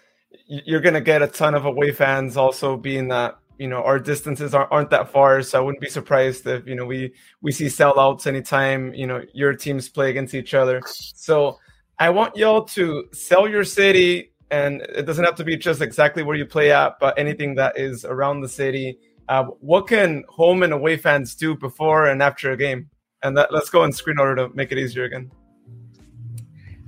you're 0.46 0.80
going 0.80 0.94
to 0.94 1.00
get 1.00 1.22
a 1.22 1.26
ton 1.26 1.54
of 1.54 1.64
away 1.64 1.92
fans 1.92 2.36
also 2.36 2.76
being 2.76 3.08
that 3.08 3.38
you 3.58 3.68
know 3.68 3.82
our 3.82 3.98
distances 3.98 4.54
aren't, 4.54 4.72
aren't 4.72 4.90
that 4.90 5.10
far 5.10 5.40
so 5.42 5.58
i 5.58 5.60
wouldn't 5.60 5.80
be 5.80 5.88
surprised 5.88 6.46
if 6.46 6.66
you 6.66 6.74
know 6.74 6.84
we 6.84 7.12
we 7.40 7.52
see 7.52 7.66
sellouts 7.66 8.26
anytime 8.26 8.92
you 8.94 9.06
know 9.06 9.22
your 9.32 9.54
teams 9.54 9.88
play 9.88 10.10
against 10.10 10.34
each 10.34 10.54
other. 10.54 10.80
So 10.86 11.58
i 11.98 12.10
want 12.10 12.36
y'all 12.36 12.64
to 12.64 13.08
sell 13.12 13.48
your 13.48 13.64
city 13.64 14.32
and 14.50 14.82
it 14.82 15.06
doesn't 15.06 15.24
have 15.24 15.36
to 15.36 15.44
be 15.44 15.56
just 15.56 15.80
exactly 15.80 16.22
where 16.22 16.36
you 16.36 16.46
play 16.46 16.72
at 16.72 16.98
but 17.00 17.18
anything 17.18 17.54
that 17.56 17.78
is 17.78 18.04
around 18.04 18.40
the 18.40 18.48
city. 18.48 18.98
Uh, 19.26 19.44
what 19.60 19.86
can 19.86 20.22
home 20.28 20.62
and 20.62 20.72
away 20.72 20.98
fans 20.98 21.34
do 21.34 21.56
before 21.56 22.06
and 22.06 22.22
after 22.22 22.50
a 22.50 22.56
game 22.56 22.90
and 23.24 23.36
that, 23.36 23.52
let's 23.52 23.70
go 23.70 23.84
in 23.84 23.92
screen 23.92 24.18
order 24.18 24.36
to 24.36 24.54
make 24.54 24.70
it 24.70 24.78
easier 24.78 25.04
again 25.04 25.30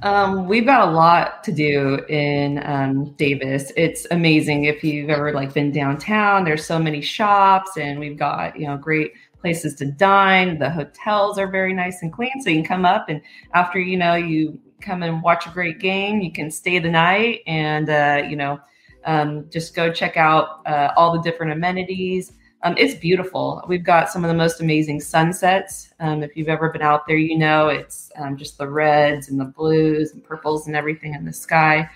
um, 0.02 0.46
we've 0.46 0.66
got 0.66 0.88
a 0.88 0.90
lot 0.90 1.42
to 1.44 1.52
do 1.52 2.04
in 2.08 2.62
um, 2.64 3.12
Davis. 3.14 3.72
It's 3.76 4.06
amazing 4.10 4.64
if 4.64 4.84
you've 4.84 5.08
ever 5.08 5.32
like 5.32 5.54
been 5.54 5.72
downtown. 5.72 6.44
There's 6.44 6.66
so 6.66 6.78
many 6.78 7.00
shops, 7.00 7.76
and 7.78 7.98
we've 7.98 8.18
got 8.18 8.58
you 8.58 8.66
know 8.66 8.76
great 8.76 9.12
places 9.40 9.74
to 9.76 9.86
dine. 9.86 10.58
The 10.58 10.68
hotels 10.68 11.38
are 11.38 11.50
very 11.50 11.72
nice 11.72 12.02
and 12.02 12.12
clean, 12.12 12.30
so 12.42 12.50
you 12.50 12.56
can 12.56 12.64
come 12.64 12.84
up 12.84 13.08
and 13.08 13.22
after 13.54 13.78
you 13.78 13.96
know 13.96 14.14
you 14.14 14.60
come 14.82 15.02
and 15.02 15.22
watch 15.22 15.46
a 15.46 15.50
great 15.50 15.78
game, 15.78 16.20
you 16.20 16.30
can 16.30 16.50
stay 16.50 16.78
the 16.78 16.90
night 16.90 17.40
and 17.46 17.88
uh, 17.88 18.22
you 18.28 18.36
know 18.36 18.60
um, 19.06 19.48
just 19.50 19.74
go 19.74 19.90
check 19.90 20.18
out 20.18 20.60
uh, 20.66 20.92
all 20.96 21.14
the 21.14 21.22
different 21.22 21.52
amenities. 21.52 22.32
Um, 22.66 22.74
it's 22.76 22.96
beautiful. 22.96 23.62
We've 23.68 23.84
got 23.84 24.10
some 24.10 24.24
of 24.24 24.28
the 24.28 24.34
most 24.34 24.60
amazing 24.60 24.98
sunsets. 24.98 25.94
Um, 26.00 26.24
if 26.24 26.36
you've 26.36 26.48
ever 26.48 26.68
been 26.70 26.82
out 26.82 27.06
there, 27.06 27.16
you 27.16 27.38
know 27.38 27.68
it's 27.68 28.10
um, 28.16 28.36
just 28.36 28.58
the 28.58 28.68
reds 28.68 29.28
and 29.28 29.38
the 29.38 29.44
blues 29.44 30.10
and 30.12 30.24
purples 30.24 30.66
and 30.66 30.74
everything 30.74 31.14
in 31.14 31.24
the 31.24 31.32
sky. 31.32 31.88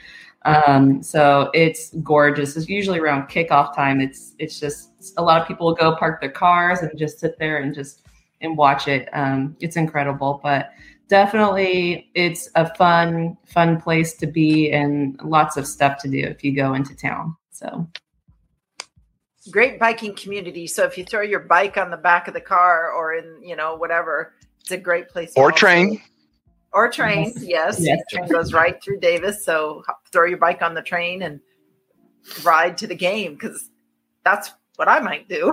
Um, 0.45 1.03
so 1.03 1.51
it's 1.55 1.93
gorgeous. 2.05 2.57
It's 2.57 2.69
usually 2.69 3.01
around 3.01 3.29
kickoff 3.29 3.75
time. 3.75 4.01
It's 4.01 4.37
it's 4.39 4.61
just 4.61 5.13
a 5.17 5.23
lot 5.25 5.43
of 5.43 5.49
people 5.49 5.67
will 5.67 5.75
go 5.75 5.97
park 5.97 6.21
their 6.21 6.31
cars 6.31 6.83
and 6.83 6.97
just 6.97 7.19
sit 7.19 7.37
there 7.41 7.59
and 7.59 7.75
just 7.75 8.07
and 8.41 8.57
watch 8.57 8.87
it. 8.87 9.09
Um, 9.13 9.57
it's 9.59 9.75
incredible, 9.75 10.39
but 10.41 10.71
definitely 11.09 12.13
it's 12.15 12.49
a 12.55 12.73
fun 12.77 13.37
fun 13.45 13.81
place 13.81 14.15
to 14.19 14.29
be 14.29 14.71
and 14.71 15.21
lots 15.25 15.57
of 15.57 15.67
stuff 15.67 15.99
to 16.03 16.09
do 16.09 16.19
if 16.19 16.45
you 16.45 16.55
go 16.55 16.75
into 16.75 16.95
town. 16.95 17.37
So 17.51 17.89
great 19.51 19.79
biking 19.79 20.15
community. 20.15 20.67
So 20.67 20.85
if 20.85 20.99
you 20.99 21.05
throw 21.05 21.23
your 21.23 21.41
bike 21.41 21.77
on 21.77 21.91
the 21.91 21.97
back 21.97 22.29
of 22.29 22.35
the 22.35 22.41
car 22.41 22.93
or 22.93 23.15
in, 23.15 23.43
you 23.43 23.57
know, 23.57 23.77
whatever, 23.77 24.35
it's 24.61 24.71
a 24.71 24.77
great 24.77 25.09
place. 25.09 25.33
Or 25.37 25.51
train. 25.51 26.01
Or 26.73 26.91
train, 26.91 27.33
yes. 27.39 27.81
yes. 27.81 28.01
Train 28.11 28.29
goes 28.29 28.53
right 28.53 28.81
through 28.83 29.01
Davis. 29.01 29.45
So 29.45 29.83
throw 30.13 30.27
your 30.27 30.39
bike 30.39 30.63
on 30.63 30.75
the 30.75 30.83
train 30.83 31.23
and 31.23 31.41
ride 32.45 32.77
to 32.79 32.87
the 32.87 32.95
game 32.95 33.35
because 33.35 33.71
that's 34.25 34.53
what 34.77 34.89
I 34.89 35.01
might 35.01 35.29
do. 35.29 35.53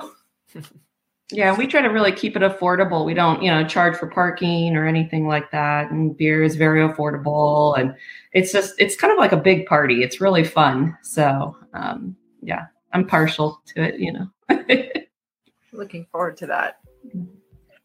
yeah, 1.32 1.56
we 1.56 1.66
try 1.66 1.82
to 1.82 1.88
really 1.88 2.12
keep 2.12 2.36
it 2.36 2.42
affordable. 2.42 3.06
We 3.06 3.14
don't, 3.14 3.42
you 3.42 3.50
know, 3.50 3.66
charge 3.66 3.98
for 3.98 4.08
parking 4.08 4.76
or 4.76 4.86
anything 4.86 5.28
like 5.28 5.50
that. 5.52 5.90
And 5.90 6.16
beer 6.16 6.44
is 6.44 6.56
very 6.56 6.82
affordable. 6.82 7.78
And 7.80 7.96
it's 8.34 8.52
just, 8.52 8.76
it's 8.78 8.96
kind 8.96 9.12
of 9.12 9.18
like 9.18 9.32
a 9.32 9.38
big 9.38 9.66
party. 9.66 10.04
It's 10.04 10.22
really 10.22 10.44
fun. 10.44 10.96
So, 11.02 11.58
um, 11.74 12.16
yeah, 12.44 12.68
I'm 12.94 13.06
partial 13.06 13.62
to 13.68 13.84
it, 13.84 14.00
you 14.00 14.14
know. 14.14 14.30
Looking 15.74 16.06
forward 16.12 16.38
to 16.38 16.48
that. 16.48 16.80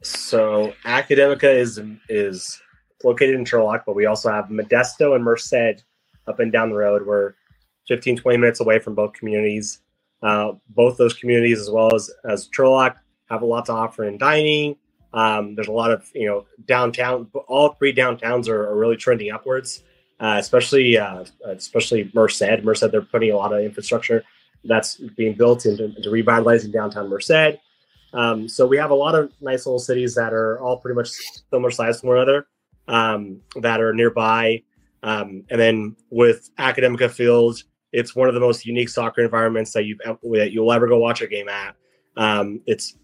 So 0.02 0.72
Academica 0.84 1.54
is 1.54 1.80
is 2.08 2.60
located 3.04 3.34
in 3.34 3.44
Turlock, 3.44 3.82
but 3.86 3.94
we 3.94 4.06
also 4.06 4.30
have 4.30 4.46
Modesto 4.46 5.14
and 5.14 5.24
Merced 5.24 5.84
up 6.26 6.40
and 6.40 6.52
down 6.52 6.70
the 6.70 6.76
road. 6.76 7.06
We're 7.06 7.34
15, 7.88 8.16
20 8.18 8.38
minutes 8.38 8.60
away 8.60 8.78
from 8.78 8.94
both 8.94 9.12
communities. 9.12 9.80
Uh, 10.22 10.52
both 10.68 10.96
those 10.96 11.14
communities, 11.14 11.60
as 11.60 11.68
well 11.68 11.94
as 11.94 12.10
as 12.24 12.48
Turlock, 12.56 12.96
have 13.28 13.42
a 13.42 13.46
lot 13.46 13.66
to 13.66 13.72
offer 13.72 14.04
in 14.04 14.18
dining. 14.18 14.76
Um, 15.12 15.54
there's 15.54 15.68
a 15.68 15.72
lot 15.72 15.90
of 15.90 16.08
you 16.14 16.26
know 16.26 16.46
downtown. 16.66 17.28
All 17.48 17.70
three 17.70 17.92
downtowns 17.92 18.48
are, 18.48 18.68
are 18.68 18.76
really 18.76 18.96
trending 18.96 19.32
upwards, 19.32 19.82
uh, 20.20 20.36
especially 20.38 20.96
uh, 20.96 21.24
especially 21.46 22.10
Merced. 22.14 22.62
Merced, 22.62 22.90
they're 22.90 23.02
putting 23.02 23.32
a 23.32 23.36
lot 23.36 23.52
of 23.52 23.60
infrastructure 23.64 24.24
that's 24.64 24.96
being 24.96 25.34
built 25.34 25.66
into, 25.66 25.84
into 25.84 26.10
revitalizing 26.10 26.70
downtown 26.70 27.08
Merced. 27.08 27.58
Um, 28.14 28.48
so 28.48 28.66
we 28.66 28.76
have 28.76 28.90
a 28.90 28.94
lot 28.94 29.14
of 29.14 29.32
nice 29.40 29.66
little 29.66 29.78
cities 29.78 30.14
that 30.14 30.32
are 30.32 30.60
all 30.60 30.76
pretty 30.76 30.94
much 30.94 31.10
similar 31.50 31.70
size 31.70 32.00
to 32.00 32.06
one 32.06 32.18
another 32.18 32.46
um, 32.88 33.40
that 33.56 33.80
are 33.80 33.94
nearby. 33.94 34.62
Um, 35.02 35.44
and 35.50 35.60
then 35.60 35.96
with 36.10 36.50
Academica 36.56 37.10
Field, 37.10 37.62
it's 37.92 38.14
one 38.14 38.28
of 38.28 38.34
the 38.34 38.40
most 38.40 38.64
unique 38.64 38.88
soccer 38.88 39.22
environments 39.22 39.72
that 39.72 39.84
you've 39.84 39.98
that 39.98 40.50
you'll 40.52 40.72
ever 40.72 40.86
go 40.86 40.98
watch 40.98 41.22
a 41.22 41.26
game 41.26 41.48
at. 41.48 41.74
Um, 42.16 42.60
it's 42.66 42.96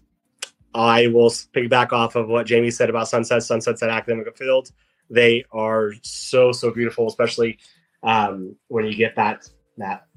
I 0.73 1.07
will 1.07 1.29
piggyback 1.29 1.91
off 1.91 2.15
of 2.15 2.27
what 2.27 2.45
Jamie 2.45 2.71
said 2.71 2.89
about 2.89 3.07
sunsets. 3.07 3.47
Sunsets 3.47 3.83
at 3.83 3.89
Academica 3.89 4.35
Field, 4.35 4.71
they 5.09 5.43
are 5.51 5.93
so 6.01 6.51
so 6.51 6.71
beautiful, 6.71 7.07
especially 7.07 7.59
um, 8.03 8.55
when 8.67 8.85
you 8.85 8.95
get 8.95 9.15
that 9.15 9.49
that 9.77 10.07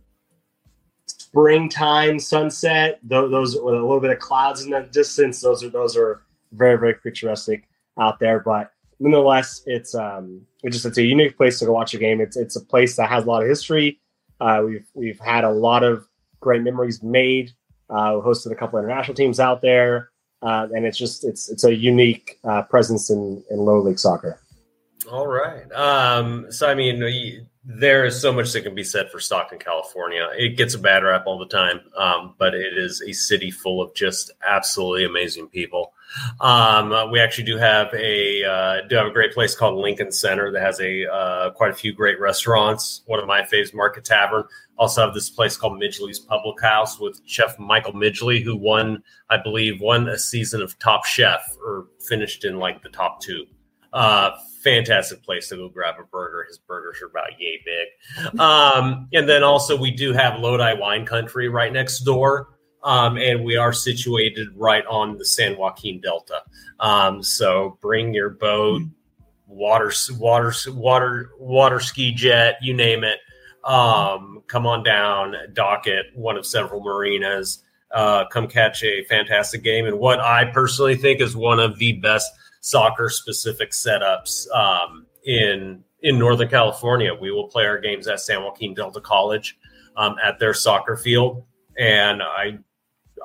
springtime 1.32 2.18
sunset. 2.18 3.00
Those 3.02 3.56
with 3.56 3.74
a 3.74 3.80
little 3.80 4.00
bit 4.00 4.10
of 4.10 4.18
clouds 4.18 4.62
in 4.62 4.70
the 4.70 4.82
distance. 4.82 5.40
Those 5.40 5.64
are 5.64 5.70
those 5.70 5.96
are 5.96 6.22
very 6.52 6.78
very 6.78 6.94
picturesque 6.94 7.62
out 7.98 8.18
there. 8.18 8.40
But 8.40 8.70
nonetheless, 9.00 9.62
it's 9.66 9.94
um 9.94 10.42
it's 10.62 10.76
just 10.76 10.86
it's 10.86 10.98
a 10.98 11.02
unique 11.02 11.36
place 11.36 11.58
to 11.58 11.66
go 11.66 11.72
watch 11.72 11.94
a 11.94 11.98
game. 11.98 12.20
It's 12.20 12.36
it's 12.36 12.56
a 12.56 12.60
place 12.60 12.96
that 12.96 13.08
has 13.08 13.24
a 13.24 13.26
lot 13.26 13.42
of 13.42 13.48
history. 13.48 13.98
Uh, 14.40 14.62
we've 14.66 14.86
we've 14.94 15.20
had 15.20 15.44
a 15.44 15.50
lot 15.50 15.82
of 15.82 16.06
great 16.40 16.62
memories 16.62 17.02
made. 17.02 17.52
Uh, 17.88 18.12
we 18.16 18.20
hosted 18.20 18.52
a 18.52 18.54
couple 18.54 18.78
international 18.78 19.14
teams 19.14 19.40
out 19.40 19.62
there, 19.62 20.10
uh, 20.42 20.66
and 20.74 20.84
it's 20.84 20.98
just 20.98 21.24
it's 21.24 21.48
it's 21.50 21.64
a 21.64 21.74
unique 21.74 22.38
uh, 22.44 22.62
presence 22.62 23.10
in 23.10 23.42
in 23.50 23.58
low 23.58 23.80
league 23.80 23.98
soccer. 23.98 24.38
All 25.10 25.26
right. 25.26 25.70
Um, 25.72 26.50
so 26.50 26.68
I 26.68 26.74
mean, 26.74 27.02
there 27.64 28.04
is 28.04 28.20
so 28.20 28.32
much 28.32 28.52
that 28.52 28.62
can 28.62 28.74
be 28.74 28.82
said 28.82 29.08
for 29.10 29.20
Stockton, 29.20 29.58
California. 29.58 30.28
It 30.36 30.56
gets 30.56 30.74
a 30.74 30.78
bad 30.78 31.04
rap 31.04 31.24
all 31.26 31.38
the 31.38 31.46
time, 31.46 31.80
um, 31.96 32.34
but 32.36 32.54
it 32.54 32.76
is 32.76 33.00
a 33.02 33.12
city 33.12 33.52
full 33.52 33.80
of 33.80 33.94
just 33.94 34.32
absolutely 34.46 35.04
amazing 35.04 35.48
people. 35.48 35.92
Um, 36.40 37.10
we 37.12 37.20
actually 37.20 37.44
do 37.44 37.56
have 37.58 37.94
a 37.94 38.44
uh, 38.44 38.80
do 38.88 38.96
have 38.96 39.06
a 39.06 39.12
great 39.12 39.32
place 39.32 39.54
called 39.54 39.78
Lincoln 39.78 40.10
Center 40.10 40.50
that 40.50 40.60
has 40.60 40.80
a 40.80 41.06
uh, 41.06 41.50
quite 41.50 41.70
a 41.70 41.74
few 41.74 41.92
great 41.92 42.18
restaurants. 42.18 43.02
One 43.06 43.20
of 43.20 43.26
my 43.28 43.42
faves, 43.42 43.72
Market 43.72 44.04
Tavern. 44.04 44.44
Also 44.76 45.04
have 45.04 45.14
this 45.14 45.30
place 45.30 45.56
called 45.56 45.80
Midgley's 45.80 46.18
Public 46.18 46.60
House 46.60 46.98
with 46.98 47.20
Chef 47.26 47.56
Michael 47.58 47.92
Midgley, 47.92 48.42
who 48.42 48.56
won, 48.56 49.02
I 49.30 49.36
believe, 49.36 49.80
won 49.80 50.08
a 50.08 50.18
season 50.18 50.60
of 50.60 50.76
Top 50.80 51.04
Chef 51.04 51.56
or 51.64 51.86
finished 52.08 52.44
in 52.44 52.58
like 52.58 52.82
the 52.82 52.88
top 52.88 53.20
two. 53.20 53.46
Uh, 53.93 54.30
fantastic 54.62 55.22
place 55.22 55.49
to 55.49 55.57
go 55.57 55.68
grab 55.68 55.97
a 56.01 56.05
burger. 56.05 56.45
His 56.49 56.59
burgers 56.59 57.03
are 57.03 57.07
about 57.07 57.38
yay 57.38 57.61
big. 57.64 58.40
Um, 58.40 59.09
and 59.12 59.28
then 59.28 59.43
also 59.43 59.76
we 59.76 59.90
do 59.90 60.12
have 60.12 60.38
Lodi 60.38 60.78
Wine 60.78 61.05
Country 61.05 61.49
right 61.49 61.72
next 61.72 62.01
door. 62.01 62.49
Um, 62.84 63.16
and 63.16 63.45
we 63.45 63.57
are 63.57 63.72
situated 63.72 64.49
right 64.57 64.84
on 64.86 65.16
the 65.16 65.24
San 65.24 65.57
Joaquin 65.57 66.01
Delta. 66.01 66.43
Um, 66.80 67.22
so 67.22 67.78
bring 67.80 68.12
your 68.12 68.30
boat, 68.30 68.82
water, 69.47 69.93
water, 70.18 70.53
water, 70.68 71.30
water 71.38 71.78
ski 71.78 72.12
jet, 72.12 72.57
you 72.61 72.74
name 72.74 73.05
it. 73.05 73.20
Um, 73.64 74.43
come 74.49 74.66
on 74.66 74.82
down, 74.82 75.36
dock 75.53 75.86
at 75.86 76.07
one 76.14 76.36
of 76.36 76.45
several 76.45 76.82
marinas. 76.82 77.62
Uh, 77.93 78.24
come 78.26 78.49
catch 78.49 78.82
a 78.82 79.05
fantastic 79.05 79.62
game, 79.62 79.86
and 79.86 79.99
what 79.99 80.18
I 80.18 80.47
personally 80.47 80.97
think 80.97 81.20
is 81.20 81.36
one 81.36 81.61
of 81.61 81.78
the 81.78 81.93
best 81.93 82.32
soccer 82.62 83.10
specific 83.10 83.72
setups 83.72 84.50
um, 84.52 85.04
in 85.26 85.84
in 86.02 86.18
Northern 86.18 86.48
California. 86.48 87.12
We 87.14 87.30
will 87.30 87.48
play 87.48 87.66
our 87.66 87.78
games 87.78 88.08
at 88.08 88.20
San 88.20 88.42
Joaquin 88.42 88.72
Delta 88.72 89.00
College 89.00 89.58
um, 89.96 90.16
at 90.24 90.38
their 90.38 90.54
soccer 90.54 90.96
field, 90.96 91.44
and 91.78 92.22
I 92.22 92.58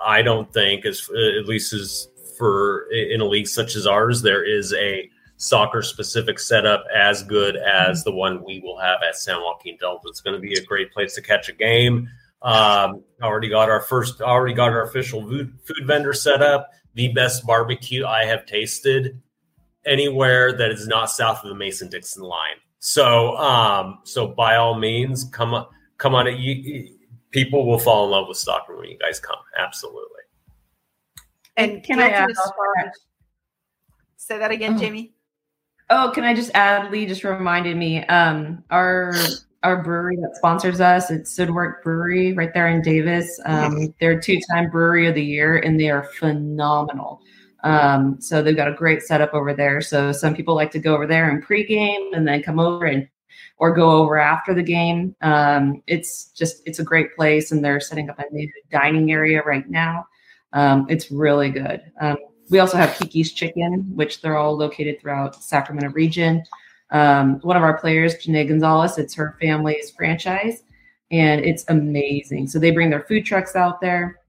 I 0.03 0.21
don't 0.21 0.51
think 0.51 0.85
as 0.85 1.09
at 1.09 1.45
least 1.45 1.71
as 1.71 2.09
for 2.37 2.87
in 2.91 3.21
a 3.21 3.25
league 3.25 3.47
such 3.47 3.75
as 3.75 3.87
ours, 3.87 4.21
there 4.21 4.43
is 4.43 4.73
a 4.73 5.09
soccer 5.37 5.83
specific 5.83 6.39
setup 6.39 6.83
as 6.95 7.21
good 7.23 7.57
as 7.57 8.03
the 8.03 8.11
one 8.11 8.43
we 8.43 8.59
will 8.59 8.79
have 8.79 8.99
at 9.07 9.15
San 9.15 9.39
Joaquin 9.41 9.77
Delta. 9.79 10.07
It's 10.07 10.21
going 10.21 10.35
to 10.35 10.41
be 10.41 10.55
a 10.55 10.65
great 10.65 10.91
place 10.91 11.13
to 11.15 11.21
catch 11.21 11.47
a 11.47 11.53
game. 11.53 12.09
Um, 12.41 13.03
already 13.21 13.49
got 13.49 13.69
our 13.69 13.81
first, 13.81 14.21
already 14.21 14.55
got 14.55 14.69
our 14.69 14.83
official 14.83 15.21
food, 15.21 15.57
food 15.63 15.85
vendor 15.85 16.13
set 16.13 16.41
up. 16.41 16.71
The 16.95 17.09
best 17.09 17.45
barbecue 17.45 18.05
I 18.05 18.25
have 18.25 18.47
tasted 18.47 19.21
anywhere 19.85 20.53
that 20.57 20.71
is 20.71 20.87
not 20.87 21.09
south 21.09 21.43
of 21.43 21.49
the 21.49 21.55
Mason 21.55 21.89
Dixon 21.89 22.23
line. 22.23 22.55
So, 22.79 23.35
um, 23.37 23.99
so 24.03 24.27
by 24.27 24.55
all 24.55 24.75
means, 24.75 25.25
come 25.25 25.53
on, 25.53 25.65
come 25.97 26.15
on. 26.15 26.27
You, 26.27 26.53
you, 26.53 26.97
people 27.31 27.65
will 27.65 27.79
fall 27.79 28.05
in 28.05 28.11
love 28.11 28.27
with 28.27 28.37
Stockton 28.37 28.77
when 28.77 28.89
you 28.89 28.97
guys 28.97 29.19
come. 29.19 29.37
Absolutely. 29.57 30.03
And 31.57 31.83
Can 31.83 31.99
I 31.99 32.09
add? 32.09 32.29
Say 34.15 34.37
that 34.37 34.51
again, 34.51 34.75
Oh. 34.75 34.79
Jamie. 34.79 35.13
Oh, 35.89 36.11
can 36.13 36.23
I 36.23 36.33
just 36.33 36.51
add? 36.53 36.91
Lee 36.91 37.05
just 37.05 37.23
reminded 37.23 37.77
me. 37.77 38.05
Um, 38.07 38.63
our 38.69 39.13
our 39.63 39.81
brewery 39.81 40.17
that 40.17 40.35
sponsors 40.35 40.79
us, 40.81 41.09
it's 41.09 41.33
Sudwerk 41.37 41.81
Brewery 41.81 42.33
right 42.33 42.53
there 42.53 42.67
in 42.67 42.81
Davis. 42.81 43.39
Um, 43.45 43.93
they're 43.99 44.19
two 44.19 44.37
time 44.51 44.69
brewery 44.69 45.07
of 45.07 45.15
the 45.15 45.23
year, 45.23 45.57
and 45.57 45.79
they 45.79 45.89
are 45.89 46.03
phenomenal. 46.19 47.21
Um, 47.67 48.21
so 48.21 48.41
they've 48.41 48.55
got 48.55 48.69
a 48.69 48.73
great 48.73 49.01
setup 49.01 49.33
over 49.33 49.53
there. 49.53 49.81
So 49.81 50.11
some 50.11 50.35
people 50.35 50.55
like 50.55 50.71
to 50.71 50.79
go 50.79 50.93
over 50.93 51.07
there 51.07 51.29
and 51.29 51.45
pregame, 51.45 52.15
and 52.15 52.27
then 52.27 52.41
come 52.41 52.59
over 52.59 52.85
and 52.85 53.07
or 53.59 53.71
go 53.73 53.91
over 53.91 54.17
after 54.17 54.53
the 54.53 54.63
game. 54.63 55.15
Um, 55.21 55.81
it's 55.87 56.31
just 56.31 56.61
it's 56.65 56.79
a 56.79 56.83
great 56.83 57.15
place, 57.15 57.51
and 57.51 57.63
they're 57.63 57.79
setting 57.79 58.09
up 58.09 58.19
a 58.19 58.25
new 58.31 58.49
dining 58.71 59.11
area 59.11 59.41
right 59.43 59.69
now. 59.69 60.07
Um, 60.53 60.85
it's 60.89 61.11
really 61.11 61.49
good. 61.49 61.81
Um, 61.99 62.17
we 62.49 62.59
also 62.59 62.77
have 62.77 62.97
Kiki's 62.97 63.33
Chicken, 63.33 63.91
which 63.95 64.21
they're 64.21 64.37
all 64.37 64.55
located 64.55 65.01
throughout 65.01 65.43
Sacramento 65.43 65.89
region. 65.89 66.43
Um, 66.91 67.39
one 67.41 67.57
of 67.57 67.63
our 67.63 67.77
players, 67.77 68.15
Janae 68.15 68.47
Gonzalez, 68.47 68.97
it's 68.97 69.13
her 69.15 69.35
family's 69.41 69.91
franchise, 69.91 70.63
and 71.11 71.43
it's 71.43 71.65
amazing. 71.67 72.47
So 72.47 72.59
they 72.59 72.71
bring 72.71 72.89
their 72.89 73.03
food 73.03 73.25
trucks 73.25 73.55
out 73.55 73.81
there. 73.81 74.19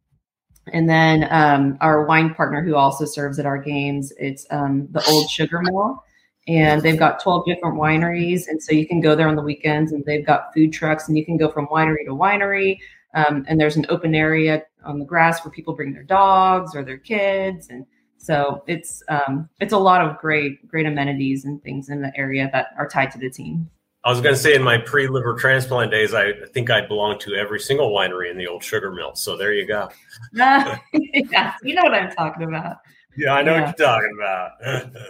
And 0.73 0.89
then 0.89 1.27
um, 1.31 1.79
our 1.81 2.05
wine 2.05 2.35
partner, 2.35 2.63
who 2.63 2.75
also 2.75 3.05
serves 3.05 3.39
at 3.39 3.47
our 3.47 3.59
games, 3.59 4.13
it's 4.19 4.47
um, 4.51 4.89
the 4.91 5.05
Old 5.09 5.29
Sugar 5.31 5.61
Mill, 5.63 6.03
and 6.47 6.83
they've 6.83 6.99
got 6.99 7.23
12 7.23 7.47
different 7.47 7.77
wineries. 7.77 8.49
And 8.49 8.63
so 8.63 8.73
you 8.73 8.87
can 8.87 9.01
go 9.01 9.15
there 9.15 9.29
on 9.29 9.37
the 9.37 9.43
weekends, 9.43 9.93
and 9.93 10.05
they've 10.05 10.27
got 10.27 10.53
food 10.55 10.73
trucks, 10.73 11.09
and 11.09 11.17
you 11.17 11.25
can 11.25 11.37
go 11.37 11.51
from 11.51 11.67
winery 11.69 12.05
to 12.07 12.13
winery. 12.13 12.79
Um, 13.15 13.45
and 13.49 13.61
there's 13.61 13.77
an 13.77 13.87
open 13.89 14.15
area 14.15 14.63
on 14.85 14.99
the 14.99 15.05
grass 15.05 15.45
where 15.45 15.53
people 15.53 15.75
bring 15.75 15.93
their 15.93 16.03
dogs 16.03 16.75
or 16.75 16.85
their 16.85 16.99
kids, 16.99 17.69
and 17.69 17.87
so 18.19 18.63
it's 18.67 19.03
um, 19.09 19.49
it's 19.61 19.73
a 19.73 19.79
lot 19.79 20.03
of 20.03 20.19
great 20.19 20.67
great 20.69 20.87
amenities 20.87 21.45
and 21.45 21.63
things 21.63 21.89
in 21.89 22.03
the 22.03 22.13
area 22.17 22.51
that 22.53 22.69
are 22.77 22.89
tied 22.89 23.11
to 23.13 23.19
the 23.19 23.31
team. 23.31 23.71
I 24.05 24.11
was 24.11 24.21
going 24.21 24.35
to 24.35 24.41
say 24.41 24.55
in 24.55 24.63
my 24.63 24.79
pre-liver 24.79 25.35
transplant 25.35 25.91
days, 25.91 26.15
I 26.15 26.33
think 26.55 26.71
I 26.71 26.87
belonged 26.87 27.21
to 27.21 27.35
every 27.35 27.59
single 27.61 27.91
winery 27.91 28.31
in 28.31 28.39
the 28.39 28.47
old 28.47 28.63
sugar 28.63 28.93
mill. 28.93 29.15
So 29.15 29.37
there 29.37 29.53
you 29.53 29.67
go. 29.67 29.89
yeah, 30.33 31.55
you 31.63 31.75
know 31.75 31.83
what 31.83 31.95
I'm 31.95 32.11
talking 32.13 32.45
about. 32.45 32.77
Yeah, 33.17 33.35
I 33.35 33.43
know 33.43 33.55
Yeah. 33.57 33.67
what 33.67 33.79
you're 33.79 33.87
talking 33.89 34.17
about. 34.17 34.51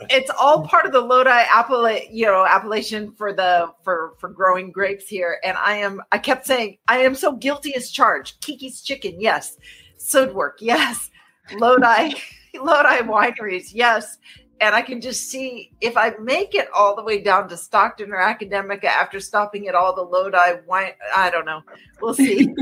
It's 0.10 0.30
all 0.40 0.66
part 0.66 0.86
of 0.86 0.92
the 0.92 1.00
Lodi 1.00 1.44
appellate, 1.54 2.10
you 2.10 2.24
know, 2.24 2.46
appellation 2.46 3.12
for 3.12 3.34
the 3.34 3.70
for 3.84 4.14
for 4.18 4.30
growing 4.30 4.72
grapes 4.72 5.06
here. 5.06 5.38
And 5.44 5.58
I 5.58 5.74
am 5.74 6.00
I 6.10 6.16
kept 6.18 6.46
saying 6.46 6.78
I 6.88 7.00
am 7.00 7.14
so 7.14 7.32
guilty 7.32 7.74
as 7.74 7.90
charged. 7.90 8.40
Kiki's 8.40 8.80
chicken, 8.80 9.20
yes. 9.20 9.58
Sudwerk, 9.98 10.54
yes. 10.60 11.10
Lodi, 11.58 12.14
Lodi 12.54 12.98
wineries, 13.02 13.70
yes. 13.74 14.16
And 14.60 14.74
I 14.74 14.82
can 14.82 15.00
just 15.00 15.28
see 15.30 15.72
if 15.80 15.96
I 15.96 16.14
make 16.20 16.54
it 16.54 16.68
all 16.74 16.96
the 16.96 17.02
way 17.02 17.22
down 17.22 17.48
to 17.48 17.56
Stockton 17.56 18.10
or 18.12 18.16
Academica 18.18 18.84
after 18.84 19.20
stopping 19.20 19.68
at 19.68 19.74
all 19.74 19.94
the 19.94 20.02
Lodi 20.02 20.60
wine. 20.66 20.92
I 21.14 21.30
don't 21.30 21.44
know. 21.44 21.62
We'll 22.00 22.14
see. 22.14 22.52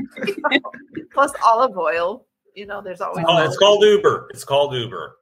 Plus 1.15 1.33
olive 1.45 1.77
oil. 1.77 2.27
You 2.55 2.67
know, 2.67 2.81
there's 2.83 3.01
always. 3.01 3.25
oh, 3.29 3.45
it's 3.45 3.57
called 3.59 3.83
Uber. 3.85 4.29
It's 4.31 4.45
called 4.45 4.75
Uber. 4.75 5.17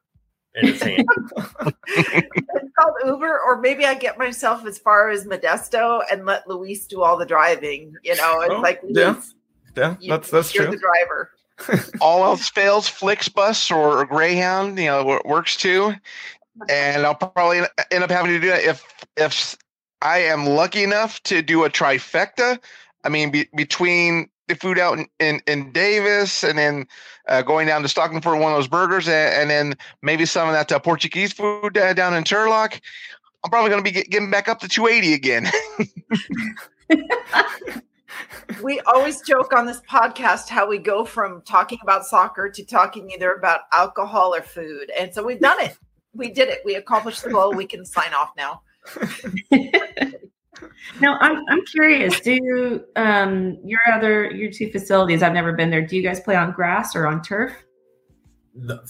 And 0.57 0.69
it's 0.69 0.83
it's 0.85 2.71
called 2.79 2.95
Uber, 3.05 3.41
or 3.41 3.61
maybe 3.61 3.85
I 3.87 3.95
get 3.95 4.19
myself 4.19 4.65
as 4.67 4.79
far 4.79 5.11
as 5.11 5.25
Modesto 5.27 6.03
and 6.13 6.25
let 6.27 6.47
Luis 6.49 6.87
do 6.87 7.03
all 7.03 7.17
the 7.17 7.27
driving. 7.27 7.95
You 8.05 8.15
know, 8.17 8.41
it's 8.43 8.55
Oh, 8.55 8.61
like 8.61 8.81
yeah. 8.87 9.11
Luis, 9.13 9.35
Yeah, 9.77 9.97
you- 10.01 10.11
that's 10.11 10.31
that's 10.31 10.55
you're 10.55 10.67
true. 10.67 10.77
the 10.77 10.81
driver. 10.81 11.31
All 12.01 12.25
else 12.25 12.49
fails, 12.51 12.89
Flixbus 12.91 13.71
or, 13.71 14.01
or 14.01 14.05
Greyhound, 14.07 14.77
you 14.77 14.87
know, 14.87 15.21
works 15.25 15.57
too. 15.57 15.95
And 16.69 17.05
I'll 17.05 17.15
probably 17.15 17.63
end 17.91 18.05
up 18.05 18.11
having 18.11 18.31
to 18.33 18.41
do 18.41 18.49
that 18.49 18.63
if 18.65 18.85
if 19.17 19.57
I 20.03 20.19
am 20.19 20.47
lucky 20.47 20.83
enough 20.83 21.23
to 21.25 21.43
do 21.43 21.65
a 21.65 21.71
trifecta. 21.71 22.59
I 23.05 23.09
mean, 23.09 23.31
be, 23.31 23.49
between 23.55 24.29
the 24.49 24.55
food 24.55 24.79
out 24.79 24.99
in, 24.99 25.07
in, 25.19 25.41
in 25.47 25.73
Davis 25.73 26.45
and 26.45 26.59
then 26.59 26.87
uh, 27.29 27.43
going 27.43 27.67
down 27.67 27.83
to 27.83 27.89
Stockton 27.89 28.21
for 28.21 28.37
one 28.37 28.53
of 28.53 28.59
those 28.59 28.69
burgers 28.69 29.09
and, 29.09 29.35
and 29.35 29.51
then 29.51 29.75
maybe 30.03 30.27
some 30.27 30.49
of 30.49 30.55
that 30.55 30.71
uh, 30.71 30.79
Portuguese 30.79 31.33
food 31.33 31.77
uh, 31.79 31.95
down 31.95 32.15
in 32.15 32.25
Turlock, 32.25 32.81
I'm 33.43 33.51
probably 33.51 33.71
going 33.71 33.83
to 33.83 33.91
be 33.91 33.93
get, 33.93 34.11
getting 34.11 34.31
back 34.31 34.49
up 34.49 34.61
to 34.61 34.69
280 34.69 35.15
again. 35.15 35.51
We 38.63 38.81
always 38.81 39.21
joke 39.23 39.53
on 39.53 39.67
this 39.67 39.81
podcast 39.91 40.49
how 40.49 40.69
we 40.69 40.79
go 40.79 41.05
from 41.05 41.43
talking 41.43 41.79
about 41.83 42.05
soccer 42.05 42.49
to 42.51 42.65
talking 42.65 43.11
either 43.11 43.33
about 43.33 43.63
alcohol 43.73 44.35
or 44.35 44.43
food. 44.43 44.91
And 44.99 45.13
so 45.13 45.25
we've 45.25 45.41
done 45.41 45.61
it. 45.61 45.77
We 46.15 46.31
did 46.31 46.49
it. 46.49 46.61
We 46.65 46.77
accomplished 46.77 47.25
the 47.25 47.31
goal. 47.31 47.53
We 47.53 47.67
can 47.67 47.85
sign 47.85 48.13
off 48.15 48.31
now. 48.37 48.63
Now 51.01 51.19
I'm 51.21 51.43
I'm 51.49 51.65
curious. 51.67 52.21
Do 52.21 52.85
um, 52.97 53.59
your 53.65 53.81
other 53.93 54.31
your 54.31 54.51
two 54.53 54.71
facilities? 54.71 55.23
I've 55.23 55.33
never 55.33 55.53
been 55.53 55.69
there. 55.71 55.85
Do 55.85 55.97
you 55.97 56.03
guys 56.03 56.21
play 56.21 56.37
on 56.37 56.53
grass 56.53 56.95
or 56.95 57.07
on 57.07 57.23
turf? 57.23 57.53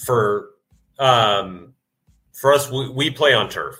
For 0.04 0.50
um, 0.98 1.72
for 2.32 2.52
us, 2.52 2.70
we, 2.70 2.90
we 2.90 3.10
play 3.10 3.32
on 3.32 3.48
turf. 3.48 3.76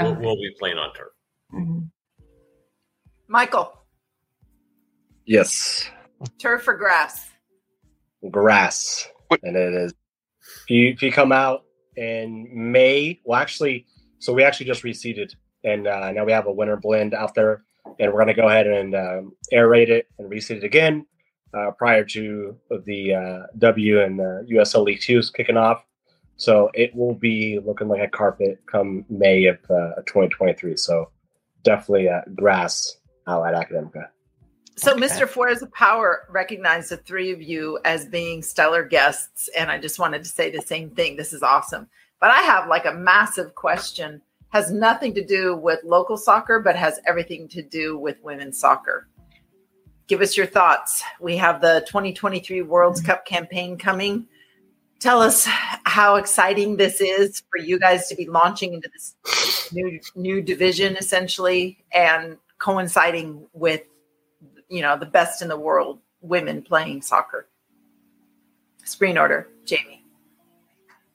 We'll, 0.00 0.14
we'll 0.16 0.36
be 0.36 0.50
playing 0.58 0.78
on 0.78 0.92
turf. 0.94 1.12
Mhm. 1.54 1.88
Michael, 3.28 3.72
Yes, 5.24 5.88
turf 6.38 6.66
or 6.66 6.74
grass? 6.74 7.30
grass, 8.30 9.08
What- 9.28 9.40
and 9.44 9.56
it 9.56 9.74
is. 9.74 9.94
If 10.64 10.70
you 10.70 10.88
if 10.88 11.02
you 11.02 11.12
come 11.12 11.30
out 11.32 11.64
in 11.98 12.48
May, 12.52 13.20
well, 13.24 13.40
actually, 13.40 13.86
so 14.18 14.32
we 14.32 14.44
actually 14.44 14.66
just 14.66 14.84
reseeded, 14.84 15.34
and 15.64 15.86
uh, 15.86 16.12
now 16.12 16.24
we 16.24 16.32
have 16.32 16.46
a 16.46 16.52
winter 16.52 16.76
blend 16.76 17.14
out 17.14 17.34
there, 17.34 17.64
and 17.98 18.12
we're 18.12 18.20
gonna 18.20 18.34
go 18.34 18.48
ahead 18.48 18.66
and 18.66 18.94
um, 18.94 19.32
aerate 19.52 19.88
it 19.88 20.08
and 20.18 20.30
reseed 20.30 20.58
it 20.58 20.64
again 20.64 21.06
uh, 21.54 21.70
prior 21.72 22.04
to 22.04 22.56
the 22.84 23.14
uh, 23.14 23.46
W 23.58 24.00
and 24.02 24.20
uh, 24.20 24.42
USL 24.50 24.84
League 24.84 25.00
Two 25.00 25.20
kicking 25.34 25.56
off. 25.56 25.84
So 26.36 26.70
it 26.72 26.94
will 26.94 27.14
be 27.14 27.58
looking 27.58 27.88
like 27.88 28.00
a 28.00 28.08
carpet 28.08 28.60
come 28.66 29.04
May 29.10 29.46
of 29.46 29.58
uh, 29.64 30.02
2023. 30.06 30.76
So 30.76 31.10
definitely 31.64 32.08
uh, 32.08 32.20
grass 32.36 32.98
out 33.26 33.52
at 33.52 33.54
Academica. 33.54 34.08
So, 34.78 34.92
Okay. 34.92 35.00
Mr. 35.00 35.62
Of 35.62 35.72
Power 35.72 36.28
recognized 36.30 36.90
the 36.90 36.98
three 36.98 37.32
of 37.32 37.42
you 37.42 37.80
as 37.84 38.06
being 38.06 38.42
stellar 38.42 38.84
guests. 38.84 39.48
And 39.58 39.72
I 39.72 39.78
just 39.78 39.98
wanted 39.98 40.22
to 40.22 40.28
say 40.28 40.50
the 40.50 40.62
same 40.62 40.90
thing. 40.90 41.16
This 41.16 41.32
is 41.32 41.42
awesome. 41.42 41.88
But 42.20 42.30
I 42.30 42.42
have 42.42 42.68
like 42.68 42.84
a 42.84 42.94
massive 42.94 43.56
question, 43.56 44.22
has 44.50 44.70
nothing 44.70 45.14
to 45.14 45.24
do 45.24 45.56
with 45.56 45.80
local 45.82 46.16
soccer, 46.16 46.60
but 46.60 46.76
has 46.76 47.00
everything 47.06 47.48
to 47.48 47.62
do 47.62 47.98
with 47.98 48.22
women's 48.22 48.58
soccer. 48.60 49.08
Give 50.06 50.20
us 50.20 50.36
your 50.36 50.46
thoughts. 50.46 51.02
We 51.20 51.36
have 51.36 51.60
the 51.60 51.84
2023 51.88 52.62
World's 52.62 53.00
mm-hmm. 53.00 53.06
Cup 53.06 53.26
campaign 53.26 53.78
coming. 53.78 54.28
Tell 55.00 55.20
us 55.20 55.44
how 55.46 56.16
exciting 56.16 56.76
this 56.76 57.00
is 57.00 57.42
for 57.50 57.58
you 57.58 57.80
guys 57.80 58.08
to 58.08 58.14
be 58.14 58.26
launching 58.26 58.74
into 58.74 58.88
this 58.92 59.72
new 59.72 60.00
new 60.14 60.40
division 60.40 60.96
essentially 60.96 61.84
and 61.92 62.36
coinciding 62.58 63.46
with 63.52 63.82
you 64.68 64.82
know 64.82 64.96
the 64.96 65.06
best 65.06 65.42
in 65.42 65.48
the 65.48 65.58
world 65.58 66.00
women 66.20 66.62
playing 66.62 67.02
soccer 67.02 67.48
screen 68.84 69.18
order 69.18 69.48
jamie 69.64 69.98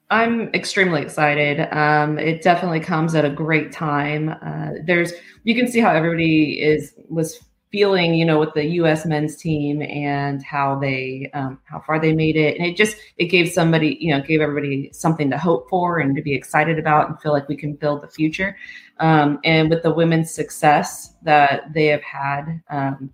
I'm 0.09 0.53
extremely 0.53 1.01
excited. 1.01 1.67
Um, 1.75 2.19
it 2.19 2.43
definitely 2.43 2.81
comes 2.81 3.15
at 3.15 3.25
a 3.25 3.31
great 3.31 3.71
time. 3.71 4.29
Uh, 4.29 4.73
there's 4.85 5.11
you 5.43 5.55
can 5.55 5.67
see 5.67 5.79
how 5.79 5.91
everybody 5.91 6.61
is 6.61 6.93
was 7.09 7.43
feeling, 7.71 8.13
you 8.13 8.23
know, 8.23 8.39
with 8.39 8.53
the 8.53 8.63
U.S. 8.63 9.03
men's 9.03 9.35
team 9.35 9.81
and 9.81 10.43
how 10.43 10.77
they 10.77 11.31
um, 11.33 11.59
how 11.63 11.79
far 11.79 11.99
they 11.99 12.13
made 12.13 12.35
it, 12.35 12.55
and 12.57 12.67
it 12.67 12.77
just 12.77 12.95
it 13.17 13.25
gave 13.25 13.49
somebody, 13.49 13.97
you 13.99 14.13
know, 14.13 14.21
gave 14.21 14.39
everybody 14.39 14.91
something 14.93 15.31
to 15.31 15.37
hope 15.37 15.67
for 15.67 15.97
and 15.97 16.15
to 16.15 16.21
be 16.21 16.35
excited 16.35 16.77
about 16.77 17.09
and 17.09 17.19
feel 17.19 17.33
like 17.33 17.49
we 17.49 17.57
can 17.57 17.73
build 17.73 18.03
the 18.03 18.07
future. 18.07 18.55
Um, 18.99 19.39
and 19.43 19.71
with 19.71 19.81
the 19.81 19.91
women's 19.91 20.31
success 20.31 21.15
that 21.23 21.73
they 21.73 21.87
have 21.87 22.03
had, 22.03 22.61
um, 22.69 23.11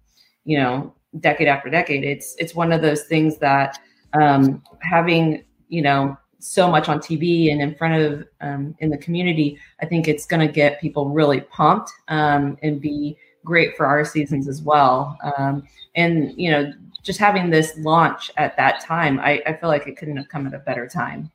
you 0.49 0.57
know, 0.57 0.91
decade 1.19 1.47
after 1.47 1.69
decade, 1.69 2.03
it's 2.03 2.35
it's 2.39 2.55
one 2.55 2.71
of 2.71 2.81
those 2.81 3.03
things 3.03 3.37
that 3.37 3.77
um, 4.19 4.63
having 4.81 5.43
you 5.67 5.83
know 5.83 6.17
so 6.39 6.67
much 6.71 6.89
on 6.89 6.97
TV 6.99 7.51
and 7.51 7.61
in 7.61 7.75
front 7.75 8.01
of 8.01 8.27
um, 8.41 8.75
in 8.79 8.89
the 8.89 8.97
community, 8.97 9.59
I 9.79 9.85
think 9.85 10.07
it's 10.07 10.25
going 10.25 10.45
to 10.45 10.51
get 10.51 10.81
people 10.81 11.09
really 11.09 11.41
pumped 11.41 11.91
um, 12.07 12.57
and 12.63 12.81
be 12.81 13.15
great 13.45 13.77
for 13.77 13.85
our 13.85 14.03
seasons 14.03 14.47
as 14.47 14.63
well. 14.63 15.17
Um, 15.37 15.67
and 15.95 16.33
you 16.35 16.49
know, 16.49 16.73
just 17.03 17.19
having 17.19 17.51
this 17.51 17.77
launch 17.77 18.31
at 18.37 18.57
that 18.57 18.81
time, 18.81 19.19
I, 19.19 19.43
I, 19.45 19.53
feel 19.53 19.69
like 19.69 19.85
it 19.85 19.97
couldn't 19.97 20.17
have 20.17 20.29
come 20.29 20.47
at 20.47 20.53
a 20.55 20.59
better 20.59 20.87
time. 20.87 21.29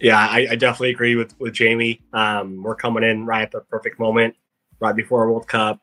Yeah, 0.00 0.18
I, 0.18 0.48
I 0.50 0.56
definitely 0.56 0.90
agree 0.90 1.14
with 1.14 1.38
with 1.38 1.52
Jamie. 1.52 2.00
Um, 2.12 2.60
we're 2.64 2.74
coming 2.74 3.04
in 3.04 3.24
right 3.24 3.42
at 3.42 3.52
the 3.52 3.60
perfect 3.60 4.00
moment, 4.00 4.34
right 4.80 4.96
before 4.96 5.30
World 5.30 5.46
Cup. 5.46 5.80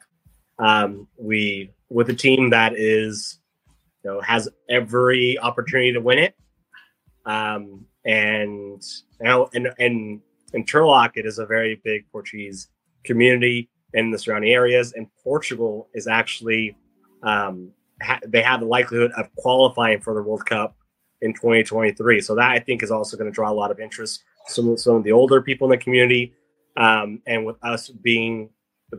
Um, 0.60 1.08
we 1.18 1.75
with 1.90 2.10
a 2.10 2.14
team 2.14 2.50
that 2.50 2.74
is, 2.76 3.40
you 4.04 4.12
know, 4.12 4.22
has 4.22 4.50
every 4.70 5.38
opportunity 5.40 5.94
to 5.94 6.02
win 6.02 6.20
it. 6.20 6.36
Um, 7.26 7.86
and 8.06 8.82
now 9.20 9.50
and 9.54 9.70
and 9.80 10.22
in 10.54 10.64
Turlock, 10.64 11.12
it 11.16 11.26
is 11.26 11.40
a 11.40 11.46
very 11.46 11.82
big 11.84 12.06
Portuguese 12.12 12.70
community 13.04 13.70
in 13.94 14.12
the 14.12 14.20
surrounding 14.20 14.52
areas, 14.52 14.94
and 14.94 15.08
Portugal 15.24 15.90
is 15.94 16.08
actually 16.08 16.76
um, 17.24 17.72
ha- 18.02 18.20
they 18.28 18.42
have 18.42 18.60
the 18.60 18.66
likelihood 18.66 19.12
of 19.18 19.34
qualifying 19.36 20.00
for 20.00 20.14
the 20.14 20.22
World 20.22 20.46
Cup 20.46 20.76
in 21.22 21.34
2023. 21.34 22.22
So 22.22 22.36
that 22.36 22.52
I 22.52 22.60
think 22.60 22.84
is 22.84 22.92
also 22.92 23.18
going 23.18 23.30
to 23.30 23.36
draw 23.36 23.52
a 23.52 23.54
lot 23.54 23.72
of 23.72 23.80
interest. 23.80 24.24
Some 24.48 24.78
some 24.78 24.96
of 24.96 25.04
the 25.04 25.12
older 25.12 25.42
people 25.42 25.72
in 25.72 25.78
the 25.78 25.84
community, 25.84 26.34
um, 26.78 27.22
and 27.26 27.46
with 27.46 27.58
us 27.64 27.90
being 27.90 28.50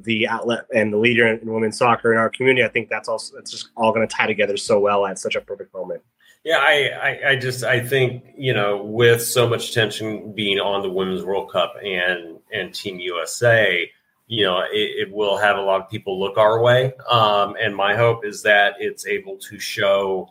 the 0.05 0.29
outlet 0.29 0.67
and 0.75 0.93
the 0.93 0.97
leader 0.97 1.27
in, 1.27 1.41
women's 1.51 1.79
soccer 1.79 2.13
in 2.13 2.19
our 2.19 2.31
community, 2.31 2.65
I 2.65 2.69
think 2.69 2.89
that's 2.89 3.09
also 3.09 3.37
it's 3.39 3.51
just 3.51 3.71
all 3.77 3.93
going 3.93 4.07
to 4.07 4.15
tie 4.15 4.27
together 4.27 4.57
so 4.57 4.79
well 4.79 5.07
at 5.07 5.19
such 5.19 5.37
a 5.37 5.41
perfect 5.41 5.75
moment. 5.75 6.03
Yeah, 6.45 6.59
I, 6.59 6.91
I, 7.03 7.31
I, 7.31 7.37
just 7.37 7.65
I 7.65 7.81
think 7.81 8.23
you 8.37 8.55
know 8.55 8.83
with 8.85 9.21
so 9.21 9.49
much 9.49 9.71
attention 9.71 10.33
being 10.33 10.61
on 10.61 10.83
the 10.83 10.91
Women's 10.91 11.25
World 11.25 11.51
Cup 11.51 11.75
and 11.85 12.39
and 12.53 12.73
Team 12.73 13.01
USA, 13.01 13.91
you 14.29 14.45
know 14.45 14.61
it, 14.61 15.09
it 15.09 15.13
will 15.13 15.37
have 15.37 15.57
a 15.57 15.61
lot 15.63 15.81
of 15.81 15.91
people 15.91 16.21
look 16.21 16.39
our 16.39 16.63
way. 16.63 16.93
Um, 17.11 17.57
and 17.61 17.75
my 17.75 17.97
hope 17.97 18.25
is 18.25 18.43
that 18.43 18.75
it's 18.79 19.07
able 19.07 19.39
to 19.39 19.59
show 19.59 20.29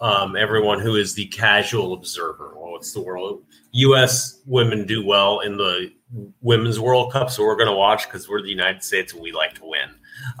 um, 0.00 0.36
everyone 0.36 0.80
who 0.80 0.96
is 0.96 1.14
the 1.14 1.26
casual 1.26 1.92
observer. 1.92 2.54
Well, 2.56 2.76
it's 2.76 2.92
the 2.92 3.02
world. 3.02 3.42
U.S. 3.72 4.40
women 4.46 4.86
do 4.86 5.04
well 5.04 5.40
in 5.40 5.56
the 5.56 5.92
Women's 6.40 6.80
World 6.80 7.12
Cup, 7.12 7.30
so 7.30 7.44
we're 7.44 7.56
going 7.56 7.68
to 7.68 7.74
watch 7.74 8.06
because 8.06 8.28
we're 8.28 8.42
the 8.42 8.48
United 8.48 8.82
States 8.82 9.12
and 9.12 9.22
we 9.22 9.32
like 9.32 9.54
to 9.54 9.64
win. 9.64 9.90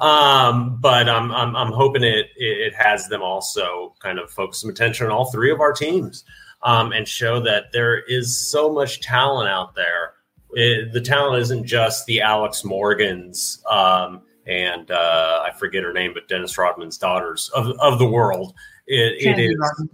Um, 0.00 0.78
but 0.80 1.08
I'm, 1.08 1.30
I'm, 1.32 1.54
I'm 1.54 1.72
hoping 1.72 2.02
it, 2.02 2.26
it 2.36 2.74
has 2.74 3.08
them 3.08 3.22
also 3.22 3.94
kind 4.00 4.18
of 4.18 4.30
focus 4.30 4.60
some 4.60 4.70
attention 4.70 5.06
on 5.06 5.12
all 5.12 5.30
three 5.30 5.50
of 5.50 5.60
our 5.60 5.72
teams 5.72 6.24
um, 6.62 6.92
and 6.92 7.06
show 7.06 7.40
that 7.40 7.72
there 7.72 8.00
is 8.04 8.50
so 8.50 8.72
much 8.72 9.00
talent 9.00 9.48
out 9.48 9.74
there. 9.74 10.14
It, 10.52 10.92
the 10.92 11.00
talent 11.00 11.42
isn't 11.42 11.66
just 11.66 12.06
the 12.06 12.22
Alex 12.22 12.64
Morgans 12.64 13.62
um, 13.70 14.22
and 14.48 14.90
uh, 14.90 15.44
I 15.46 15.52
forget 15.52 15.82
her 15.84 15.92
name, 15.92 16.12
but 16.14 16.26
Dennis 16.26 16.56
Rodman's 16.56 16.96
daughters 16.96 17.50
of, 17.54 17.78
of 17.78 17.98
the 17.98 18.08
world. 18.08 18.54
It, 18.88 19.38
it 19.38 19.38
is. 19.38 19.88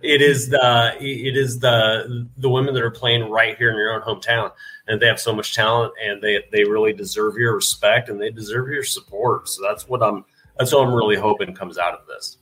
It 0.00 0.22
is 0.22 0.48
the 0.48 0.96
it 1.00 1.36
is 1.36 1.58
the 1.58 2.28
the 2.38 2.48
women 2.48 2.72
that 2.72 2.82
are 2.82 2.90
playing 2.90 3.28
right 3.28 3.58
here 3.58 3.70
in 3.70 3.76
your 3.76 3.92
own 3.92 4.00
hometown 4.00 4.50
and 4.88 5.00
they 5.00 5.06
have 5.06 5.20
so 5.20 5.34
much 5.34 5.54
talent 5.54 5.92
and 6.02 6.22
they 6.22 6.44
they 6.52 6.64
really 6.64 6.92
deserve 6.92 7.36
your 7.36 7.54
respect 7.54 8.08
and 8.08 8.20
they 8.20 8.30
deserve 8.30 8.68
your 8.68 8.84
support. 8.84 9.48
So 9.48 9.62
that's 9.62 9.88
what 9.88 10.02
I'm 10.02 10.24
that's 10.58 10.72
what 10.72 10.86
I'm 10.86 10.94
really 10.94 11.16
hoping 11.16 11.54
comes 11.54 11.76
out 11.76 11.94
of 11.94 12.06
this. 12.06 12.38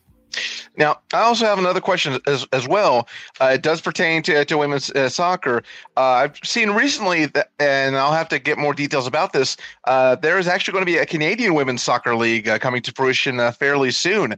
Now, 0.80 0.98
I 1.12 1.20
also 1.20 1.44
have 1.44 1.58
another 1.58 1.82
question 1.82 2.18
as, 2.26 2.46
as 2.54 2.66
well. 2.66 3.06
Uh, 3.38 3.50
it 3.52 3.62
does 3.62 3.82
pertain 3.82 4.22
to, 4.22 4.46
to 4.46 4.56
women's 4.56 4.90
uh, 4.92 5.10
soccer. 5.10 5.62
Uh, 5.94 6.00
I've 6.00 6.38
seen 6.42 6.70
recently, 6.70 7.26
that, 7.26 7.50
and 7.58 7.98
I'll 7.98 8.14
have 8.14 8.30
to 8.30 8.38
get 8.38 8.56
more 8.56 8.72
details 8.72 9.06
about 9.06 9.34
this. 9.34 9.58
Uh, 9.84 10.16
there 10.16 10.38
is 10.38 10.48
actually 10.48 10.72
going 10.72 10.82
to 10.82 10.90
be 10.90 10.96
a 10.96 11.04
Canadian 11.04 11.52
women's 11.52 11.82
soccer 11.82 12.16
league 12.16 12.48
uh, 12.48 12.58
coming 12.58 12.80
to 12.80 12.92
fruition 12.92 13.40
uh, 13.40 13.52
fairly 13.52 13.90
soon. 13.90 14.36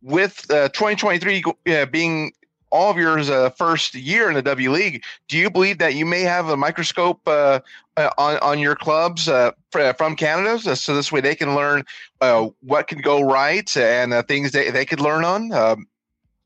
with 0.00 0.46
2023 0.48 1.44
being 1.92 2.32
all 2.70 2.90
of 2.90 2.96
your 2.96 3.18
uh, 3.18 3.50
first 3.50 3.94
year 3.94 4.28
in 4.28 4.34
the 4.34 4.42
W 4.42 4.70
League, 4.70 5.04
do 5.28 5.36
you 5.36 5.50
believe 5.50 5.78
that 5.78 5.94
you 5.94 6.06
may 6.06 6.22
have 6.22 6.48
a 6.48 6.56
microscope 6.56 7.20
uh, 7.26 7.60
uh 7.96 8.10
on 8.18 8.38
on 8.38 8.58
your 8.58 8.76
clubs 8.76 9.28
uh, 9.28 9.52
from 9.70 10.16
Canada, 10.16 10.76
so 10.76 10.94
this 10.94 11.12
way 11.12 11.20
they 11.20 11.34
can 11.34 11.54
learn 11.54 11.84
uh, 12.20 12.48
what 12.60 12.86
can 12.88 13.00
go 13.00 13.20
right 13.20 13.76
and 13.76 14.12
uh, 14.12 14.22
things 14.22 14.52
they, 14.52 14.70
they 14.70 14.84
could 14.84 15.00
learn 15.00 15.24
on? 15.24 15.52
Um, 15.52 15.86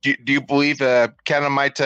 do, 0.02 0.14
do 0.24 0.32
you 0.32 0.40
believe 0.40 0.78
Canada 1.24 1.50
might 1.50 1.80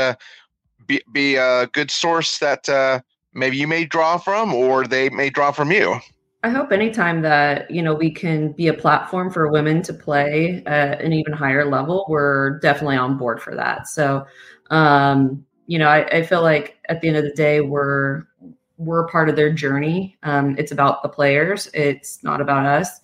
be, 0.86 1.02
be 1.12 1.36
a 1.36 1.66
good 1.68 1.90
source 1.90 2.38
that 2.38 3.02
maybe 3.32 3.56
you 3.56 3.68
may 3.68 3.84
draw 3.84 4.18
from, 4.18 4.52
or 4.52 4.86
they 4.86 5.08
may 5.08 5.30
draw 5.30 5.52
from 5.52 5.70
you? 5.70 6.00
I 6.44 6.50
hope 6.50 6.70
anytime 6.70 7.22
that 7.22 7.68
you 7.70 7.82
know 7.82 7.94
we 7.94 8.10
can 8.10 8.52
be 8.52 8.68
a 8.68 8.74
platform 8.74 9.30
for 9.30 9.50
women 9.50 9.82
to 9.82 9.92
play 9.92 10.62
at 10.66 11.00
an 11.00 11.12
even 11.12 11.32
higher 11.32 11.64
level, 11.64 12.06
we're 12.08 12.58
definitely 12.60 12.96
on 12.96 13.18
board 13.18 13.42
for 13.42 13.54
that. 13.56 13.88
So, 13.88 14.24
um, 14.70 15.44
you 15.66 15.78
know, 15.78 15.88
I, 15.88 16.06
I, 16.06 16.22
feel 16.22 16.42
like 16.42 16.78
at 16.88 17.00
the 17.00 17.08
end 17.08 17.16
of 17.16 17.24
the 17.24 17.34
day, 17.34 17.60
we're 17.60 18.24
we're 18.76 19.08
part 19.08 19.28
of 19.28 19.34
their 19.34 19.52
journey. 19.52 20.16
Um, 20.22 20.54
it's 20.58 20.70
about 20.70 21.02
the 21.02 21.08
players. 21.08 21.68
It's 21.74 22.22
not 22.22 22.40
about 22.40 22.64
us. 22.64 23.00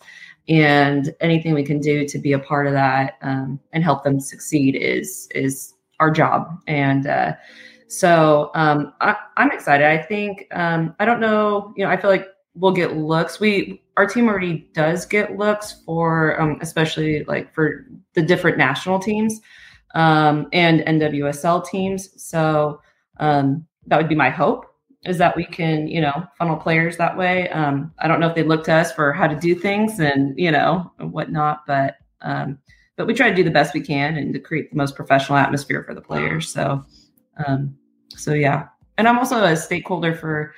And 0.48 1.12
anything 1.20 1.54
we 1.54 1.64
can 1.64 1.80
do 1.80 2.06
to 2.06 2.18
be 2.18 2.32
a 2.32 2.38
part 2.38 2.66
of 2.66 2.72
that 2.74 3.14
um, 3.22 3.58
and 3.72 3.82
help 3.82 4.04
them 4.04 4.20
succeed 4.20 4.76
is 4.76 5.28
is 5.34 5.74
our 5.98 6.10
job. 6.10 6.60
And 6.68 7.06
uh, 7.06 7.32
so 7.88 8.50
um, 8.54 8.92
I, 9.00 9.16
am 9.36 9.50
excited. 9.50 9.86
I 9.86 10.02
think 10.02 10.46
um, 10.52 10.94
I 11.00 11.04
don't 11.04 11.20
know. 11.20 11.72
You 11.76 11.84
know, 11.84 11.90
I 11.90 11.96
feel 11.96 12.10
like 12.10 12.28
we'll 12.54 12.72
get 12.72 12.96
looks. 12.96 13.40
We 13.40 13.82
our 13.96 14.06
team 14.06 14.28
already 14.28 14.68
does 14.72 15.06
get 15.06 15.36
looks 15.36 15.82
for 15.84 16.40
um, 16.40 16.58
especially 16.60 17.24
like 17.24 17.52
for 17.54 17.86
the 18.14 18.22
different 18.22 18.58
national 18.58 18.98
teams 18.98 19.40
um, 19.94 20.48
and 20.52 20.80
NWSL 20.80 21.66
teams. 21.66 22.10
So 22.22 22.80
um, 23.18 23.66
that 23.86 23.96
would 23.96 24.08
be 24.08 24.14
my 24.14 24.30
hope 24.30 24.66
is 25.04 25.18
that 25.18 25.36
we 25.36 25.44
can 25.44 25.86
you 25.86 26.00
know 26.00 26.26
funnel 26.38 26.56
players 26.56 26.96
that 26.96 27.16
way. 27.16 27.48
Um, 27.50 27.92
I 27.98 28.08
don't 28.08 28.20
know 28.20 28.28
if 28.28 28.34
they 28.34 28.42
look 28.42 28.64
to 28.64 28.74
us 28.74 28.92
for 28.92 29.12
how 29.12 29.26
to 29.26 29.38
do 29.38 29.54
things 29.54 30.00
and 30.00 30.38
you 30.38 30.50
know 30.50 30.90
whatnot, 30.98 31.66
but 31.66 31.96
um, 32.22 32.58
but 32.96 33.06
we 33.06 33.14
try 33.14 33.28
to 33.28 33.34
do 33.34 33.44
the 33.44 33.50
best 33.50 33.74
we 33.74 33.80
can 33.80 34.16
and 34.16 34.32
to 34.32 34.38
create 34.38 34.70
the 34.70 34.76
most 34.76 34.94
professional 34.94 35.38
atmosphere 35.38 35.84
for 35.84 35.94
the 35.94 36.00
players. 36.00 36.50
So 36.50 36.84
um, 37.46 37.76
so 38.08 38.32
yeah, 38.32 38.68
and 38.98 39.08
I'm 39.08 39.18
also 39.18 39.42
a 39.42 39.56
stakeholder 39.56 40.14
for 40.14 40.54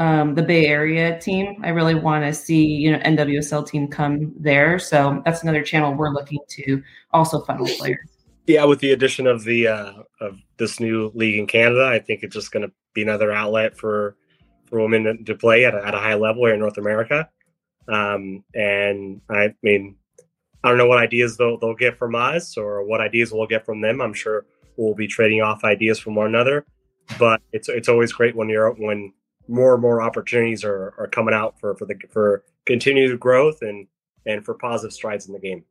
um, 0.00 0.34
the 0.34 0.42
Bay 0.42 0.66
Area 0.66 1.20
team. 1.20 1.60
I 1.62 1.68
really 1.68 1.94
want 1.94 2.24
to 2.24 2.32
see 2.32 2.64
you 2.64 2.90
know 2.90 2.98
NWSL 3.00 3.68
team 3.68 3.86
come 3.86 4.32
there. 4.36 4.78
So 4.78 5.22
that's 5.24 5.42
another 5.42 5.62
channel 5.62 5.94
we're 5.94 6.10
looking 6.10 6.40
to 6.48 6.82
also 7.12 7.42
funnel 7.42 7.68
players. 7.78 7.98
Yeah, 8.46 8.64
with 8.64 8.80
the 8.80 8.92
addition 8.92 9.26
of 9.26 9.44
the 9.44 9.68
uh, 9.68 9.92
of 10.20 10.38
this 10.56 10.80
new 10.80 11.12
league 11.14 11.38
in 11.38 11.46
Canada, 11.46 11.84
I 11.86 11.98
think 11.98 12.22
it's 12.22 12.34
just 12.34 12.50
going 12.50 12.66
to 12.66 12.72
be 12.94 13.02
another 13.02 13.30
outlet 13.30 13.76
for 13.76 14.16
for 14.64 14.80
women 14.80 15.24
to 15.24 15.34
play 15.34 15.66
at 15.66 15.74
a, 15.74 15.86
at 15.86 15.94
a 15.94 15.98
high 15.98 16.14
level 16.14 16.46
here 16.46 16.54
in 16.54 16.60
North 16.60 16.78
America. 16.78 17.28
Um, 17.86 18.42
and 18.54 19.20
I 19.28 19.54
mean, 19.62 19.96
I 20.64 20.68
don't 20.70 20.78
know 20.78 20.86
what 20.86 20.98
ideas 20.98 21.36
they'll 21.36 21.58
they'll 21.58 21.74
get 21.74 21.98
from 21.98 22.14
us 22.14 22.56
or 22.56 22.84
what 22.84 23.02
ideas 23.02 23.32
we'll 23.32 23.46
get 23.46 23.66
from 23.66 23.82
them. 23.82 24.00
I'm 24.00 24.14
sure 24.14 24.46
we'll 24.78 24.94
be 24.94 25.06
trading 25.06 25.42
off 25.42 25.62
ideas 25.62 25.98
from 25.98 26.14
one 26.14 26.26
another. 26.26 26.64
But 27.18 27.42
it's 27.52 27.68
it's 27.68 27.88
always 27.88 28.12
great 28.12 28.34
when 28.34 28.48
you're 28.48 28.70
when 28.72 29.12
more 29.50 29.74
and 29.74 29.82
more 29.82 30.00
opportunities 30.00 30.64
are, 30.64 30.94
are 30.98 31.08
coming 31.08 31.34
out 31.34 31.58
for 31.58 31.74
for 31.74 31.84
the 31.84 31.96
for 32.10 32.44
continued 32.66 33.18
growth 33.20 33.62
and 33.62 33.86
and 34.26 34.44
for 34.44 34.54
positive 34.54 34.92
strides 34.92 35.26
in 35.26 35.32
the 35.32 35.40
game. 35.40 35.64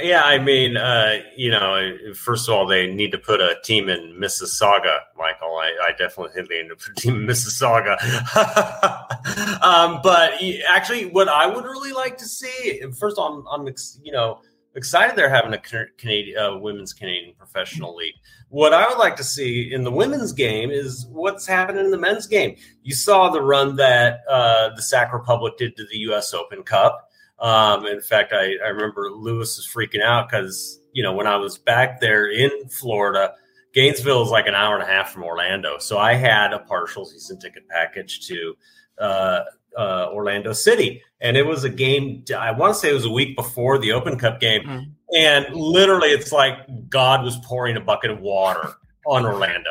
Yeah, 0.00 0.22
I 0.22 0.38
mean, 0.38 0.76
uh, 0.76 1.18
you 1.36 1.50
know, 1.50 1.96
first 2.14 2.48
of 2.48 2.54
all, 2.54 2.66
they 2.66 2.92
need 2.92 3.12
to 3.12 3.18
put 3.18 3.40
a 3.40 3.56
team 3.64 3.88
in 3.88 4.14
Mississauga, 4.18 5.00
Michael. 5.16 5.56
I, 5.56 5.76
I 5.88 5.90
definitely 5.98 6.40
need 6.42 6.68
to 6.68 6.76
put 6.76 6.88
a 6.90 6.94
team 6.94 7.16
in 7.16 7.26
Mississauga. 7.26 7.98
um, 9.62 10.00
but 10.02 10.34
actually, 10.66 11.06
what 11.06 11.28
I 11.28 11.46
would 11.46 11.64
really 11.64 11.92
like 11.92 12.16
to 12.18 12.24
see, 12.24 12.80
first 12.98 13.18
of 13.18 13.24
all, 13.24 13.44
I'm, 13.48 13.66
I'm 13.66 13.74
you 14.02 14.12
know, 14.12 14.40
excited 14.74 15.16
they're 15.16 15.28
having 15.28 15.52
a 15.52 15.58
Canadian 15.98 16.38
uh, 16.38 16.56
women's 16.56 16.92
Canadian 16.92 17.34
professional 17.34 17.94
league. 17.94 18.14
What 18.50 18.74
I 18.74 18.88
would 18.88 18.98
like 18.98 19.14
to 19.16 19.24
see 19.24 19.72
in 19.72 19.84
the 19.84 19.92
women's 19.92 20.32
game 20.32 20.72
is 20.72 21.06
what's 21.08 21.46
happening 21.46 21.84
in 21.84 21.92
the 21.92 21.98
men's 21.98 22.26
game. 22.26 22.56
You 22.82 22.94
saw 22.94 23.30
the 23.30 23.40
run 23.40 23.76
that 23.76 24.20
uh, 24.28 24.70
the 24.74 24.82
Sac 24.82 25.12
Republic 25.12 25.56
did 25.56 25.76
to 25.76 25.84
the 25.84 25.98
U.S. 25.98 26.34
Open 26.34 26.64
Cup. 26.64 27.08
Um, 27.38 27.86
in 27.86 28.00
fact, 28.00 28.32
I, 28.32 28.56
I 28.64 28.68
remember 28.68 29.08
Lewis 29.10 29.56
was 29.56 29.66
freaking 29.66 30.02
out 30.02 30.28
because 30.28 30.80
you 30.92 31.02
know 31.02 31.12
when 31.12 31.28
I 31.28 31.36
was 31.36 31.58
back 31.58 32.00
there 32.00 32.28
in 32.28 32.50
Florida, 32.68 33.34
Gainesville 33.72 34.22
is 34.22 34.30
like 34.30 34.46
an 34.46 34.54
hour 34.54 34.74
and 34.74 34.82
a 34.82 34.86
half 34.86 35.12
from 35.12 35.22
Orlando, 35.22 35.78
so 35.78 35.96
I 35.96 36.14
had 36.14 36.52
a 36.52 36.58
partial 36.58 37.04
season 37.04 37.38
ticket 37.38 37.68
package 37.68 38.26
to 38.26 38.54
uh, 38.98 39.40
uh, 39.76 40.08
Orlando 40.12 40.52
City, 40.52 41.02
and 41.20 41.36
it 41.36 41.46
was 41.46 41.64
a 41.64 41.70
game. 41.70 42.24
I 42.36 42.50
want 42.50 42.74
to 42.74 42.78
say 42.80 42.90
it 42.90 42.94
was 42.94 43.06
a 43.06 43.10
week 43.10 43.36
before 43.36 43.78
the 43.78 43.92
Open 43.92 44.18
Cup 44.18 44.40
game, 44.40 44.62
mm. 44.62 44.90
And 45.16 45.54
literally, 45.54 46.08
it's 46.08 46.32
like 46.32 46.88
God 46.88 47.24
was 47.24 47.36
pouring 47.44 47.76
a 47.76 47.80
bucket 47.80 48.10
of 48.10 48.20
water 48.20 48.74
on 49.06 49.24
Orlando. 49.24 49.70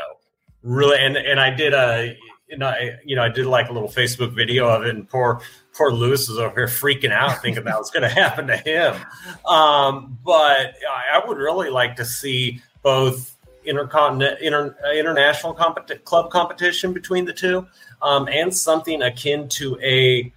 really 0.63 0.97
and 0.99 1.15
and 1.15 1.39
I 1.39 1.49
did 1.49 1.73
a 1.73 2.17
know 2.57 2.67
I, 2.67 2.97
you 3.03 3.15
know 3.15 3.23
I 3.23 3.29
did 3.29 3.45
like 3.45 3.69
a 3.69 3.73
little 3.73 3.89
Facebook 3.89 4.35
video 4.35 4.67
of 4.67 4.83
it, 4.83 4.89
and 4.89 5.07
poor 5.07 5.41
poor 5.73 5.91
Lewis 5.91 6.27
was 6.29 6.37
over 6.37 6.53
here 6.55 6.67
freaking 6.67 7.11
out, 7.11 7.41
thinking 7.41 7.63
that 7.63 7.77
was 7.77 7.89
going 7.89 8.03
to 8.07 8.09
happen 8.09 8.47
to 8.47 8.57
him. 8.57 8.95
Um, 9.45 10.19
but 10.23 10.75
I, 10.89 11.19
I 11.19 11.27
would 11.27 11.37
really 11.37 11.69
like 11.69 11.95
to 11.97 12.05
see 12.05 12.61
both 12.83 13.35
intercontinental 13.65 14.37
inter, 14.41 14.75
international 14.93 15.55
competi- 15.55 16.03
club 16.03 16.31
competition 16.31 16.93
between 16.93 17.25
the 17.25 17.33
two, 17.33 17.65
um, 18.01 18.27
and 18.27 18.55
something 18.55 19.01
akin 19.01 19.47
to 19.49 19.79
a 19.81 20.31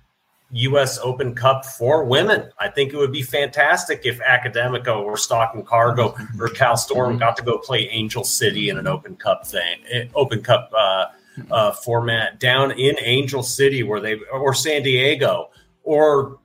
U.S. 0.52 0.98
Open 0.98 1.34
Cup 1.34 1.64
for 1.64 2.04
women. 2.04 2.50
I 2.58 2.68
think 2.68 2.92
it 2.92 2.96
would 2.96 3.12
be 3.12 3.22
fantastic 3.22 4.02
if 4.04 4.20
Academico 4.20 5.02
or 5.02 5.16
Stockton 5.16 5.64
Cargo 5.64 6.14
or 6.38 6.48
Cal 6.48 6.76
Storm 6.76 7.18
got 7.18 7.36
to 7.38 7.42
go 7.42 7.58
play 7.58 7.88
Angel 7.88 8.24
City 8.24 8.68
in 8.68 8.78
an 8.78 8.86
Open 8.86 9.16
Cup 9.16 9.46
thing, 9.46 9.80
eh, 9.90 10.06
Open 10.14 10.42
Cup 10.42 10.70
uh, 10.76 11.06
uh, 11.50 11.72
format 11.72 12.38
down 12.38 12.70
in 12.72 12.96
Angel 13.00 13.42
City, 13.42 13.82
where 13.82 14.00
they 14.00 14.16
or 14.30 14.54
San 14.54 14.82
Diego 14.82 15.50
or 15.84 16.38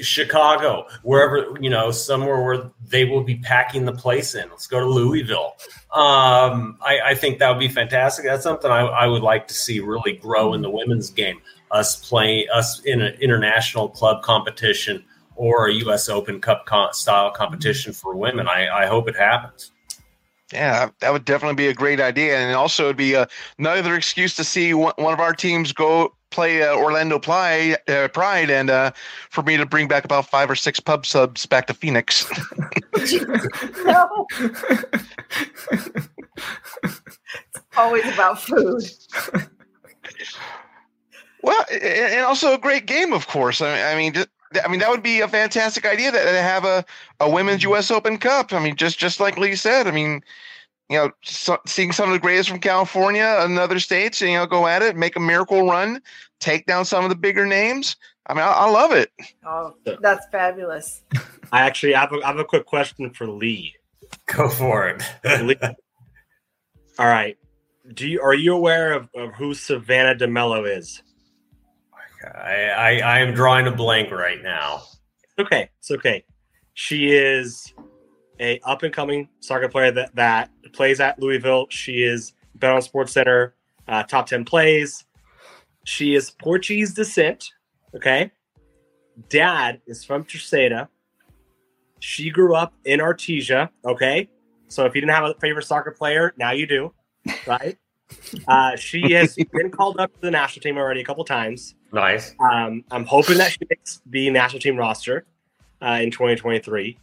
Chicago, 0.00 0.86
wherever 1.02 1.54
you 1.60 1.70
know, 1.70 1.90
somewhere 1.90 2.42
where 2.42 2.70
they 2.88 3.04
will 3.04 3.22
be 3.22 3.36
packing 3.36 3.84
the 3.84 3.92
place 3.92 4.34
in. 4.34 4.48
Let's 4.48 4.66
go 4.66 4.80
to 4.80 4.86
Louisville. 4.86 5.54
Um, 5.92 6.78
I, 6.80 7.00
I, 7.06 7.14
think 7.14 7.38
that 7.38 7.50
would 7.50 7.58
be 7.58 7.68
fantastic. 7.68 8.24
That's 8.24 8.42
something 8.42 8.70
I, 8.70 8.80
I, 8.80 9.06
would 9.06 9.20
like 9.22 9.46
to 9.48 9.54
see 9.54 9.80
really 9.80 10.14
grow 10.14 10.54
in 10.54 10.62
the 10.62 10.70
women's 10.70 11.10
game. 11.10 11.42
Us 11.72 12.08
playing 12.08 12.46
us 12.52 12.80
in 12.80 13.00
an 13.00 13.14
international 13.14 13.88
club 13.88 14.22
competition 14.22 15.04
or 15.36 15.68
a 15.68 15.74
U.S. 15.74 16.08
Open 16.08 16.40
Cup 16.40 16.66
style 16.94 17.30
competition 17.30 17.92
for 17.92 18.14
women. 18.14 18.46
I, 18.46 18.68
I 18.68 18.86
hope 18.86 19.08
it 19.08 19.16
happens. 19.16 19.72
Yeah, 20.52 20.90
that 21.00 21.12
would 21.12 21.24
definitely 21.24 21.56
be 21.56 21.68
a 21.68 21.74
great 21.74 21.98
idea, 21.98 22.36
and 22.38 22.54
also 22.54 22.84
it'd 22.84 22.96
be 22.96 23.14
a, 23.14 23.26
another 23.58 23.96
excuse 23.96 24.36
to 24.36 24.44
see 24.44 24.74
one, 24.74 24.92
one 24.96 25.14
of 25.14 25.20
our 25.20 25.32
teams 25.32 25.72
go 25.72 26.14
play 26.30 26.62
uh, 26.62 26.76
Orlando 26.76 27.18
Pride, 27.18 27.78
uh, 27.88 28.08
Pride, 28.08 28.50
and 28.50 28.68
uh, 28.68 28.90
for 29.30 29.42
me 29.42 29.56
to 29.56 29.64
bring 29.64 29.88
back 29.88 30.04
about 30.04 30.28
five 30.28 30.50
or 30.50 30.54
six 30.54 30.78
pub 30.78 31.06
subs 31.06 31.46
back 31.46 31.66
to 31.68 31.74
Phoenix. 31.74 32.26
no. 33.84 34.26
it's 35.72 36.00
always 37.76 38.04
about 38.12 38.40
food. 38.40 38.82
Well, 41.42 41.64
and 41.70 42.24
also 42.24 42.54
a 42.54 42.58
great 42.58 42.86
game, 42.86 43.12
of 43.12 43.26
course. 43.26 43.60
I 43.60 43.96
mean, 43.96 44.14
I 44.64 44.68
mean, 44.68 44.80
that 44.80 44.90
would 44.90 45.02
be 45.02 45.20
a 45.20 45.28
fantastic 45.28 45.84
idea 45.84 46.12
to 46.12 46.18
have 46.18 46.64
a, 46.64 46.84
a 47.20 47.28
women's 47.28 47.62
U.S. 47.64 47.90
Open 47.90 48.18
Cup. 48.18 48.52
I 48.52 48.62
mean, 48.62 48.76
just 48.76 48.98
just 48.98 49.20
like 49.20 49.38
Lee 49.38 49.56
said. 49.56 49.86
I 49.86 49.90
mean, 49.90 50.22
you 50.88 50.98
know, 50.98 51.10
so, 51.22 51.58
seeing 51.66 51.92
some 51.92 52.08
of 52.08 52.12
the 52.12 52.18
greatest 52.18 52.48
from 52.48 52.60
California 52.60 53.38
and 53.40 53.58
other 53.58 53.80
states, 53.80 54.20
you 54.20 54.34
know, 54.34 54.46
go 54.46 54.66
at 54.66 54.82
it, 54.82 54.96
make 54.96 55.16
a 55.16 55.20
miracle 55.20 55.66
run, 55.68 56.00
take 56.38 56.66
down 56.66 56.84
some 56.84 57.02
of 57.04 57.10
the 57.10 57.16
bigger 57.16 57.46
names. 57.46 57.96
I 58.26 58.34
mean, 58.34 58.42
I, 58.42 58.52
I 58.52 58.70
love 58.70 58.92
it. 58.92 59.10
Oh, 59.44 59.74
that's 59.84 60.26
fabulous. 60.30 61.02
I 61.50 61.62
actually 61.62 61.94
have 61.94 62.12
a, 62.12 62.20
I 62.22 62.28
have 62.28 62.38
a 62.38 62.44
quick 62.44 62.66
question 62.66 63.10
for 63.10 63.26
Lee. 63.26 63.74
Go 64.26 64.48
for 64.48 64.88
it. 64.88 65.02
Lee, 65.42 65.56
all 66.98 67.06
right. 67.06 67.36
Do 67.94 68.06
you 68.08 68.20
are 68.20 68.34
you 68.34 68.54
aware 68.54 68.92
of, 68.92 69.08
of 69.16 69.34
who 69.34 69.54
Savannah 69.54 70.14
DeMelo 70.14 70.76
is? 70.76 71.02
I, 72.24 72.68
I, 72.68 72.98
I 72.98 73.18
am 73.20 73.34
drawing 73.34 73.66
a 73.66 73.72
blank 73.72 74.10
right 74.10 74.42
now. 74.42 74.82
Okay, 75.38 75.68
it's 75.78 75.90
okay. 75.90 76.24
She 76.74 77.12
is 77.12 77.72
a 78.40 78.60
up 78.64 78.82
and 78.82 78.92
coming 78.92 79.28
soccer 79.40 79.68
player 79.68 79.90
that 79.92 80.14
that 80.14 80.50
plays 80.72 81.00
at 81.00 81.18
Louisville. 81.18 81.66
She 81.70 82.02
is 82.02 82.34
been 82.58 82.70
on 82.70 82.82
Sports 82.82 83.12
Center, 83.12 83.54
uh, 83.88 84.02
top 84.04 84.26
ten 84.26 84.44
plays. 84.44 85.04
She 85.84 86.14
is 86.14 86.30
Portuguese 86.30 86.94
descent. 86.94 87.50
Okay, 87.94 88.30
dad 89.28 89.80
is 89.86 90.04
from 90.04 90.24
Terceira. 90.24 90.88
She 92.00 92.30
grew 92.30 92.54
up 92.54 92.74
in 92.84 93.00
Artesia. 93.00 93.70
Okay, 93.84 94.28
so 94.68 94.84
if 94.84 94.94
you 94.94 95.00
didn't 95.00 95.14
have 95.14 95.24
a 95.24 95.34
favorite 95.40 95.66
soccer 95.66 95.92
player, 95.92 96.32
now 96.36 96.52
you 96.52 96.66
do, 96.66 96.92
right? 97.46 97.76
Uh, 98.46 98.76
she 98.76 99.12
has 99.12 99.36
been 99.52 99.70
called 99.70 99.98
up 99.98 100.12
to 100.14 100.20
the 100.20 100.30
national 100.30 100.62
team 100.62 100.76
already 100.76 101.00
a 101.00 101.04
couple 101.04 101.24
times. 101.24 101.74
Nice. 101.92 102.34
Um, 102.40 102.84
I'm 102.90 103.04
hoping 103.04 103.38
that 103.38 103.52
she 103.52 103.58
makes 103.68 104.00
the 104.06 104.30
national 104.30 104.60
team 104.60 104.76
roster 104.76 105.26
uh, 105.82 105.98
in 106.02 106.10
2023. 106.10 106.98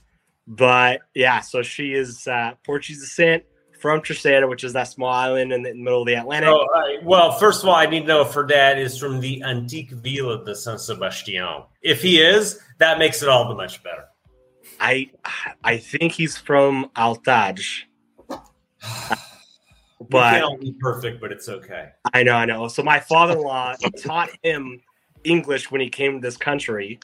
But 0.48 1.02
yeah, 1.14 1.42
so 1.42 1.62
she 1.62 1.94
is 1.94 2.28
uh, 2.28 2.54
Portuguese 2.66 3.02
descent 3.02 3.44
from 3.80 4.02
Terceira, 4.02 4.48
which 4.48 4.64
is 4.64 4.74
that 4.74 4.84
small 4.84 5.12
island 5.12 5.54
in 5.54 5.62
the 5.62 5.74
middle 5.74 6.02
of 6.02 6.08
the 6.08 6.16
Atlantic. 6.16 6.50
Oh, 6.50 6.66
uh, 6.76 7.04
well, 7.04 7.32
first 7.34 7.64
of 7.64 7.70
all, 7.70 7.76
I 7.76 7.86
need 7.86 8.02
to 8.02 8.08
know 8.08 8.22
if 8.22 8.34
her 8.34 8.44
dad 8.44 8.80
is 8.80 8.98
from 8.98 9.20
the 9.20 9.44
Antique 9.44 9.92
Villa 9.92 10.44
de 10.44 10.56
San 10.56 10.78
Sebastián. 10.78 11.66
If 11.82 12.02
he 12.02 12.20
is, 12.20 12.60
that 12.80 12.98
makes 12.98 13.22
it 13.22 13.30
all 13.30 13.48
the 13.48 13.56
much 13.56 13.84
better. 13.84 14.06
I 14.80 15.12
I 15.64 15.78
think 15.78 16.14
he's 16.14 16.38
from 16.38 16.90
Altage. 16.96 17.84
but 20.00 20.34
we 20.34 20.40
can't 20.40 20.62
be 20.62 20.76
perfect, 20.80 21.20
but 21.20 21.32
it's 21.32 21.50
okay. 21.50 21.90
I 22.14 22.24
know, 22.24 22.36
I 22.36 22.46
know. 22.46 22.68
So 22.68 22.84
my 22.84 23.00
father-in-law 23.00 23.76
taught 24.04 24.30
him 24.44 24.82
English 25.24 25.72
when 25.72 25.82
he 25.82 25.90
came 25.90 26.22
to 26.22 26.26
this 26.26 26.38
country, 26.38 27.00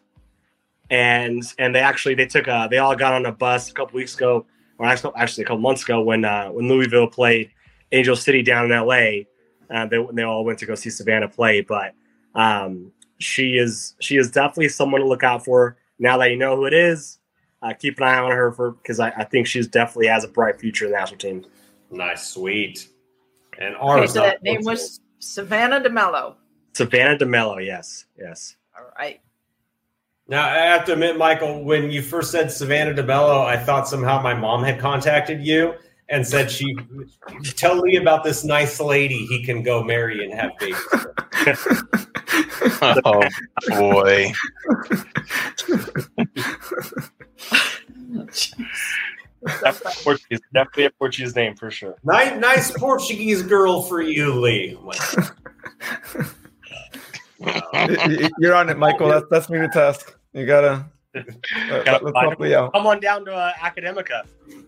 and 0.89 1.43
and 1.59 1.75
they 1.75 1.79
actually 1.79 2.15
they 2.15 2.25
took 2.25 2.47
a 2.47 2.67
they 2.69 2.77
all 2.77 2.95
got 2.95 3.13
on 3.13 3.25
a 3.25 3.31
bus 3.31 3.69
a 3.69 3.73
couple 3.73 3.97
weeks 3.97 4.15
ago, 4.15 4.45
or 4.77 4.85
actually, 4.85 5.13
actually 5.17 5.43
a 5.43 5.47
couple 5.47 5.61
months 5.61 5.83
ago 5.83 6.01
when 6.01 6.23
uh, 6.23 6.49
when 6.49 6.69
Louisville 6.69 7.07
played 7.07 7.51
Angel 7.91 8.15
City 8.15 8.41
down 8.41 8.65
in 8.65 8.71
L.A. 8.71 9.27
Uh, 9.69 9.85
they 9.85 9.97
they 10.13 10.23
all 10.23 10.45
went 10.45 10.59
to 10.59 10.65
go 10.65 10.75
see 10.75 10.89
Savannah 10.89 11.27
play, 11.27 11.61
but 11.61 11.93
um, 12.33 12.91
she 13.19 13.57
is 13.57 13.95
she 13.99 14.17
is 14.17 14.31
definitely 14.31 14.69
someone 14.69 15.01
to 15.01 15.07
look 15.07 15.23
out 15.23 15.43
for. 15.43 15.77
Now 15.99 16.17
that 16.17 16.29
you 16.29 16.37
know 16.37 16.55
who 16.55 16.65
it 16.65 16.73
is, 16.73 17.19
uh, 17.61 17.73
keep 17.73 17.97
an 17.97 18.03
eye 18.03 18.17
on 18.17 18.31
her 18.31 18.51
for 18.51 18.71
because 18.71 18.99
I, 18.99 19.09
I 19.11 19.23
think 19.23 19.47
she's 19.47 19.67
definitely 19.67 20.07
has 20.07 20.23
a 20.23 20.27
bright 20.27 20.59
future 20.59 20.85
in 20.85 20.91
the 20.91 20.97
national 20.97 21.19
team. 21.19 21.45
Nice, 21.91 22.27
sweet. 22.27 22.89
And 23.59 23.75
ours. 23.77 23.99
Okay, 23.99 24.07
so 24.07 24.21
that 24.21 24.43
name 24.43 24.63
was 24.63 24.99
Savannah 25.19 25.79
DeMelo. 25.79 26.35
Savannah 26.73 27.17
DeMelo, 27.17 27.65
yes, 27.65 28.05
yes. 28.17 28.55
All 28.77 28.85
right. 28.97 29.21
Now 30.27 30.43
I 30.47 30.57
have 30.57 30.85
to 30.85 30.93
admit, 30.93 31.17
Michael, 31.17 31.63
when 31.63 31.91
you 31.91 32.01
first 32.01 32.31
said 32.31 32.51
Savannah 32.51 32.93
DeMelo, 32.93 33.45
I 33.45 33.57
thought 33.57 33.87
somehow 33.87 34.21
my 34.21 34.33
mom 34.33 34.63
had 34.63 34.79
contacted 34.79 35.45
you 35.45 35.75
and 36.09 36.27
said 36.27 36.51
she 36.51 36.75
tell 37.55 37.77
Lee 37.77 37.97
about 37.97 38.23
this 38.23 38.43
nice 38.43 38.79
lady 38.79 39.25
he 39.25 39.43
can 39.43 39.63
go 39.63 39.83
marry 39.83 40.23
and 40.23 40.33
have 40.33 40.51
babies. 40.59 40.77
oh 43.05 43.23
boy. 43.69 44.33
Portuguese, 50.03 50.39
definitely 50.53 50.85
a 50.85 50.91
Portuguese 50.91 51.35
name 51.35 51.55
for 51.55 51.71
sure. 51.71 51.95
Nice, 52.03 52.39
nice 52.39 52.71
Portuguese 52.71 53.41
girl 53.41 53.81
for 53.83 54.01
you, 54.01 54.33
Lee. 54.33 54.77
You're 58.39 58.55
on 58.55 58.69
it, 58.69 58.77
Michael. 58.77 59.09
That's 59.09 59.25
that's 59.29 59.49
me 59.49 59.59
to 59.59 59.67
test. 59.67 60.15
You 60.33 60.45
gotta. 60.45 60.85
Uh, 61.15 61.99
let's 62.01 62.19
help 62.19 62.39
you 62.41 62.55
out. 62.55 62.73
Come 62.73 62.87
on 62.87 62.99
down 62.99 63.23
to 63.25 63.33
uh, 63.33 63.53
Academica. 63.53 64.23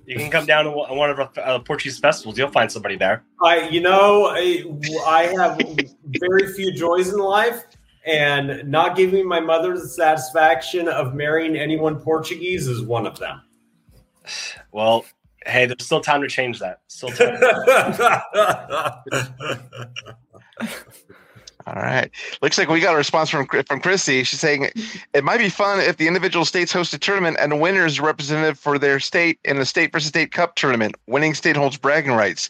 You 0.06 0.16
can 0.16 0.32
come 0.32 0.46
down 0.46 0.64
to 0.64 0.72
one 0.72 1.10
of 1.10 1.20
our 1.20 1.30
uh, 1.38 1.60
Portuguese 1.60 2.00
festivals. 2.00 2.38
You'll 2.38 2.50
find 2.50 2.72
somebody 2.72 2.96
there. 2.96 3.24
I, 3.44 3.68
you 3.68 3.82
know, 3.82 4.28
I, 4.28 4.64
I 5.06 5.24
have 5.38 5.60
very 6.06 6.54
few 6.54 6.72
joys 6.74 7.10
in 7.10 7.20
life, 7.20 7.66
and 8.06 8.64
not 8.70 8.96
giving 8.96 9.28
my 9.28 9.42
mother 9.42 9.78
the 9.78 9.88
satisfaction 9.88 10.88
of 10.88 11.14
marrying 11.14 11.58
anyone 11.58 12.00
Portuguese 12.00 12.68
is 12.68 12.82
one 12.82 13.06
of 13.06 13.20
them. 13.20 13.42
Well, 14.72 15.06
hey, 15.46 15.66
there's 15.66 15.86
still 15.86 16.02
time 16.02 16.22
to 16.22 16.28
change 16.28 16.60
that. 16.60 16.82
Still 16.88 17.10
time. 17.10 17.40
All 21.68 21.74
right. 21.74 22.10
Looks 22.42 22.58
like 22.58 22.70
we 22.70 22.80
got 22.80 22.94
a 22.94 22.98
response 22.98 23.30
from 23.30 23.46
from 23.46 23.82
Christy. 23.82 24.24
She's 24.24 24.40
saying 24.40 24.70
it 25.14 25.24
might 25.26 25.40
be 25.40 25.50
fun 25.50 25.82
if 25.82 25.98
the 25.98 26.08
individual 26.08 26.46
states 26.46 26.72
host 26.72 26.94
a 26.94 26.98
tournament 26.98 27.36
and 27.42 27.52
the 27.52 27.58
winner 27.58 27.86
is 27.86 28.00
representative 28.00 28.58
for 28.58 28.80
their 28.80 29.02
state 29.02 29.38
in 29.44 29.58
a 29.58 29.66
state 29.66 29.92
versus 29.92 30.08
state 30.08 30.32
cup 30.32 30.56
tournament. 30.56 30.96
Winning 31.08 31.34
state 31.34 31.58
holds 31.58 31.76
bragging 31.76 32.14
rights. 32.14 32.50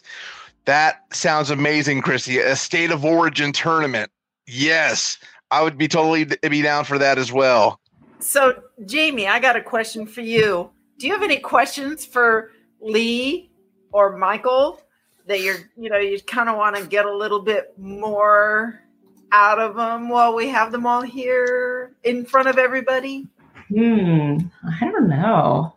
That 0.66 1.02
sounds 1.12 1.50
amazing, 1.50 2.02
Christy. 2.02 2.38
A 2.38 2.54
state 2.54 2.92
of 2.92 3.04
origin 3.04 3.50
tournament. 3.50 4.12
Yes, 4.46 5.18
I 5.50 5.62
would 5.62 5.76
be 5.76 5.88
totally 5.88 6.24
be 6.24 6.62
down 6.62 6.84
for 6.84 6.96
that 6.98 7.18
as 7.18 7.32
well. 7.32 7.80
So, 8.20 8.62
Jamie, 8.86 9.26
I 9.26 9.40
got 9.40 9.56
a 9.56 9.62
question 9.62 10.06
for 10.06 10.20
you 10.20 10.70
do 10.98 11.06
you 11.06 11.12
have 11.12 11.22
any 11.22 11.38
questions 11.38 12.04
for 12.04 12.50
Lee 12.80 13.52
or 13.92 14.16
Michael 14.16 14.80
that 15.26 15.40
you're, 15.40 15.58
you 15.76 15.88
know, 15.88 15.98
you 15.98 16.20
kind 16.22 16.48
of 16.48 16.56
want 16.56 16.74
to 16.76 16.84
get 16.86 17.06
a 17.06 17.16
little 17.16 17.40
bit 17.40 17.78
more 17.78 18.82
out 19.30 19.60
of 19.60 19.76
them 19.76 20.08
while 20.08 20.34
we 20.34 20.48
have 20.48 20.72
them 20.72 20.86
all 20.86 21.02
here 21.02 21.92
in 22.02 22.24
front 22.24 22.48
of 22.48 22.58
everybody? 22.58 23.28
Hmm, 23.68 24.38
I 24.64 24.80
don't 24.80 25.08
know. 25.08 25.76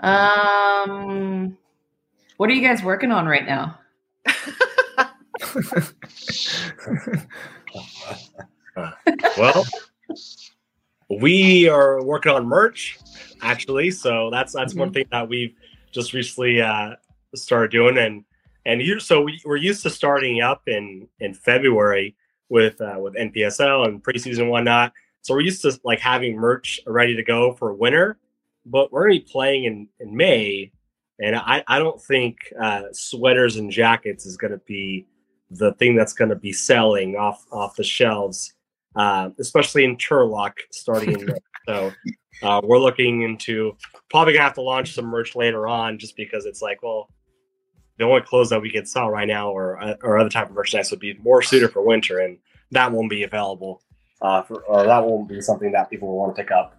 Um, 0.00 1.56
what 2.36 2.50
are 2.50 2.54
you 2.54 2.66
guys 2.66 2.82
working 2.82 3.12
on 3.12 3.26
right 3.26 3.46
now? 3.46 3.78
well, 9.36 9.64
we 11.20 11.68
are 11.68 12.02
working 12.02 12.32
on 12.32 12.46
merch 12.46 12.98
actually, 13.42 13.90
so 13.90 14.30
that's 14.30 14.52
that's 14.52 14.72
mm-hmm. 14.72 14.80
one 14.80 14.92
thing 14.92 15.06
that 15.10 15.28
we've 15.28 15.54
just 15.92 16.12
recently 16.12 16.60
uh, 16.60 16.94
started 17.34 17.70
doing, 17.70 17.98
and 17.98 18.24
and 18.66 18.82
you 18.82 19.00
so 19.00 19.22
we, 19.22 19.40
we're 19.44 19.56
used 19.56 19.82
to 19.82 19.90
starting 19.90 20.40
up 20.40 20.62
in 20.66 21.08
in 21.20 21.34
February 21.34 22.16
with 22.48 22.80
uh, 22.80 22.96
with 22.98 23.14
NPSL 23.14 23.86
and 23.86 24.02
preseason 24.02 24.40
and 24.40 24.50
whatnot. 24.50 24.92
So 25.22 25.34
we're 25.34 25.42
used 25.42 25.62
to 25.62 25.78
like 25.84 26.00
having 26.00 26.36
merch 26.36 26.80
ready 26.86 27.14
to 27.16 27.22
go 27.22 27.54
for 27.54 27.72
winter, 27.74 28.18
but 28.66 28.92
we're 28.92 29.08
gonna 29.08 29.20
be 29.20 29.26
playing 29.30 29.64
in 29.64 29.88
in 30.00 30.16
May, 30.16 30.72
and 31.18 31.36
I 31.36 31.64
I 31.66 31.78
don't 31.78 32.00
think 32.02 32.38
uh, 32.60 32.84
sweaters 32.92 33.56
and 33.56 33.70
jackets 33.70 34.26
is 34.26 34.36
gonna 34.36 34.60
be 34.66 35.06
the 35.50 35.72
thing 35.74 35.96
that's 35.96 36.12
gonna 36.12 36.36
be 36.36 36.52
selling 36.52 37.16
off 37.16 37.44
off 37.50 37.76
the 37.76 37.84
shelves, 37.84 38.54
uh, 38.96 39.30
especially 39.38 39.84
in 39.84 39.96
Turlock 39.96 40.54
starting 40.70 41.12
in 41.12 41.26
May. 41.26 41.34
So 41.66 41.92
uh, 42.42 42.60
we're 42.64 42.78
looking 42.78 43.22
into 43.22 43.76
probably 44.10 44.32
gonna 44.32 44.44
have 44.44 44.54
to 44.54 44.62
launch 44.62 44.94
some 44.94 45.06
merch 45.06 45.36
later 45.36 45.68
on, 45.68 45.98
just 45.98 46.16
because 46.16 46.46
it's 46.46 46.62
like, 46.62 46.82
well, 46.82 47.10
the 47.98 48.04
only 48.04 48.22
clothes 48.22 48.50
that 48.50 48.62
we 48.62 48.70
can 48.70 48.86
sell 48.86 49.10
right 49.10 49.28
now 49.28 49.50
or 49.50 49.80
uh, 49.80 49.94
or 50.02 50.18
other 50.18 50.30
type 50.30 50.48
of 50.48 50.54
merchandise 50.54 50.90
would 50.90 51.00
be 51.00 51.14
more 51.14 51.42
suited 51.42 51.72
for 51.72 51.82
winter, 51.82 52.18
and 52.18 52.38
that 52.70 52.90
won't 52.90 53.10
be 53.10 53.22
available, 53.24 53.82
uh, 54.22 54.42
for, 54.42 54.62
or 54.62 54.84
that 54.84 55.04
won't 55.04 55.28
be 55.28 55.40
something 55.40 55.72
that 55.72 55.90
people 55.90 56.08
will 56.08 56.16
want 56.16 56.34
to 56.34 56.42
pick 56.42 56.50
up. 56.50 56.76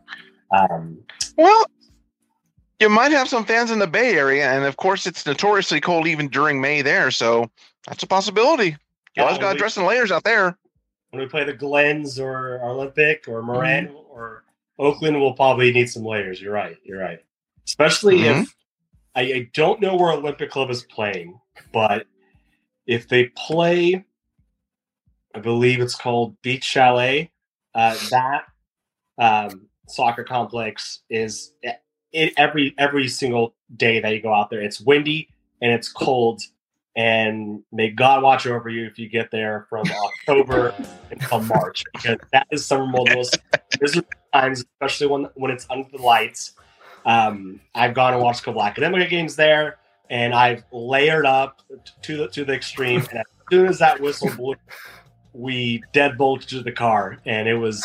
Um, 0.51 0.99
well, 1.37 1.65
you 2.79 2.89
might 2.89 3.11
have 3.11 3.29
some 3.29 3.45
fans 3.45 3.69
in 3.71 3.79
the 3.79 3.87
Bay 3.87 4.15
Area, 4.15 4.51
and 4.51 4.65
of 4.65 4.77
course, 4.77 5.05
it's 5.05 5.25
notoriously 5.25 5.79
cold 5.79 6.07
even 6.07 6.27
during 6.27 6.59
May 6.59 6.81
there, 6.81 7.11
so 7.11 7.49
that's 7.87 8.03
a 8.03 8.07
possibility. 8.07 8.69
You 8.69 8.77
yeah, 9.17 9.23
always 9.23 9.37
got 9.37 9.53
to 9.53 9.57
dress 9.59 9.77
in 9.77 9.85
layers 9.85 10.11
out 10.11 10.23
there. 10.23 10.57
When 11.11 11.21
we 11.21 11.27
play 11.27 11.43
the 11.43 11.53
Glens 11.53 12.19
or 12.19 12.59
Olympic 12.63 13.25
or 13.27 13.43
Moran 13.43 13.87
mm-hmm. 13.87 13.95
or 14.09 14.43
Oakland, 14.81 15.21
we'll 15.21 15.33
probably 15.33 15.71
need 15.71 15.89
some 15.89 16.03
layers. 16.03 16.41
You're 16.41 16.53
right. 16.53 16.75
You're 16.83 16.99
right. 16.99 17.19
Especially 17.65 18.19
mm-hmm. 18.19 18.41
if 18.41 18.55
I, 19.15 19.21
I 19.21 19.49
don't 19.53 19.79
know 19.79 19.95
where 19.95 20.11
Olympic 20.11 20.49
Club 20.49 20.71
is 20.71 20.83
playing, 20.83 21.39
but 21.71 22.07
if 22.87 23.07
they 23.07 23.25
play, 23.37 24.03
I 25.35 25.39
believe 25.39 25.79
it's 25.81 25.95
called 25.95 26.41
Beach 26.41 26.63
Chalet. 26.63 27.31
Uh, 27.75 27.95
that 28.09 28.45
um, 29.17 29.67
soccer 29.87 30.23
complex 30.23 31.01
is 31.09 31.53
it, 31.61 32.33
every 32.35 32.73
every 32.77 33.07
single 33.07 33.55
day 33.77 33.99
that 33.99 34.13
you 34.13 34.21
go 34.21 34.33
out 34.33 34.49
there. 34.49 34.61
It's 34.61 34.81
windy 34.81 35.29
and 35.61 35.71
it's 35.71 35.89
cold, 35.89 36.41
and 36.95 37.63
may 37.71 37.89
God 37.89 38.21
watch 38.21 38.45
over 38.45 38.69
you 38.69 38.85
if 38.85 38.99
you 38.99 39.07
get 39.07 39.31
there 39.31 39.65
from 39.69 39.85
October 39.89 40.73
until 41.11 41.41
March 41.43 41.83
because 41.93 42.17
that 42.33 42.47
is 42.51 42.65
some 42.65 42.93
of 42.93 43.05
the 43.05 43.15
most 43.15 43.37
miserable 43.79 44.09
times, 44.33 44.63
especially 44.73 45.07
when 45.07 45.23
when 45.35 45.51
it's 45.51 45.65
under 45.69 45.89
the 45.89 46.01
lights 46.01 46.53
um, 47.05 47.59
I've 47.73 47.93
gone 47.93 48.13
and 48.13 48.21
watched 48.21 48.41
a 48.41 48.43
couple 48.43 48.63
academic 48.63 49.09
games 49.09 49.35
there, 49.35 49.77
and 50.09 50.33
I've 50.33 50.63
layered 50.71 51.25
up 51.25 51.61
to 52.03 52.17
the 52.17 52.27
to 52.29 52.45
the 52.45 52.53
extreme. 52.53 53.01
And 53.09 53.19
as 53.19 53.25
soon 53.49 53.67
as 53.67 53.79
that 53.79 53.99
whistle 53.99 54.29
blew, 54.35 54.55
we 55.33 55.83
deadbolted 55.93 56.47
to 56.47 56.61
the 56.61 56.71
car, 56.71 57.19
and 57.25 57.47
it 57.47 57.55
was 57.55 57.83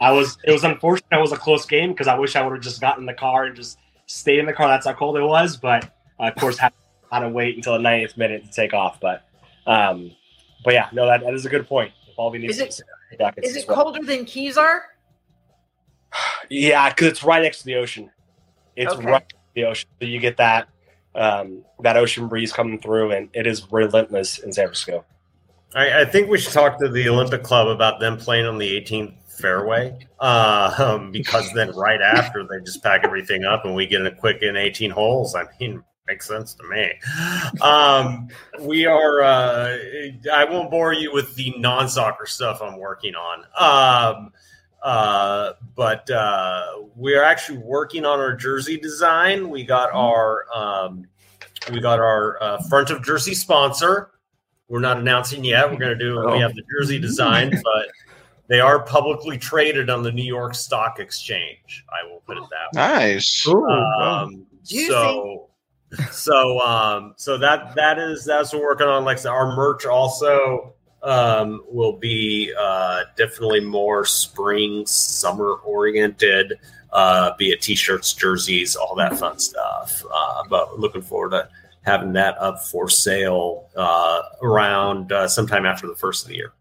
I 0.00 0.12
was 0.12 0.38
it 0.44 0.52
was 0.52 0.64
unfortunate. 0.64 1.18
It 1.18 1.20
was 1.20 1.32
a 1.32 1.36
close 1.36 1.66
game 1.66 1.92
because 1.92 2.08
I 2.08 2.18
wish 2.18 2.36
I 2.36 2.42
would 2.42 2.54
have 2.54 2.62
just 2.62 2.80
gotten 2.80 3.02
in 3.02 3.06
the 3.06 3.14
car 3.14 3.44
and 3.44 3.56
just 3.56 3.78
stayed 4.06 4.38
in 4.38 4.46
the 4.46 4.52
car. 4.52 4.68
That's 4.68 4.86
how 4.86 4.94
cold 4.94 5.16
it 5.16 5.22
was, 5.22 5.56
but 5.56 5.84
uh, 6.18 6.24
of 6.24 6.34
course 6.36 6.58
had, 6.58 6.72
had 7.10 7.20
to 7.20 7.28
wait 7.28 7.56
until 7.56 7.74
the 7.74 7.80
90th 7.80 8.16
minute 8.16 8.44
to 8.44 8.50
take 8.50 8.74
off. 8.74 9.00
But 9.00 9.24
um, 9.66 10.12
but 10.64 10.74
yeah, 10.74 10.88
no, 10.92 11.06
that, 11.06 11.22
that 11.22 11.34
is 11.34 11.46
a 11.46 11.48
good 11.48 11.66
point. 11.66 11.92
If 12.08 12.18
all 12.18 12.30
we 12.30 12.38
need 12.38 12.50
is 12.50 12.60
it, 12.60 12.80
is 13.42 13.56
it 13.56 13.68
well. 13.68 13.84
colder 13.84 14.04
than 14.04 14.24
Kezar? 14.24 14.80
Yeah, 16.48 16.88
because 16.88 17.08
it's 17.08 17.22
right 17.22 17.42
next 17.42 17.58
to 17.60 17.64
the 17.64 17.76
ocean. 17.76 18.10
It's 18.76 18.92
okay. 18.94 19.06
right 19.06 19.32
the 19.54 19.64
ocean. 19.64 19.88
So 20.00 20.06
you 20.06 20.18
get 20.18 20.36
that 20.38 20.68
um, 21.14 21.64
that 21.80 21.96
ocean 21.96 22.28
breeze 22.28 22.52
coming 22.52 22.80
through, 22.80 23.12
and 23.12 23.28
it 23.32 23.46
is 23.46 23.70
relentless 23.70 24.38
in 24.38 24.52
San 24.52 24.66
Francisco. 24.66 25.04
I, 25.74 26.02
I, 26.02 26.04
think 26.06 26.30
we 26.30 26.38
should 26.38 26.52
talk 26.52 26.78
to 26.78 26.88
the 26.88 27.08
Olympic 27.08 27.42
Club 27.42 27.68
about 27.68 28.00
them 28.00 28.16
playing 28.16 28.46
on 28.46 28.56
the 28.56 28.80
18th 28.80 29.12
fairway, 29.38 29.98
uh, 30.18 30.74
um, 30.78 31.10
because 31.12 31.50
then 31.54 31.72
right 31.72 32.00
after 32.00 32.46
they 32.46 32.64
just 32.64 32.82
pack 32.82 33.04
everything 33.04 33.44
up 33.44 33.64
and 33.64 33.74
we 33.74 33.86
get 33.86 34.04
a 34.06 34.10
quick 34.10 34.42
in 34.42 34.56
18 34.56 34.90
holes. 34.90 35.34
I 35.34 35.44
mean, 35.60 35.82
makes 36.08 36.26
sense 36.26 36.54
to 36.54 36.64
me. 36.64 36.92
Um, 37.60 38.28
we 38.60 38.86
are. 38.86 39.22
Uh, 39.22 39.76
I 40.32 40.44
won't 40.44 40.70
bore 40.70 40.92
you 40.92 41.12
with 41.12 41.34
the 41.36 41.54
non-soccer 41.58 42.26
stuff 42.26 42.60
I'm 42.62 42.78
working 42.78 43.14
on. 43.14 43.44
Um, 43.58 44.32
uh, 44.82 45.52
but 45.76 46.08
uh, 46.10 46.66
we're 46.94 47.22
actually 47.22 47.58
working 47.58 48.04
on 48.04 48.18
our 48.18 48.34
jersey 48.34 48.78
design. 48.78 49.50
We 49.50 49.64
got 49.64 49.90
mm-hmm. 49.90 49.98
our 49.98 50.46
um, 50.54 51.06
we 51.72 51.80
got 51.80 51.98
our 51.98 52.42
uh, 52.42 52.62
front 52.68 52.90
of 52.90 53.04
jersey 53.04 53.34
sponsor. 53.34 54.10
We're 54.68 54.80
not 54.80 54.98
announcing 54.98 55.44
yet. 55.44 55.70
We're 55.70 55.78
going 55.78 55.98
to 55.98 56.04
do. 56.04 56.20
Oh. 56.20 56.32
We 56.32 56.40
have 56.40 56.54
the 56.54 56.62
jersey 56.78 56.98
design, 56.98 57.50
but 57.50 57.88
they 58.48 58.60
are 58.60 58.82
publicly 58.82 59.38
traded 59.38 59.90
on 59.90 60.02
the 60.02 60.12
New 60.12 60.24
York 60.24 60.54
Stock 60.54 61.00
Exchange. 61.00 61.84
I 61.90 62.08
will 62.08 62.20
put 62.20 62.36
it 62.36 62.44
that 62.50 62.78
way. 62.78 63.16
Nice. 63.16 63.46
Um, 63.48 64.46
so, 64.62 65.47
so, 66.10 66.60
um, 66.60 67.14
so 67.16 67.38
that 67.38 67.74
that 67.74 67.98
is 67.98 68.24
that's 68.24 68.52
what 68.52 68.62
we're 68.62 68.68
working 68.68 68.86
on. 68.86 69.04
Like 69.04 69.24
our 69.24 69.56
merch 69.56 69.86
also 69.86 70.74
um, 71.02 71.62
will 71.68 71.96
be 71.96 72.52
uh, 72.58 73.04
definitely 73.16 73.60
more 73.60 74.04
spring, 74.04 74.84
summer 74.86 75.54
oriented, 75.64 76.54
uh, 76.92 77.32
be 77.38 77.50
it 77.50 77.62
t-shirts, 77.62 78.12
jerseys, 78.12 78.76
all 78.76 78.94
that 78.96 79.16
fun 79.18 79.38
stuff. 79.38 80.02
Uh, 80.12 80.42
but 80.48 80.78
looking 80.78 81.02
forward 81.02 81.30
to 81.30 81.48
having 81.82 82.12
that 82.12 82.36
up 82.38 82.62
for 82.62 82.88
sale 82.88 83.68
uh, 83.76 84.22
around 84.42 85.12
uh, 85.12 85.26
sometime 85.26 85.64
after 85.64 85.86
the 85.86 85.94
first 85.94 86.24
of 86.24 86.28
the 86.28 86.36
year. 86.36 86.52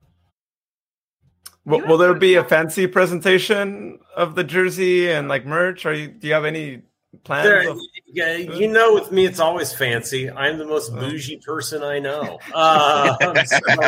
Will, 1.66 1.86
will 1.86 1.98
there 1.98 2.14
be 2.14 2.36
a 2.36 2.46
fancy 2.46 2.88
presentation 2.88 4.00
of 4.16 4.36
the 4.36 4.44
jersey 4.46 5.12
and 5.12 5.28
like 5.28 5.46
merch? 5.46 5.86
Or 5.86 5.94
you, 5.94 6.08
do 6.08 6.28
you 6.28 6.34
have 6.34 6.46
any 6.46 6.84
plans? 7.26 7.46
There, 7.46 7.70
of- 7.70 7.78
yeah, 8.10 8.36
you 8.36 8.70
know, 8.70 8.94
with 8.94 9.12
me, 9.12 9.26
it's 9.26 9.40
always 9.42 9.74
fancy. 9.74 10.32
I'm 10.32 10.58
the 10.58 10.66
most 10.66 10.96
bougie 10.96 11.38
person 11.38 11.84
I 11.84 12.00
know. 12.00 12.40
Um, 12.54 13.36
so, 13.46 13.60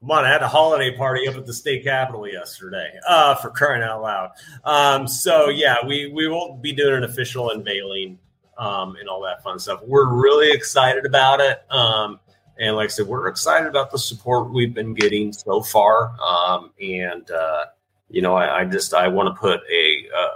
come 0.00 0.10
on, 0.10 0.24
I 0.24 0.28
had 0.28 0.42
a 0.42 0.48
holiday 0.48 0.96
party 0.96 1.28
up 1.28 1.36
at 1.36 1.44
the 1.46 1.52
state 1.52 1.84
capitol 1.84 2.26
yesterday 2.26 2.90
uh, 3.06 3.34
for 3.36 3.50
crying 3.50 3.82
out 3.82 4.02
loud. 4.02 4.30
Um, 4.64 5.06
so 5.06 5.48
yeah, 5.48 5.76
we 5.86 6.10
we 6.12 6.26
will 6.28 6.56
be 6.56 6.72
doing 6.72 6.94
an 6.94 7.04
official 7.04 7.50
unveiling 7.50 8.18
um, 8.56 8.96
and 8.96 9.08
all 9.08 9.22
that 9.22 9.42
fun 9.42 9.58
stuff. 9.58 9.80
We're 9.84 10.12
really 10.12 10.50
excited 10.50 11.04
about 11.04 11.40
it. 11.40 11.62
Um, 11.70 12.20
and 12.58 12.74
like 12.74 12.86
I 12.86 12.88
said, 12.88 13.06
we're 13.06 13.28
excited 13.28 13.68
about 13.68 13.90
the 13.92 13.98
support 13.98 14.50
we've 14.50 14.74
been 14.74 14.94
getting 14.94 15.32
so 15.32 15.62
far. 15.62 16.12
Um, 16.20 16.72
and 16.80 17.30
uh, 17.30 17.66
you 18.10 18.22
know, 18.22 18.34
I, 18.34 18.60
I 18.60 18.64
just 18.64 18.94
I 18.94 19.08
want 19.08 19.34
to 19.34 19.38
put 19.38 19.60
a, 19.70 19.87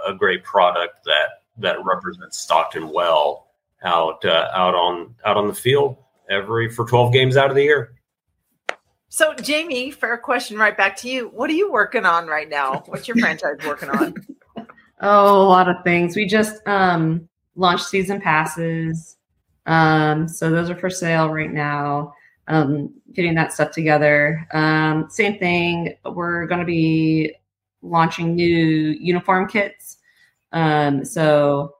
a 0.07 0.13
great 0.13 0.43
product 0.43 1.03
that 1.05 1.43
that 1.57 1.77
represents 1.83 2.39
Stockton 2.39 2.89
well 2.89 3.47
out 3.83 4.23
uh, 4.25 4.49
out 4.53 4.75
on 4.75 5.15
out 5.25 5.37
on 5.37 5.47
the 5.47 5.53
field 5.53 5.97
every 6.29 6.69
for 6.69 6.85
12 6.85 7.13
games 7.13 7.37
out 7.37 7.49
of 7.49 7.55
the 7.55 7.63
year. 7.63 7.95
So, 9.09 9.35
Jamie, 9.35 9.91
fair 9.91 10.17
question 10.17 10.57
right 10.57 10.75
back 10.75 10.95
to 10.97 11.09
you. 11.09 11.27
What 11.29 11.49
are 11.49 11.53
you 11.53 11.71
working 11.71 12.03
on 12.03 12.25
right 12.25 12.49
now? 12.49 12.81
What's 12.87 13.07
your 13.07 13.17
franchise 13.17 13.57
working 13.65 13.89
on? 13.89 14.15
Oh, 15.05 15.41
a 15.41 15.49
lot 15.49 15.67
of 15.67 15.83
things. 15.83 16.15
We 16.15 16.25
just 16.25 16.65
um, 16.65 17.27
launched 17.55 17.87
season 17.87 18.21
passes. 18.21 19.17
Um, 19.65 20.29
so 20.29 20.49
those 20.49 20.69
are 20.69 20.77
for 20.77 20.89
sale 20.89 21.29
right 21.29 21.51
now. 21.51 22.13
Um, 22.47 22.93
getting 23.11 23.35
that 23.35 23.51
stuff 23.51 23.71
together. 23.71 24.47
Um, 24.53 25.07
same 25.09 25.37
thing. 25.39 25.95
We're 26.05 26.45
going 26.45 26.61
to 26.61 26.65
be 26.65 27.35
launching 27.83 28.35
new 28.35 28.95
uniform 28.99 29.47
kits. 29.47 29.97
Um, 30.51 31.03
so 31.03 31.75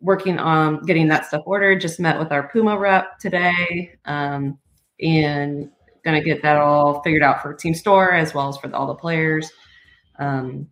working 0.00 0.38
on 0.38 0.84
getting 0.84 1.08
that 1.08 1.26
stuff 1.26 1.42
ordered. 1.44 1.80
Just 1.80 2.00
met 2.00 2.18
with 2.18 2.32
our 2.32 2.48
Puma 2.48 2.78
rep 2.78 3.18
today, 3.18 3.94
um, 4.04 4.58
and 5.00 5.70
gonna 6.04 6.22
get 6.22 6.42
that 6.42 6.56
all 6.56 7.02
figured 7.02 7.22
out 7.22 7.42
for 7.42 7.52
Team 7.52 7.74
Store 7.74 8.12
as 8.12 8.32
well 8.34 8.48
as 8.48 8.56
for 8.56 8.74
all 8.74 8.86
the 8.86 8.94
players. 8.94 9.50
Um, 10.18 10.68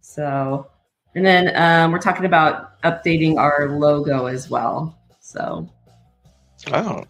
so, 0.00 0.66
and 1.14 1.24
then 1.24 1.54
um, 1.56 1.92
we're 1.92 1.98
talking 1.98 2.24
about 2.24 2.80
updating 2.82 3.36
our 3.36 3.68
logo 3.78 4.26
as 4.26 4.48
well. 4.48 4.98
So, 5.20 5.68
oh, 6.72 7.04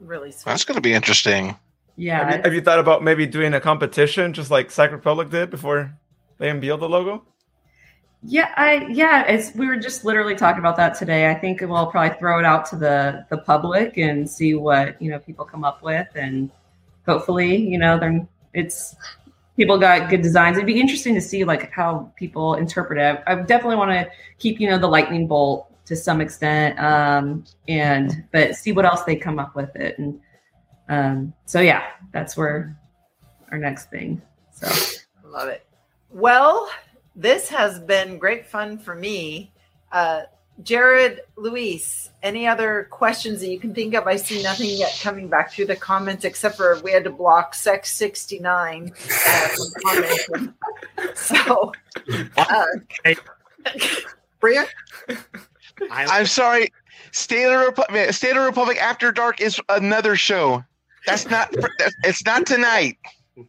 really, 0.00 0.32
sweet. 0.32 0.44
that's 0.44 0.64
gonna 0.64 0.80
be 0.80 0.92
interesting. 0.92 1.56
Yeah. 1.96 2.24
Have 2.24 2.36
you, 2.36 2.42
have 2.44 2.54
you, 2.54 2.60
thought 2.62 2.78
about 2.78 3.04
maybe 3.04 3.26
doing 3.26 3.52
a 3.52 3.60
competition 3.60 4.32
just 4.32 4.50
like 4.50 4.70
Sac 4.70 4.92
Republic 4.92 5.28
did 5.28 5.50
before 5.50 5.94
they 6.38 6.50
unveiled 6.50 6.80
the 6.80 6.88
logo? 6.88 7.24
Yeah, 8.24 8.52
I 8.56 8.86
yeah, 8.88 9.24
it's 9.26 9.54
we 9.54 9.66
were 9.66 9.76
just 9.76 10.04
literally 10.04 10.36
talking 10.36 10.60
about 10.60 10.76
that 10.76 10.96
today. 10.96 11.28
I 11.28 11.34
think 11.34 11.60
we'll 11.60 11.86
probably 11.86 12.16
throw 12.18 12.38
it 12.38 12.44
out 12.44 12.64
to 12.66 12.76
the 12.76 13.26
the 13.30 13.38
public 13.38 13.96
and 13.98 14.28
see 14.30 14.54
what 14.54 15.00
you 15.02 15.10
know 15.10 15.18
people 15.18 15.44
come 15.44 15.64
up 15.64 15.82
with, 15.82 16.06
and 16.14 16.48
hopefully, 17.04 17.56
you 17.56 17.78
know, 17.78 17.98
then 17.98 18.28
it's 18.54 18.94
people 19.56 19.76
got 19.76 20.08
good 20.08 20.22
designs. 20.22 20.56
It'd 20.56 20.66
be 20.66 20.80
interesting 20.80 21.14
to 21.14 21.20
see 21.20 21.42
like 21.42 21.72
how 21.72 22.12
people 22.14 22.54
interpret 22.54 22.98
it. 22.98 23.22
I 23.26 23.34
definitely 23.34 23.76
want 23.76 23.90
to 23.90 24.08
keep 24.38 24.60
you 24.60 24.70
know 24.70 24.78
the 24.78 24.88
lightning 24.88 25.26
bolt 25.26 25.68
to 25.86 25.96
some 25.96 26.20
extent, 26.20 26.78
um, 26.78 27.44
and 27.66 28.24
but 28.30 28.54
see 28.54 28.70
what 28.70 28.84
else 28.84 29.02
they 29.02 29.16
come 29.16 29.40
up 29.40 29.56
with 29.56 29.74
it, 29.74 29.98
and 29.98 30.20
um, 30.88 31.32
so 31.44 31.60
yeah, 31.60 31.82
that's 32.12 32.36
where 32.36 32.78
our 33.50 33.58
next 33.58 33.90
thing. 33.90 34.22
So 34.52 34.68
love 35.24 35.48
it. 35.48 35.66
Well, 36.12 36.68
this 37.16 37.48
has 37.48 37.78
been 37.80 38.18
great 38.18 38.46
fun 38.46 38.78
for 38.78 38.94
me. 38.94 39.52
Uh, 39.90 40.22
Jared, 40.62 41.20
Luis, 41.36 42.10
any 42.22 42.46
other 42.46 42.86
questions 42.90 43.40
that 43.40 43.48
you 43.48 43.58
can 43.58 43.74
think 43.74 43.94
of? 43.94 44.06
I 44.06 44.16
see 44.16 44.42
nothing 44.42 44.68
yet 44.68 44.98
coming 45.02 45.28
back 45.28 45.50
through 45.50 45.66
the 45.66 45.76
comments 45.76 46.24
except 46.24 46.56
for 46.56 46.78
we 46.82 46.92
had 46.92 47.04
to 47.04 47.10
block 47.10 47.54
Sex 47.54 47.90
69 47.92 48.92
uh, 49.26 49.48
from 49.48 49.66
commenting. 49.84 50.54
So, 51.14 51.72
uh, 52.36 52.64
Bria? 54.40 54.66
I'm 55.90 56.26
sorry. 56.26 56.72
State 57.12 57.44
of 57.44 57.50
the 57.52 57.66
Republic, 57.66 58.12
State 58.12 58.30
of 58.30 58.36
the 58.36 58.42
Republic 58.42 58.80
After 58.80 59.10
Dark 59.10 59.40
is 59.40 59.60
another 59.68 60.16
show. 60.16 60.62
That's 61.06 61.28
not. 61.28 61.52
It's 62.04 62.24
not 62.24 62.46
tonight. 62.46 62.98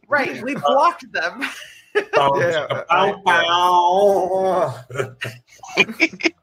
Right, 0.08 0.42
we 0.42 0.54
blocked 0.54 1.10
them. 1.12 1.42
Yeah. 1.94 2.82
Bow, 2.88 3.22
bow. 3.24 4.74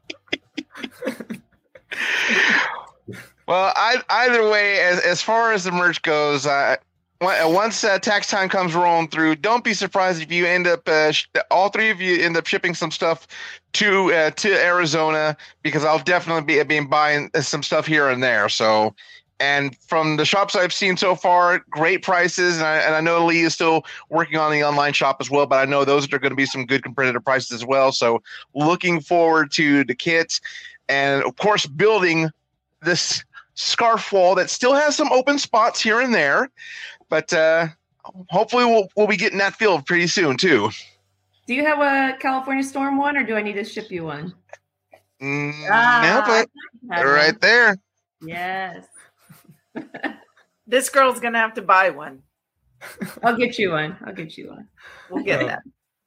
Well, 3.48 3.72
I, 3.76 3.96
either 4.08 4.48
way, 4.48 4.78
as, 4.80 5.00
as 5.00 5.20
far 5.20 5.52
as 5.52 5.64
the 5.64 5.72
merch 5.72 6.00
goes, 6.02 6.46
uh, 6.46 6.76
on- 7.20 7.52
once 7.54 7.82
uh, 7.84 7.98
tax 7.98 8.28
time 8.28 8.48
comes 8.48 8.74
rolling 8.74 9.08
through, 9.08 9.36
don't 9.36 9.64
be 9.64 9.74
surprised 9.74 10.22
if 10.22 10.30
you 10.30 10.46
end 10.46 10.66
up 10.66 10.88
uh, 10.88 11.10
sh- 11.12 11.26
all 11.50 11.68
three 11.68 11.90
of 11.90 12.00
you 12.00 12.22
end 12.22 12.36
up 12.36 12.46
shipping 12.46 12.72
some 12.74 12.90
stuff 12.90 13.26
to 13.74 14.12
uh, 14.12 14.30
to 14.30 14.48
Arizona 14.64 15.36
because 15.62 15.84
I'll 15.84 15.98
definitely 15.98 16.44
be 16.44 16.62
be 16.62 16.80
buying 16.86 17.30
uh, 17.34 17.40
some 17.40 17.62
stuff 17.62 17.86
here 17.86 18.08
and 18.08 18.22
there. 18.22 18.48
So, 18.48 18.94
and 19.42 19.76
from 19.78 20.18
the 20.18 20.24
shops 20.24 20.54
I've 20.54 20.72
seen 20.72 20.96
so 20.96 21.16
far, 21.16 21.64
great 21.68 22.02
prices, 22.02 22.58
and 22.58 22.64
I, 22.64 22.76
and 22.76 22.94
I 22.94 23.00
know 23.00 23.26
Lee 23.26 23.40
is 23.40 23.52
still 23.52 23.84
working 24.08 24.38
on 24.38 24.52
the 24.52 24.62
online 24.62 24.92
shop 24.92 25.16
as 25.18 25.30
well. 25.32 25.46
But 25.46 25.56
I 25.56 25.64
know 25.68 25.84
those 25.84 26.10
are 26.12 26.18
going 26.20 26.30
to 26.30 26.36
be 26.36 26.46
some 26.46 26.64
good 26.64 26.84
competitive 26.84 27.24
prices 27.24 27.50
as 27.50 27.66
well. 27.66 27.90
So, 27.90 28.22
looking 28.54 29.00
forward 29.00 29.50
to 29.54 29.82
the 29.82 29.96
kit, 29.96 30.40
and 30.88 31.24
of 31.24 31.34
course, 31.38 31.66
building 31.66 32.30
this 32.82 33.24
scarf 33.54 34.12
wall 34.12 34.36
that 34.36 34.48
still 34.48 34.74
has 34.74 34.94
some 34.94 35.10
open 35.10 35.40
spots 35.40 35.82
here 35.82 36.00
and 36.00 36.14
there, 36.14 36.48
but 37.08 37.32
uh, 37.32 37.66
hopefully 38.30 38.64
we'll 38.64 38.86
we'll 38.96 39.08
be 39.08 39.16
getting 39.16 39.38
that 39.38 39.56
filled 39.56 39.84
pretty 39.86 40.06
soon 40.06 40.36
too. 40.36 40.70
do 41.48 41.54
you 41.54 41.66
have 41.66 41.80
a 41.80 42.16
California 42.18 42.62
Storm 42.62 42.96
one, 42.96 43.16
or 43.16 43.24
do 43.24 43.34
I 43.34 43.42
need 43.42 43.54
to 43.54 43.64
ship 43.64 43.90
you 43.90 44.04
one? 44.04 44.34
Mm, 45.20 45.52
Ah, 45.68 46.00
no, 46.00 46.46
but 46.88 47.04
right 47.04 47.40
there. 47.40 47.76
Yes, 48.24 48.86
This 50.66 50.88
girl's 50.88 51.20
going 51.20 51.32
to 51.34 51.38
have 51.38 51.54
to 51.54 51.62
buy 51.62 51.90
one. 51.90 52.22
I'll 53.22 53.36
get 53.36 53.58
you 53.58 53.70
one. 53.72 53.96
I'll 54.04 54.14
get 54.14 54.36
you 54.38 54.48
one. 54.50 54.68
We'll 55.10 55.24
get 55.24 55.42
Oh. 55.42 55.46
that. 55.46 55.62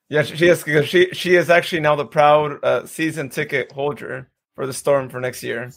Yeah, 0.09 0.21
she 0.21 0.35
she 0.37 0.47
is 0.47 0.63
because 0.63 0.87
she 0.87 1.09
she 1.13 1.35
is 1.35 1.49
actually 1.49 1.79
now 1.79 1.95
the 1.95 2.05
proud 2.05 2.63
uh, 2.63 2.85
season 2.85 3.27
ticket 3.29 3.71
holder 3.71 4.29
for 4.53 4.67
the 4.67 4.73
Storm 4.73 5.09
for 5.09 5.19
next 5.19 5.41
year. 5.41 5.71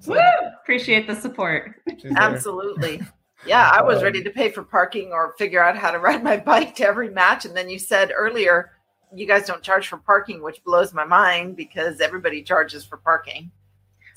So 0.00 0.12
Woo! 0.12 0.18
Appreciate 0.62 1.06
the 1.06 1.14
support. 1.14 1.74
Absolutely. 2.16 3.02
Yeah, 3.46 3.70
I 3.70 3.82
was 3.82 3.98
Um, 3.98 4.04
ready 4.04 4.22
to 4.22 4.30
pay 4.30 4.50
for 4.50 4.62
parking 4.62 5.12
or 5.12 5.34
figure 5.36 5.62
out 5.62 5.76
how 5.76 5.90
to 5.90 5.98
ride 5.98 6.24
my 6.24 6.36
bike 6.52 6.74
to 6.76 6.86
every 6.86 7.10
match. 7.10 7.44
And 7.44 7.54
then 7.54 7.68
you 7.68 7.78
said 7.78 8.10
earlier, 8.16 8.70
you 9.14 9.26
guys 9.26 9.46
don't 9.46 9.62
charge 9.62 9.86
for 9.88 9.98
parking, 9.98 10.42
which 10.42 10.64
blows 10.64 10.94
my 10.94 11.04
mind 11.04 11.54
because 11.56 12.00
everybody 12.00 12.42
charges 12.42 12.86
for 12.86 12.96
parking. 12.96 13.50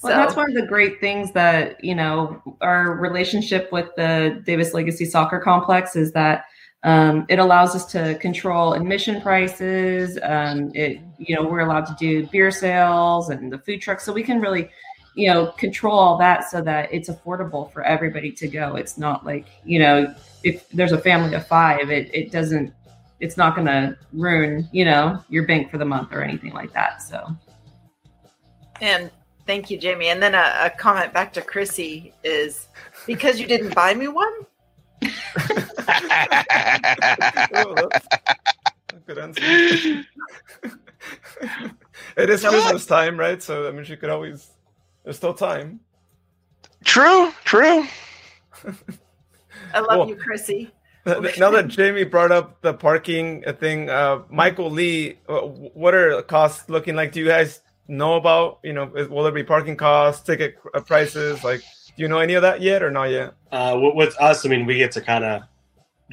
Well, 0.04 0.16
that's 0.16 0.36
one 0.36 0.50
of 0.50 0.56
the 0.56 0.68
great 0.68 1.00
things 1.00 1.32
that 1.32 1.84
you 1.84 1.96
know 1.96 2.58
our 2.62 2.96
relationship 2.96 3.72
with 3.72 3.90
the 3.96 4.42
Davis 4.46 4.74
Legacy 4.74 5.06
Soccer 5.06 5.40
Complex 5.40 5.96
is 5.96 6.12
that 6.12 6.46
um, 6.84 7.26
it 7.30 7.40
allows 7.40 7.76
us 7.76 7.86
to 7.92 8.16
control 8.20 8.74
admission 8.74 9.22
prices. 9.22 10.20
Um, 10.22 10.72
it 10.76 11.00
you 11.18 11.36
know 11.36 11.44
we're 11.44 11.62
allowed 11.62 11.86
to 11.88 11.96
do 12.00 12.28
beer 12.28 12.52
sales 12.52 13.30
and 13.30 13.52
the 13.52 13.58
food 13.58 13.82
trucks, 13.82 14.04
so 14.04 14.14
we 14.14 14.24
can 14.24 14.40
really 14.40 14.70
you 15.16 15.28
know 15.34 15.48
control 15.54 15.98
all 15.98 16.18
that 16.20 16.50
so 16.50 16.62
that 16.62 16.94
it's 16.94 17.10
affordable 17.10 17.72
for 17.74 17.84
everybody 17.84 18.32
to 18.34 18.48
go. 18.48 18.76
It's 18.76 18.98
not 18.98 19.26
like 19.26 19.48
you 19.66 19.80
know 19.80 20.14
if 20.44 20.70
there's 20.70 20.92
a 20.92 21.00
family 21.00 21.34
of 21.34 21.48
five, 21.48 21.90
it 21.90 22.10
it 22.14 22.32
doesn't. 22.32 22.74
It's 23.20 23.36
not 23.36 23.56
going 23.56 23.66
to 23.66 23.98
ruin, 24.14 24.70
you 24.72 24.86
know, 24.86 25.24
your 25.28 25.48
bank 25.48 25.72
for 25.72 25.80
the 25.80 25.86
month 25.86 26.14
or 26.14 26.22
anything 26.22 26.54
like 26.54 26.72
that. 26.74 27.02
So, 27.02 27.36
And 28.80 29.10
thank 29.48 29.72
you, 29.72 29.80
Jamie. 29.80 30.10
And 30.10 30.22
then 30.22 30.36
a, 30.36 30.54
a 30.66 30.70
comment 30.70 31.14
back 31.14 31.34
to 31.34 31.42
Chrissy 31.42 32.14
is 32.24 32.68
because 33.08 33.40
you 33.40 33.48
didn't 33.48 33.74
buy 33.74 33.94
me 33.94 34.08
one? 34.08 34.34
Oh, 37.54 37.90
good 39.06 39.18
answer. 39.18 39.42
it 42.18 42.30
is 42.30 42.44
Christmas 42.44 42.86
time, 42.86 43.18
right? 43.18 43.42
So 43.42 43.68
I 43.68 43.72
mean, 43.72 43.86
she 43.86 43.96
could 43.96 44.10
always. 44.10 44.52
There's 45.04 45.16
still 45.16 45.34
time. 45.34 45.80
true, 46.84 47.32
true. 47.46 47.88
I 49.74 49.80
love 49.80 50.00
Well, 50.00 50.10
you, 50.10 50.18
Chrissy. 50.18 50.72
Now 51.06 51.52
that 51.52 51.70
Jamie 51.70 52.04
brought 52.04 52.34
up 52.34 52.62
the 52.62 52.74
parking 52.74 53.44
thing, 53.60 53.90
uh, 53.90 54.24
Michael 54.30 54.70
Lee, 54.70 55.20
uh, 55.30 55.40
what 55.40 55.96
are 55.96 56.22
costs 56.24 56.70
looking 56.70 56.96
like? 56.96 57.14
Do 57.14 57.22
you 57.22 57.28
guys 57.28 57.62
know 57.88 58.16
about? 58.16 58.60
You 58.64 58.74
know, 58.74 58.86
will 58.86 59.24
there 59.24 59.32
be 59.32 59.44
parking 59.44 59.78
costs, 59.78 60.24
ticket 60.24 60.56
uh, 60.74 60.82
prices? 60.82 61.44
Like, 61.44 61.62
do 61.62 62.04
you 62.04 62.08
know 62.08 62.20
any 62.20 62.34
of 62.34 62.42
that 62.42 62.62
yet, 62.62 62.84
or 62.84 62.92
not 62.92 63.06
yet? 63.06 63.34
Uh, 63.52 63.80
with, 63.94 64.16
us, 64.20 64.46
I 64.46 64.50
mean, 64.50 64.66
we 64.66 64.78
get 64.78 64.92
to 64.94 65.02
kind 65.02 65.24
of 65.24 65.44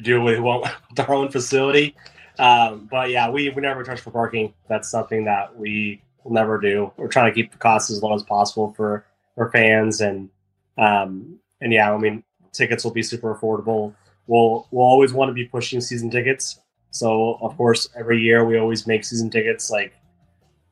do 0.01 0.21
what 0.21 0.33
we 0.33 0.39
want 0.41 0.67
with 0.89 0.99
our 0.99 1.13
own 1.13 1.29
facility. 1.29 1.95
Um, 2.37 2.87
but 2.91 3.09
yeah, 3.09 3.29
we, 3.29 3.49
we 3.49 3.61
never 3.61 3.83
charge 3.83 4.01
for 4.01 4.11
parking. 4.11 4.53
That's 4.67 4.89
something 4.89 5.23
that 5.25 5.55
we 5.55 6.01
will 6.23 6.33
never 6.33 6.59
do. 6.59 6.91
We're 6.97 7.07
trying 7.07 7.31
to 7.31 7.35
keep 7.35 7.51
the 7.51 7.57
costs 7.57 7.91
as 7.91 8.03
low 8.03 8.13
as 8.13 8.23
possible 8.23 8.73
for 8.73 9.05
for 9.35 9.51
fans, 9.51 10.01
and 10.01 10.29
um, 10.77 11.39
and 11.61 11.71
yeah, 11.71 11.93
I 11.93 11.97
mean, 11.97 12.23
tickets 12.51 12.83
will 12.83 12.91
be 12.91 13.03
super 13.03 13.35
affordable. 13.35 13.93
We'll 14.27 14.67
we'll 14.71 14.85
always 14.85 15.13
want 15.13 15.29
to 15.29 15.33
be 15.33 15.45
pushing 15.45 15.79
season 15.81 16.09
tickets. 16.09 16.59
So 16.91 17.37
of 17.41 17.55
course, 17.57 17.89
every 17.95 18.21
year 18.21 18.45
we 18.45 18.57
always 18.57 18.87
make 18.87 19.03
season 19.03 19.29
tickets 19.29 19.69
like 19.69 19.93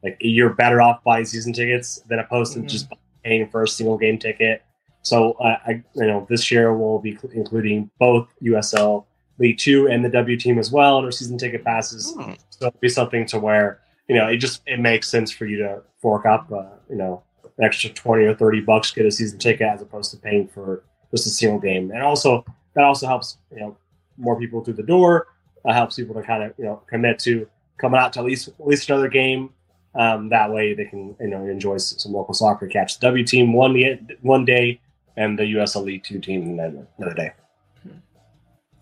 like 0.03 0.17
you're 0.19 0.53
better 0.53 0.81
off 0.81 1.03
buying 1.03 1.25
season 1.25 1.53
tickets 1.53 2.01
than 2.09 2.19
opposed 2.19 2.53
to 2.53 2.61
just 2.61 2.91
paying 3.23 3.47
for 3.49 3.63
a 3.63 3.67
single 3.67 3.97
game 3.97 4.17
ticket. 4.17 4.63
So 5.01 5.33
uh, 5.33 5.57
I, 5.65 5.83
you 5.95 6.07
know, 6.07 6.25
this 6.29 6.51
year 6.51 6.75
we'll 6.75 6.99
be 6.99 7.15
cl- 7.15 7.33
including 7.33 7.89
both 7.99 8.27
USL 8.41 9.05
League 9.39 9.57
Two 9.57 9.87
and 9.87 10.03
the 10.03 10.09
W 10.09 10.37
team 10.37 10.59
as 10.59 10.71
well 10.71 10.99
in 10.99 11.05
our 11.05 11.11
season 11.11 11.37
ticket 11.37 11.63
passes. 11.63 12.13
Hmm. 12.13 12.33
So 12.49 12.67
it'll 12.67 12.79
be 12.79 12.89
something 12.89 13.25
to 13.27 13.39
where 13.39 13.79
you 14.07 14.15
know 14.15 14.27
it 14.27 14.37
just 14.37 14.61
it 14.65 14.79
makes 14.79 15.09
sense 15.09 15.31
for 15.31 15.45
you 15.45 15.57
to 15.57 15.81
fork 16.01 16.25
up, 16.25 16.51
uh, 16.51 16.75
you 16.89 16.95
know, 16.95 17.23
an 17.57 17.65
extra 17.65 17.89
twenty 17.89 18.25
or 18.25 18.35
thirty 18.35 18.61
bucks 18.61 18.91
get 18.91 19.05
a 19.05 19.11
season 19.11 19.39
ticket 19.39 19.67
as 19.67 19.81
opposed 19.81 20.11
to 20.11 20.17
paying 20.17 20.47
for 20.47 20.83
just 21.11 21.27
a 21.27 21.29
single 21.29 21.59
game. 21.59 21.91
And 21.91 22.01
also 22.01 22.45
that 22.75 22.83
also 22.83 23.07
helps 23.07 23.37
you 23.51 23.59
know 23.59 23.77
more 24.17 24.39
people 24.39 24.63
through 24.63 24.75
the 24.75 24.83
door. 24.83 25.27
That 25.65 25.75
helps 25.75 25.95
people 25.95 26.15
to 26.15 26.21
kind 26.21 26.43
of 26.43 26.53
you 26.57 26.65
know 26.65 26.81
commit 26.87 27.19
to 27.19 27.47
coming 27.77 27.99
out 27.99 28.13
to 28.13 28.19
at 28.19 28.25
least 28.25 28.47
at 28.47 28.67
least 28.67 28.89
another 28.89 29.09
game. 29.09 29.49
Um, 29.95 30.29
that 30.29 30.51
way 30.51 30.73
they 30.73 30.85
can 30.85 31.15
you 31.19 31.27
know 31.27 31.45
enjoy 31.45 31.77
some 31.77 32.13
local 32.13 32.33
soccer. 32.33 32.67
Catch 32.67 32.99
the 32.99 33.07
W 33.07 33.25
team 33.25 33.53
one 33.53 33.73
day, 33.73 33.99
one 34.21 34.45
day, 34.45 34.79
and 35.17 35.37
the 35.37 35.43
USL 35.43 35.85
League 35.85 36.03
Two 36.03 36.19
team 36.19 36.57
then 36.57 36.87
another 36.97 37.15
day. 37.15 37.31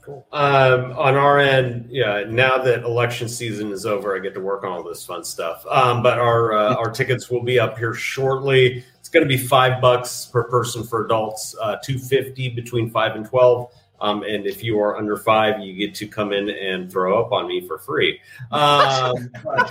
Cool. 0.01 0.25
Um, 0.31 0.93
on 0.93 1.15
our 1.15 1.37
end, 1.37 1.87
yeah. 1.91 2.23
Now 2.27 2.57
that 2.57 2.83
election 2.83 3.29
season 3.29 3.71
is 3.71 3.85
over, 3.85 4.15
I 4.15 4.19
get 4.19 4.33
to 4.33 4.39
work 4.39 4.63
on 4.63 4.71
all 4.71 4.83
this 4.83 5.05
fun 5.05 5.23
stuff. 5.23 5.63
Um, 5.69 6.01
but 6.01 6.17
our 6.17 6.53
uh, 6.53 6.75
our 6.75 6.89
tickets 6.89 7.29
will 7.29 7.43
be 7.43 7.59
up 7.59 7.77
here 7.77 7.93
shortly. 7.93 8.83
It's 8.99 9.09
going 9.09 9.23
to 9.23 9.29
be 9.29 9.37
five 9.37 9.79
bucks 9.79 10.27
per 10.31 10.43
person 10.45 10.83
for 10.83 11.05
adults, 11.05 11.55
uh, 11.61 11.77
two 11.83 11.99
fifty 11.99 12.49
between 12.49 12.89
five 12.89 13.15
and 13.15 13.25
twelve. 13.25 13.71
Um, 14.01 14.23
and 14.23 14.47
if 14.47 14.63
you 14.63 14.79
are 14.81 14.97
under 14.97 15.15
five, 15.15 15.59
you 15.61 15.73
get 15.73 15.93
to 15.95 16.07
come 16.07 16.33
in 16.33 16.49
and 16.49 16.91
throw 16.91 17.23
up 17.23 17.31
on 17.31 17.47
me 17.47 17.65
for 17.67 17.77
free. 17.77 18.19
Um, 18.51 19.29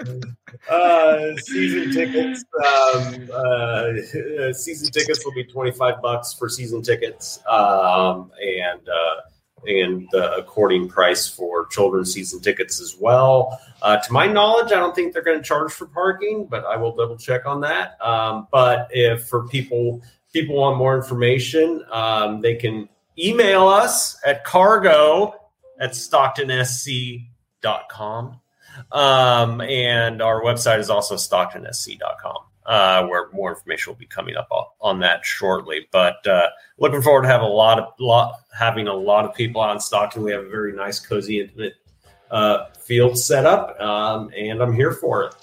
uh, 0.70 1.36
season 1.36 1.92
tickets. 1.92 2.44
Um, 2.64 3.28
uh, 3.32 4.52
season 4.52 4.92
tickets 4.92 5.24
will 5.24 5.32
be 5.32 5.44
twenty 5.44 5.72
five 5.72 6.02
bucks 6.02 6.34
for 6.34 6.48
season 6.48 6.82
tickets, 6.82 7.40
um, 7.48 8.30
and 8.40 8.88
uh, 8.88 9.20
and 9.66 10.08
the 10.12 10.36
according 10.36 10.88
price 10.88 11.28
for 11.28 11.66
children's 11.66 12.12
season 12.12 12.40
tickets 12.40 12.80
as 12.80 12.96
well. 12.98 13.58
Uh, 13.82 13.96
to 13.98 14.12
my 14.12 14.26
knowledge, 14.26 14.72
I 14.72 14.76
don't 14.76 14.94
think 14.94 15.12
they're 15.12 15.22
going 15.22 15.38
to 15.38 15.44
charge 15.44 15.72
for 15.72 15.86
parking, 15.86 16.46
but 16.46 16.64
I 16.64 16.76
will 16.76 16.94
double 16.94 17.16
check 17.16 17.46
on 17.46 17.60
that. 17.62 18.00
Um, 18.00 18.46
but 18.50 18.88
if 18.90 19.24
for 19.24 19.46
people 19.48 20.02
people 20.32 20.56
want 20.56 20.76
more 20.76 20.96
information, 20.96 21.84
um, 21.90 22.40
they 22.40 22.54
can 22.54 22.88
email 23.18 23.66
us 23.68 24.18
at 24.24 24.44
cargo 24.44 25.34
at 25.80 25.92
stocktonsc.com. 25.92 28.40
Um, 28.92 29.60
and 29.60 30.22
our 30.22 30.42
website 30.42 30.78
is 30.78 30.90
also 30.90 31.16
stocktonsc.com 31.16 32.36
uh, 32.70 33.04
where 33.06 33.28
more 33.32 33.50
information 33.50 33.90
will 33.90 33.98
be 33.98 34.06
coming 34.06 34.36
up 34.36 34.48
on 34.80 35.00
that 35.00 35.24
shortly. 35.24 35.88
But 35.90 36.24
uh, 36.26 36.48
looking 36.78 37.02
forward 37.02 37.22
to 37.22 37.28
have 37.28 37.42
a 37.42 37.46
lot 37.46 37.80
of 37.80 37.92
lot 37.98 38.40
having 38.56 38.86
a 38.86 38.94
lot 38.94 39.24
of 39.24 39.34
people 39.34 39.60
on 39.60 39.80
Stockton. 39.80 40.22
We 40.22 40.32
have 40.32 40.44
a 40.44 40.48
very 40.48 40.72
nice, 40.72 41.00
cozy, 41.00 41.40
intimate 41.40 41.74
uh, 42.30 42.66
field 42.78 43.18
set 43.18 43.44
up, 43.44 43.78
um, 43.80 44.30
and 44.36 44.62
I'm 44.62 44.72
here 44.72 44.92
for 44.92 45.24
it. 45.24 45.34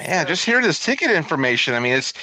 Yeah, 0.00 0.24
just 0.24 0.44
hear 0.44 0.62
this 0.62 0.82
ticket 0.82 1.10
information. 1.10 1.74
I 1.74 1.80
mean, 1.80 1.92
it's, 1.92 2.14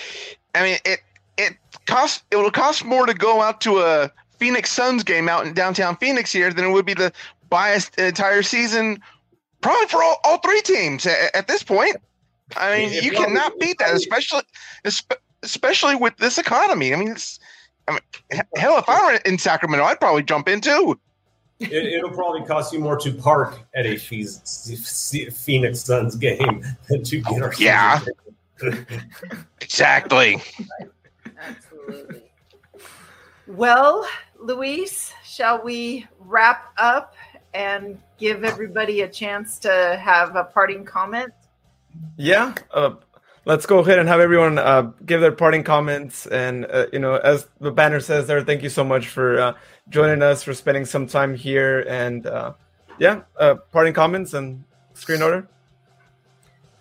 I 0.58 0.64
mean, 0.64 0.78
it 0.86 1.00
it 1.38 1.54
costs 1.86 2.24
it 2.32 2.36
will 2.36 2.52
cost 2.52 2.84
more 2.84 3.06
to 3.06 3.14
go 3.14 3.42
out 3.42 3.62
to 3.62 3.80
a 3.80 4.12
Phoenix 4.40 4.72
Suns 4.72 5.04
game 5.04 5.30
out 5.30 5.46
in 5.46 5.54
downtown 5.54 5.96
Phoenix 5.98 6.32
here 6.32 6.52
than 6.52 6.66
it 6.66 6.72
would 6.72 6.86
be 6.86 6.96
to 6.96 7.12
buy 7.50 7.70
an 7.70 7.82
entire 7.98 8.44
season, 8.44 9.02
probably 9.62 9.88
for 9.88 10.04
all, 10.04 10.18
all 10.24 10.38
three 10.40 10.62
teams 10.62 11.06
at, 11.06 11.36
at 11.36 11.48
this 11.48 11.64
point. 11.64 11.98
I 12.56 12.78
mean, 12.78 13.04
you 13.04 13.12
cannot 13.12 13.60
beat 13.60 13.78
that, 13.80 13.94
especially 13.94 14.44
especially 15.44 15.96
with 15.96 16.16
this 16.18 16.38
economy. 16.38 16.94
I 16.94 16.98
mean, 16.98 17.12
it's, 17.12 17.40
I 17.88 17.94
mean, 17.94 18.42
hell, 18.56 18.78
if 18.78 18.88
I 18.88 19.14
were 19.14 19.20
in 19.26 19.38
Sacramento, 19.38 19.86
I'd 19.86 20.00
probably 20.00 20.24
jump 20.24 20.48
in 20.48 20.62
too. 20.62 21.00
It, 21.60 22.04
will 22.04 22.12
probably 22.12 22.46
cost 22.46 22.72
you 22.72 22.80
more 22.80 22.98
to 22.98 23.12
park 23.12 23.60
at 23.76 23.88
a 23.88 23.98
Phoenix 23.98 25.82
Suns 25.82 26.16
game 26.20 26.64
than 26.88 27.04
to 27.04 27.22
get 27.22 27.42
our 27.42 27.54
yeah. 27.58 28.00
exactly. 29.62 30.42
Absolutely. 31.40 32.24
Well, 33.48 34.08
Luis, 34.40 35.14
shall 35.24 35.64
we 35.64 36.06
wrap 36.20 36.74
up 36.78 37.16
and 37.54 38.00
give 38.18 38.44
everybody 38.44 39.02
a 39.02 39.08
chance 39.08 39.58
to 39.60 40.00
have 40.02 40.36
a 40.36 40.44
parting 40.44 40.84
comment? 40.84 41.32
Yeah. 42.18 42.54
Uh, 42.72 42.96
let's 43.46 43.66
go 43.66 43.80
ahead 43.80 44.00
and 44.00 44.08
have 44.10 44.20
everyone 44.20 44.60
uh, 44.60 44.92
give 45.06 45.22
their 45.22 45.32
parting 45.32 45.64
comments. 45.64 46.28
And, 46.28 46.66
uh, 46.66 46.88
you 46.92 47.00
know, 47.00 47.16
as 47.16 47.48
the 47.62 47.72
banner 47.72 48.00
says 48.00 48.28
there, 48.28 48.44
thank 48.44 48.62
you 48.64 48.70
so 48.70 48.84
much 48.84 49.08
for 49.08 49.40
uh, 49.40 49.54
joining 49.90 50.22
us, 50.22 50.44
for 50.44 50.54
spending 50.54 50.86
some 50.86 51.08
time 51.08 51.34
here. 51.34 51.86
And, 51.88 52.28
uh, 52.28 52.54
yeah, 53.00 53.22
uh, 53.40 53.56
parting 53.72 53.94
comments 53.94 54.34
and 54.34 54.64
screen 54.94 55.22
order. 55.22 55.48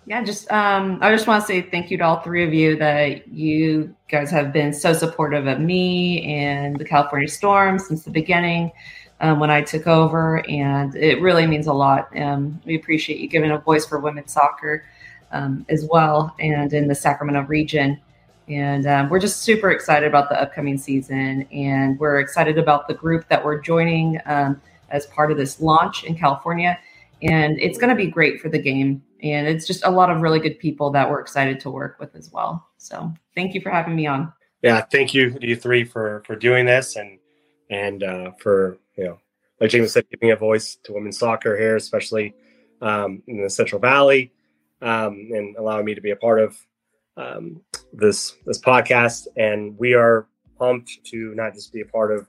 Yeah, 0.08 0.22
just 0.22 0.50
um, 0.52 1.00
I 1.02 1.10
just 1.10 1.26
want 1.26 1.42
to 1.42 1.46
say 1.46 1.62
thank 1.62 1.90
you 1.90 1.98
to 1.98 2.04
all 2.04 2.20
three 2.20 2.44
of 2.44 2.54
you 2.54 2.76
that 2.76 3.26
you 3.26 3.94
guys 4.08 4.30
have 4.30 4.52
been 4.52 4.72
so 4.72 4.92
supportive 4.92 5.48
of 5.48 5.58
me 5.58 6.24
and 6.24 6.78
the 6.78 6.84
California 6.84 7.26
Storm 7.26 7.80
since 7.80 8.04
the 8.04 8.10
beginning 8.10 8.70
um, 9.20 9.40
when 9.40 9.50
I 9.50 9.62
took 9.62 9.88
over, 9.88 10.48
and 10.48 10.94
it 10.94 11.20
really 11.20 11.44
means 11.44 11.66
a 11.66 11.72
lot. 11.72 12.16
Um, 12.16 12.60
we 12.64 12.76
appreciate 12.76 13.18
you 13.18 13.26
giving 13.26 13.50
a 13.50 13.58
voice 13.58 13.84
for 13.84 13.98
women's 13.98 14.32
soccer 14.32 14.84
um, 15.32 15.66
as 15.68 15.84
well 15.90 16.36
and 16.38 16.72
in 16.72 16.86
the 16.86 16.94
Sacramento 16.94 17.42
region. 17.48 18.00
And 18.48 18.86
um, 18.86 19.08
we're 19.08 19.18
just 19.18 19.42
super 19.42 19.72
excited 19.72 20.06
about 20.06 20.28
the 20.28 20.40
upcoming 20.40 20.78
season. 20.78 21.48
And 21.50 21.98
we're 21.98 22.20
excited 22.20 22.58
about 22.58 22.86
the 22.86 22.94
group 22.94 23.28
that 23.28 23.44
we're 23.44 23.60
joining 23.60 24.20
um, 24.26 24.60
as 24.90 25.06
part 25.06 25.32
of 25.32 25.36
this 25.36 25.60
launch 25.60 26.04
in 26.04 26.16
California. 26.16 26.78
And 27.22 27.58
it's 27.60 27.78
going 27.78 27.90
to 27.90 27.96
be 27.96 28.10
great 28.10 28.40
for 28.40 28.48
the 28.48 28.58
game. 28.58 29.02
And 29.22 29.46
it's 29.48 29.66
just 29.66 29.84
a 29.84 29.90
lot 29.90 30.10
of 30.10 30.20
really 30.20 30.40
good 30.40 30.58
people 30.58 30.90
that 30.90 31.08
we're 31.08 31.20
excited 31.20 31.60
to 31.60 31.70
work 31.70 31.98
with 31.98 32.14
as 32.14 32.30
well. 32.30 32.68
So 32.76 33.12
thank 33.34 33.54
you 33.54 33.60
for 33.60 33.70
having 33.70 33.96
me 33.96 34.06
on. 34.06 34.32
Yeah, 34.62 34.82
thank 34.82 35.14
you, 35.14 35.36
you 35.40 35.56
three, 35.56 35.84
for 35.84 36.22
for 36.26 36.34
doing 36.34 36.66
this 36.66 36.96
and 36.96 37.18
and 37.70 38.02
uh, 38.02 38.32
for 38.38 38.78
you 38.96 39.04
know, 39.04 39.18
like 39.60 39.70
James 39.70 39.92
said, 39.92 40.08
giving 40.10 40.30
a 40.30 40.36
voice 40.36 40.76
to 40.84 40.92
women's 40.92 41.18
soccer 41.18 41.56
here, 41.56 41.76
especially 41.76 42.34
um, 42.80 43.22
in 43.26 43.42
the 43.42 43.50
Central 43.50 43.80
Valley 43.80 44.32
um, 44.82 45.28
and 45.32 45.56
allowing 45.56 45.84
me 45.84 45.94
to 45.94 46.00
be 46.00 46.10
a 46.10 46.16
part 46.16 46.40
of 46.40 46.56
um, 47.16 47.60
this 47.92 48.36
this 48.44 48.60
podcast. 48.60 49.26
And 49.36 49.78
we 49.78 49.94
are 49.94 50.26
pumped 50.58 51.04
to 51.06 51.34
not 51.34 51.54
just 51.54 51.72
be 51.72 51.80
a 51.80 51.86
part 51.86 52.12
of 52.12 52.28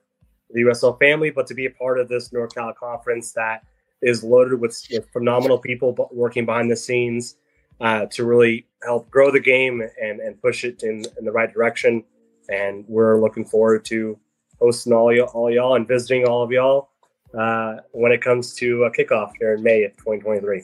the 0.49 0.61
USL 0.61 0.97
family, 0.99 1.29
but 1.29 1.47
to 1.47 1.53
be 1.53 1.65
a 1.65 1.71
part 1.71 1.99
of 1.99 2.07
this 2.07 2.29
NorCal 2.29 2.75
conference 2.75 3.33
that 3.33 3.63
is 4.01 4.23
loaded 4.23 4.59
with, 4.59 4.79
with 4.91 5.09
phenomenal 5.11 5.57
people 5.57 5.95
working 6.11 6.45
behind 6.45 6.71
the 6.71 6.75
scenes 6.75 7.35
uh, 7.81 8.05
to 8.07 8.25
really 8.25 8.65
help 8.83 9.09
grow 9.09 9.31
the 9.31 9.39
game 9.39 9.81
and, 10.01 10.19
and 10.19 10.41
push 10.41 10.63
it 10.63 10.83
in, 10.83 11.05
in 11.17 11.25
the 11.25 11.31
right 11.31 11.53
direction. 11.53 12.03
And 12.49 12.85
we're 12.87 13.19
looking 13.21 13.45
forward 13.45 13.85
to 13.85 14.17
hosting 14.59 14.93
all 14.93 15.13
y'all, 15.13 15.27
all 15.33 15.51
y'all 15.51 15.75
and 15.75 15.87
visiting 15.87 16.25
all 16.25 16.43
of 16.43 16.51
y'all 16.51 16.89
uh, 17.37 17.77
when 17.91 18.11
it 18.11 18.21
comes 18.21 18.53
to 18.55 18.83
a 18.83 18.91
kickoff 18.91 19.31
here 19.39 19.53
in 19.53 19.63
May 19.63 19.83
of 19.83 19.91
2023. 19.97 20.63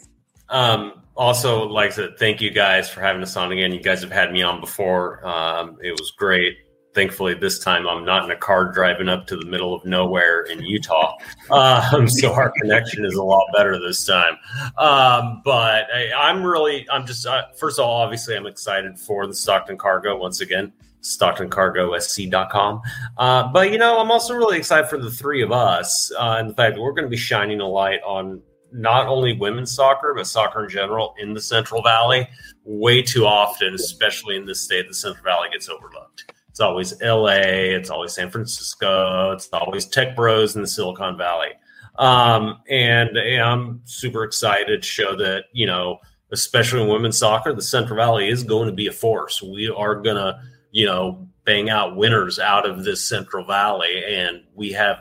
Um, 0.50 1.02
also, 1.16 1.68
like 1.68 1.94
to 1.96 2.16
thank 2.18 2.42
you 2.42 2.52
guys 2.52 2.90
for 2.90 3.02
having 3.02 3.22
us 3.22 3.36
on 3.36 3.52
again. 3.52 3.72
You 3.72 3.82
guys 3.82 4.02
have 4.02 4.12
had 4.12 4.32
me 4.32 4.42
on 4.42 4.60
before. 4.60 5.26
Um, 5.26 5.78
it 5.82 5.92
was 5.92 6.12
great. 6.12 6.58
Thankfully, 6.94 7.34
this 7.34 7.60
time 7.60 7.88
I'm 7.88 8.06
not 8.06 8.24
in 8.26 8.32
a 8.32 8.36
car 8.36 8.72
driving 8.72 9.10
up 9.10 9.26
to 9.28 9.38
the 9.38 9.46
middle 9.46 9.74
of 9.74 9.84
nowhere 9.86 10.44
in 10.44 10.62
Utah. 10.62 11.18
Um, 11.50 12.08
so 12.08 12.32
our 12.34 12.52
connection 12.62 13.06
is 13.06 13.16
a 13.16 13.24
lot 13.24 13.46
better 13.56 13.80
this 13.80 14.06
time. 14.06 14.38
Um, 14.78 15.42
but 15.44 15.88
I, 15.94 16.30
am 16.30 16.44
really, 16.44 16.88
I'm 16.92 17.06
just, 17.06 17.26
uh, 17.26 17.46
first 17.58 17.80
of 17.80 17.86
all, 17.86 18.02
obviously, 18.02 18.36
I'm 18.36 18.46
excited 18.46 19.00
for 19.00 19.26
the 19.28 19.34
Stockton 19.34 19.78
Cargo 19.78 20.18
once 20.18 20.42
again. 20.42 20.72
StocktonCargoSC.com. 21.02 22.82
Uh, 23.18 23.48
but 23.52 23.72
you 23.72 23.78
know, 23.78 24.00
I'm 24.00 24.10
also 24.10 24.34
really 24.34 24.58
excited 24.58 24.90
for 24.90 24.98
the 24.98 25.12
three 25.12 25.42
of 25.42 25.52
us 25.52 26.12
uh, 26.18 26.38
and 26.40 26.50
the 26.50 26.54
fact 26.54 26.76
that 26.76 26.82
we're 26.82 26.94
going 26.94 27.06
to 27.06 27.10
be 27.10 27.18
shining 27.18 27.60
a 27.60 27.68
light 27.68 28.00
on 28.06 28.42
not 28.72 29.08
only 29.08 29.34
women's 29.34 29.72
soccer, 29.72 30.14
but 30.16 30.26
soccer 30.28 30.64
in 30.64 30.70
general 30.70 31.14
in 31.20 31.34
the 31.34 31.42
Central 31.42 31.82
Valley. 31.84 32.28
Way 32.64 33.02
too 33.02 33.26
often, 33.26 33.74
especially 33.76 34.36
in 34.36 34.46
this 34.46 34.62
state, 34.62 34.88
the 34.88 34.94
Central 34.94 35.24
Valley 35.24 35.50
gets 35.52 35.70
overlooked. 35.70 36.32
It's 36.54 36.60
always 36.60 37.02
LA, 37.02 37.32
it's 37.32 37.90
always 37.90 38.14
San 38.14 38.30
Francisco, 38.30 39.32
it's 39.32 39.50
always 39.52 39.88
tech 39.88 40.16
bros 40.16 40.56
in 40.56 40.62
the 40.62 40.68
Silicon 40.68 41.18
Valley. 41.18 41.48
Um, 41.96 42.60
and, 42.70 43.18
and 43.18 43.42
I'm 43.42 43.82
super 43.86 44.24
excited 44.24 44.84
to 44.84 44.88
show 44.88 45.16
that, 45.16 45.46
you 45.52 45.66
know, 45.66 45.98
especially 46.32 46.84
in 46.84 46.90
women's 46.90 47.18
soccer, 47.18 47.54
the 47.54 47.62
Central 47.64 47.98
Valley 47.98 48.30
is 48.30 48.44
going 48.44 48.68
to 48.68 48.72
be 48.72 48.86
a 48.86 48.92
force. 48.92 49.42
We 49.42 49.68
are 49.68 49.96
going 49.96 50.18
to, 50.18 50.40
you 50.70 50.86
know, 50.86 51.28
bang 51.44 51.72
out 51.72 51.96
winners 51.96 52.38
out 52.38 52.70
of 52.70 52.84
this 52.84 53.04
Central 53.04 53.44
Valley. 53.44 54.04
And 54.06 54.44
we 54.54 54.72
have 54.74 55.00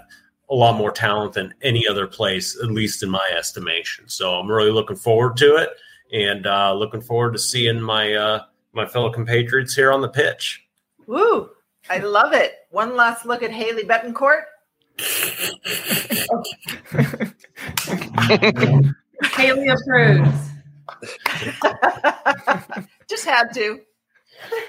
a 0.48 0.54
lot 0.54 0.78
more 0.78 0.90
talent 0.90 1.34
than 1.34 1.52
any 1.60 1.86
other 1.86 2.06
place, 2.06 2.58
at 2.62 2.70
least 2.70 3.02
in 3.02 3.10
my 3.10 3.30
estimation. 3.36 4.08
So 4.08 4.36
I'm 4.36 4.50
really 4.50 4.70
looking 4.70 4.96
forward 4.96 5.36
to 5.36 5.56
it, 5.56 5.68
and 6.14 6.46
uh, 6.46 6.72
looking 6.72 7.02
forward 7.02 7.34
to 7.34 7.38
seeing 7.38 7.78
my 7.78 8.14
uh, 8.14 8.44
my 8.72 8.86
fellow 8.86 9.10
compatriots 9.12 9.74
here 9.74 9.92
on 9.92 10.00
the 10.00 10.08
pitch. 10.08 10.64
Woo! 11.06 11.50
I 11.90 11.98
love 11.98 12.32
it. 12.32 12.54
One 12.70 12.96
last 12.96 13.26
look 13.26 13.42
at 13.42 13.50
Haley 13.50 13.84
Betancourt. 13.84 14.44
Haley 19.34 19.68
approves. 19.68 20.52
Just 23.08 23.24
had 23.24 23.52
to. 23.54 23.80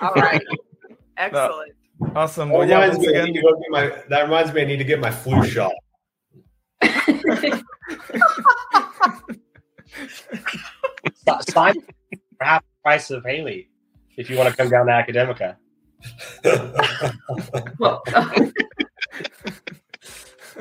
All 0.01 0.13
right. 0.13 0.41
Excellent. 1.17 1.73
Awesome. 2.15 2.49
Well, 2.49 2.67
yeah, 2.67 2.87
once 2.87 3.05
again, 3.05 3.33
my, 3.69 4.03
that 4.09 4.23
reminds 4.23 4.53
me, 4.53 4.61
I 4.61 4.65
need 4.65 4.77
to 4.77 4.83
get 4.83 4.99
my 4.99 5.11
flu 5.11 5.45
shot. 5.45 5.73
Simon, 11.49 11.83
for 12.37 12.43
half 12.43 12.61
the 12.61 12.81
price 12.83 13.11
of 13.11 13.23
Haley, 13.25 13.69
if 14.17 14.29
you 14.29 14.37
want 14.37 14.49
to 14.49 14.55
come 14.55 14.69
down 14.69 14.87
to 14.87 14.91
Academica. 14.91 15.55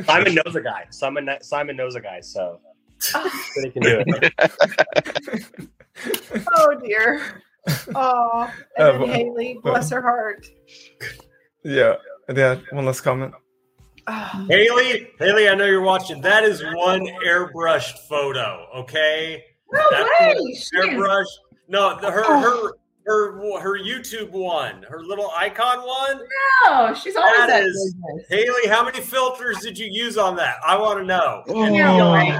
Simon 0.05 0.35
knows 0.35 0.56
a 0.56 0.60
guy. 0.60 0.86
Simon 0.90 1.28
Simon 1.43 1.77
knows 1.77 1.94
a 1.94 2.01
guy, 2.01 2.20
so 2.20 2.60
he 3.62 3.70
can 3.70 3.82
do 3.82 4.02
it. 4.06 4.32
oh 6.55 6.74
dear. 6.85 7.43
Oh, 7.94 8.52
and 8.77 9.02
uh, 9.02 9.06
Haley, 9.06 9.59
bless 9.62 9.90
her 9.90 10.02
heart. 10.02 10.47
Yeah, 11.64 11.97
yeah. 12.35 12.56
One 12.70 12.86
last 12.86 13.02
comment. 13.02 13.35
Haley, 14.48 15.10
Haley, 15.19 15.48
I 15.48 15.55
know 15.55 15.66
you're 15.66 15.81
watching. 15.81 16.20
That 16.20 16.44
is 16.44 16.62
one 16.74 17.06
airbrushed 17.24 17.98
photo. 18.09 18.66
Okay, 18.74 19.44
no 19.70 19.89
That's 19.90 20.10
way. 20.20 20.56
Airbrush. 20.77 21.27
No, 21.69 21.98
the, 22.01 22.10
her 22.10 22.40
her 22.40 22.73
her 23.07 23.59
her 23.61 23.79
YouTube 23.79 24.31
one, 24.31 24.83
her 24.85 25.03
little 25.03 25.31
icon 25.37 25.79
one. 25.79 26.20
No, 26.66 26.95
she's 26.95 27.16
always 27.16 27.37
That 27.39 27.47
that 27.49 27.62
is- 27.65 27.95
gorgeous. 28.01 28.29
Haley, 28.29 28.69
how 28.69 28.85
many 28.85 29.01
filters 29.01 29.59
did 29.61 29.79
you 29.79 29.89
use 29.91 30.16
on 30.19 30.37
that? 30.37 30.57
I 30.66 30.77
want 30.79 30.99
to 31.01 31.05
know. 31.05 31.43
Oh, 31.49 31.65
Haley. 31.65 32.39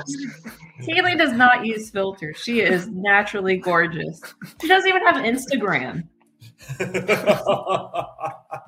Haley 0.79 1.17
does 1.17 1.33
not 1.33 1.65
use 1.67 1.91
filters. 1.91 2.37
She 2.39 2.61
is 2.61 2.89
naturally 2.89 3.57
gorgeous. 3.57 4.21
She 4.61 4.69
doesn't 4.69 4.89
even 4.89 5.05
have 5.07 5.17
Instagram. 5.17 6.05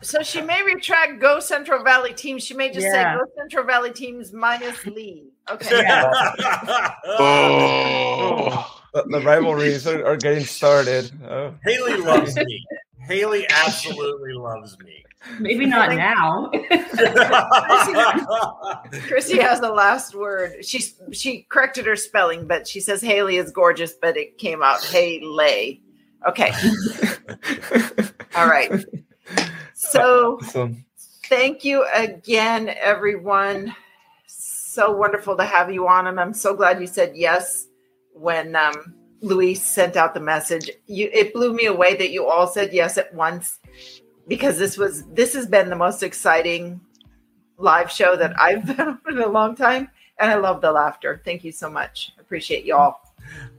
So 0.02 0.22
she 0.22 0.40
may 0.42 0.62
retract 0.62 1.20
Go 1.20 1.40
Central 1.40 1.82
Valley 1.82 2.12
teams. 2.12 2.42
She 2.44 2.52
may 2.54 2.68
just 2.70 2.84
Yeah. 2.86 3.14
say 3.14 3.18
Go 3.18 3.24
Central 3.38 3.64
Valley 3.64 3.90
teams 3.92 4.32
minus 4.34 4.84
Lee. 4.86 5.28
Okay. 5.50 5.82
Oh. 7.06 8.73
The, 8.94 9.02
the 9.10 9.20
rivalries 9.20 9.86
are, 9.88 10.06
are 10.06 10.16
getting 10.16 10.44
started. 10.44 11.10
Oh. 11.28 11.52
Haley 11.64 11.96
loves 11.96 12.36
me. 12.36 12.64
Haley 13.08 13.44
absolutely 13.50 14.34
loves 14.34 14.78
me. 14.78 15.04
Maybe 15.40 15.66
not 15.66 15.96
now. 15.96 16.48
Chrissy 19.08 19.40
has 19.40 19.60
the 19.60 19.72
last 19.74 20.14
word. 20.14 20.64
She 20.64 20.84
she 21.12 21.42
corrected 21.48 21.86
her 21.86 21.96
spelling, 21.96 22.46
but 22.46 22.68
she 22.68 22.78
says 22.78 23.02
Haley 23.02 23.38
is 23.38 23.50
gorgeous, 23.50 23.94
but 23.94 24.16
it 24.16 24.38
came 24.38 24.62
out 24.62 24.84
Haley. 24.84 25.82
Okay. 26.28 26.52
All 28.36 28.46
right. 28.46 28.84
So 29.72 30.38
so 30.42 30.72
thank 31.28 31.64
you 31.64 31.84
again, 31.94 32.68
everyone. 32.68 33.74
So 34.26 34.92
wonderful 34.92 35.36
to 35.38 35.44
have 35.44 35.72
you 35.72 35.88
on, 35.88 36.06
and 36.06 36.20
I'm 36.20 36.34
so 36.34 36.54
glad 36.54 36.80
you 36.80 36.86
said 36.86 37.16
yes 37.16 37.66
when 38.14 38.56
um, 38.56 38.94
Luis 39.20 39.62
sent 39.62 39.96
out 39.96 40.14
the 40.14 40.20
message. 40.20 40.70
You, 40.86 41.10
it 41.12 41.34
blew 41.34 41.52
me 41.52 41.66
away 41.66 41.96
that 41.96 42.10
you 42.10 42.26
all 42.26 42.46
said 42.46 42.72
yes 42.72 42.98
at 42.98 43.12
once 43.14 43.60
because 44.28 44.58
this 44.58 44.76
was 44.76 45.04
this 45.06 45.34
has 45.34 45.46
been 45.46 45.68
the 45.68 45.76
most 45.76 46.02
exciting 46.02 46.80
live 47.56 47.90
show 47.90 48.16
that 48.16 48.38
I've 48.40 48.66
been 48.76 48.80
on 48.80 49.00
in 49.08 49.18
a 49.18 49.28
long 49.28 49.56
time, 49.56 49.88
and 50.18 50.30
I 50.30 50.36
love 50.36 50.60
the 50.60 50.72
laughter. 50.72 51.20
Thank 51.24 51.44
you 51.44 51.52
so 51.52 51.70
much. 51.70 52.12
Appreciate 52.18 52.64
y'all. 52.64 53.00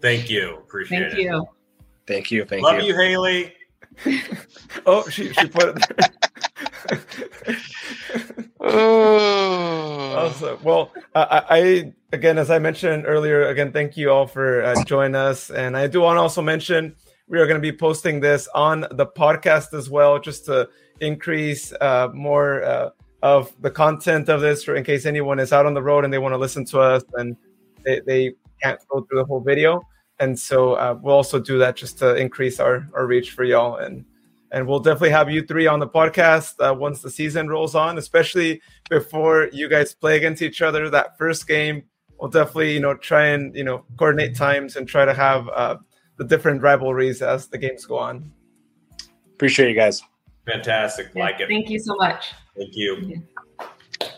Thank 0.01 0.29
you. 0.29 0.57
Appreciate 0.57 1.11
Thank 1.11 1.13
it. 1.13 1.21
you. 1.21 1.47
Thank 2.07 2.31
you. 2.31 2.45
Thank 2.45 2.63
Love 2.63 2.75
you. 2.75 2.81
Love 2.81 2.89
you, 2.89 2.95
Haley. 2.95 3.53
oh 4.85 5.07
she 5.09 5.33
she 5.33 5.47
put 5.47 5.77
it 5.77 5.97
there. 5.97 6.11
Awesome. 10.15 10.57
Well, 10.63 10.91
I, 11.13 11.93
again, 12.11 12.37
as 12.37 12.49
I 12.49 12.59
mentioned 12.59 13.05
earlier, 13.05 13.47
again, 13.47 13.71
thank 13.71 13.95
you 13.95 14.09
all 14.11 14.27
for 14.27 14.63
uh, 14.63 14.83
joining 14.83 15.15
us, 15.15 15.51
and 15.51 15.77
I 15.77 15.87
do 15.87 16.01
want 16.01 16.17
to 16.17 16.21
also 16.21 16.41
mention 16.41 16.95
we 17.27 17.39
are 17.39 17.45
going 17.47 17.61
to 17.61 17.71
be 17.71 17.75
posting 17.75 18.19
this 18.19 18.47
on 18.55 18.87
the 18.91 19.05
podcast 19.05 19.73
as 19.73 19.89
well, 19.89 20.19
just 20.19 20.45
to 20.45 20.69
increase 20.99 21.73
uh, 21.81 22.09
more 22.13 22.63
uh, 22.63 22.89
of 23.21 23.53
the 23.61 23.71
content 23.71 24.29
of 24.29 24.41
this, 24.41 24.63
for 24.63 24.75
in 24.75 24.83
case 24.83 25.05
anyone 25.05 25.39
is 25.39 25.51
out 25.53 25.65
on 25.65 25.73
the 25.73 25.81
road 25.81 26.03
and 26.03 26.13
they 26.13 26.19
want 26.19 26.33
to 26.33 26.37
listen 26.37 26.65
to 26.65 26.79
us 26.79 27.03
and 27.15 27.35
they, 27.83 27.99
they 28.05 28.33
can't 28.61 28.79
go 28.89 29.01
through 29.01 29.19
the 29.19 29.25
whole 29.25 29.41
video. 29.41 29.81
And 30.19 30.37
so 30.39 30.73
uh, 30.73 30.97
we'll 31.01 31.15
also 31.15 31.39
do 31.39 31.57
that 31.59 31.75
just 31.75 31.97
to 31.99 32.15
increase 32.15 32.59
our, 32.59 32.87
our 32.93 33.05
reach 33.05 33.31
for 33.31 33.43
y'all 33.43 33.77
and 33.77 34.05
and 34.51 34.67
we'll 34.67 34.79
definitely 34.79 35.09
have 35.09 35.29
you 35.29 35.45
three 35.45 35.67
on 35.67 35.79
the 35.79 35.87
podcast 35.87 36.53
uh, 36.59 36.73
once 36.73 37.01
the 37.01 37.09
season 37.09 37.47
rolls 37.47 37.75
on, 37.75 37.97
especially 37.97 38.61
before 38.89 39.49
you 39.51 39.67
guys 39.67 39.93
play 39.93 40.17
against 40.17 40.41
each 40.41 40.61
other. 40.61 40.89
That 40.89 41.17
first 41.17 41.47
game, 41.47 41.83
we'll 42.19 42.29
definitely 42.29 42.73
you 42.73 42.79
know 42.79 42.95
try 42.95 43.27
and 43.27 43.55
you 43.55 43.63
know 43.63 43.83
coordinate 43.97 44.35
times 44.35 44.75
and 44.75 44.87
try 44.87 45.05
to 45.05 45.13
have 45.13 45.49
uh, 45.49 45.77
the 46.17 46.23
different 46.23 46.61
rivalries 46.61 47.21
as 47.21 47.47
the 47.47 47.57
games 47.57 47.85
go 47.85 47.97
on. 47.97 48.31
Appreciate 49.33 49.69
you 49.69 49.75
guys. 49.75 50.01
Fantastic. 50.45 51.13
Like 51.15 51.39
it. 51.39 51.49
Thank 51.49 51.69
you 51.69 51.79
so 51.79 51.95
much. 51.95 52.33
Thank 52.55 52.75
you. 52.75 53.23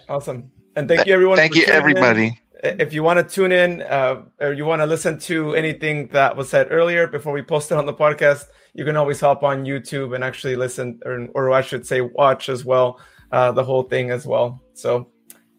Awesome, 0.09 0.51
and 0.75 0.87
thank 0.87 1.07
you 1.07 1.13
everyone. 1.13 1.37
Thank 1.37 1.53
for 1.53 1.59
you, 1.59 1.65
tuning 1.65 1.75
in. 1.75 1.81
everybody. 1.81 2.41
If 2.63 2.91
you 2.91 3.03
want 3.03 3.17
to 3.17 3.35
tune 3.35 3.51
in 3.51 3.83
uh, 3.83 4.23
or 4.39 4.51
you 4.51 4.65
want 4.65 4.81
to 4.81 4.87
listen 4.87 5.19
to 5.19 5.53
anything 5.53 6.07
that 6.07 6.35
was 6.35 6.49
said 6.49 6.67
earlier 6.71 7.05
before 7.05 7.31
we 7.31 7.43
post 7.43 7.71
it 7.71 7.77
on 7.77 7.85
the 7.85 7.93
podcast, 7.93 8.45
you 8.77 8.85
can 8.85 8.95
always 8.95 9.19
hop 9.19 9.43
on 9.43 9.65
YouTube 9.65 10.13
and 10.13 10.23
actually 10.23 10.55
listen, 10.55 10.99
or, 11.03 11.27
or 11.33 11.51
I 11.51 11.61
should 11.61 11.85
say, 11.85 11.99
watch 12.01 12.47
as 12.47 12.63
well, 12.63 13.01
uh, 13.31 13.51
the 13.51 13.63
whole 13.63 13.81
thing 13.81 14.11
as 14.11 14.25
well. 14.25 14.61
So, 14.75 15.09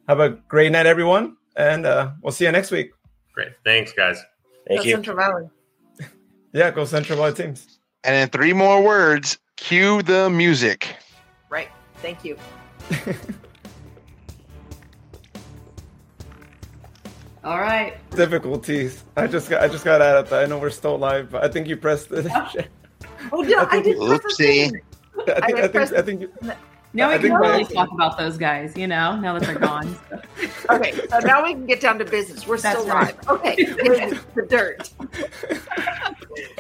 have 0.09 0.21
a 0.21 0.31
great 0.31 0.71
night, 0.71 0.87
everyone, 0.87 1.37
and 1.57 1.85
uh, 1.85 2.13
we'll 2.23 2.31
see 2.31 2.45
you 2.45 2.53
next 2.53 2.71
week. 2.71 2.93
Great. 3.35 3.49
Thanks, 3.65 3.93
guys. 3.93 4.23
Thank 4.69 4.83
Go 4.83 4.87
you. 4.87 4.93
Central 4.93 5.17
Valley. 5.17 5.51
Yeah, 6.55 6.71
go 6.71 6.87
Central 6.87 7.19
Valley 7.19 7.35
teams. 7.35 7.79
And 8.05 8.17
in 8.17 8.31
three 8.31 8.55
more 8.55 8.83
words, 8.83 9.37
cue 9.59 10.01
the 10.01 10.31
music. 10.31 10.97
Right. 11.51 11.69
Thank 11.97 12.25
you. 12.25 12.39
All 17.45 17.61
right. 17.61 17.99
Difficulties. 18.13 19.05
I 19.15 19.27
just 19.27 19.51
got 19.51 19.63
I 19.63 19.69
just 19.69 19.85
got 19.85 20.01
out 20.01 20.17
of 20.17 20.31
that. 20.31 20.43
I 20.43 20.47
know 20.47 20.59
we're 20.59 20.71
still 20.71 20.97
live, 20.97 21.31
but 21.31 21.45
I 21.45 21.49
think 21.49 21.69
you 21.69 21.77
pressed 21.77 22.11
it. 22.13 22.27
I 23.21 23.29
Oh, 23.33 23.43
yeah, 23.43 23.63
I 23.63 23.81
think- 23.83 23.85
did 23.85 23.97
the 23.97 24.01
Oopsie. 24.01 24.37
thing. 24.37 24.81
think 25.27 25.59
I 25.59 25.69
think 25.69 25.93
I 25.93 26.03
think 26.03 26.21
you, 26.23 26.33
Now 26.95 27.11
I 27.11 27.17
we 27.17 27.23
can 27.25 27.33
my- 27.33 27.39
really 27.41 27.65
talk 27.65 27.91
about 27.93 28.17
those 28.17 28.39
guys, 28.39 28.77
you 28.77 28.87
know, 28.87 29.17
now 29.17 29.35
that 29.39 29.43
they're 29.43 29.59
gone. 29.59 29.97
So. 30.11 30.21
Okay, 30.71 30.93
so 31.11 31.19
now 31.21 31.43
we 31.43 31.53
can 31.53 31.67
get 31.67 31.81
down 31.81 31.99
to 31.99 32.05
business. 32.05 32.47
We're 32.47 32.59
That's 32.59 32.79
still 32.81 32.93
right. 32.95 33.17
live. 33.27 33.41
Okay, 33.41 33.65
here's 33.83 34.23
the 34.35 34.43
dirt. 34.49 34.91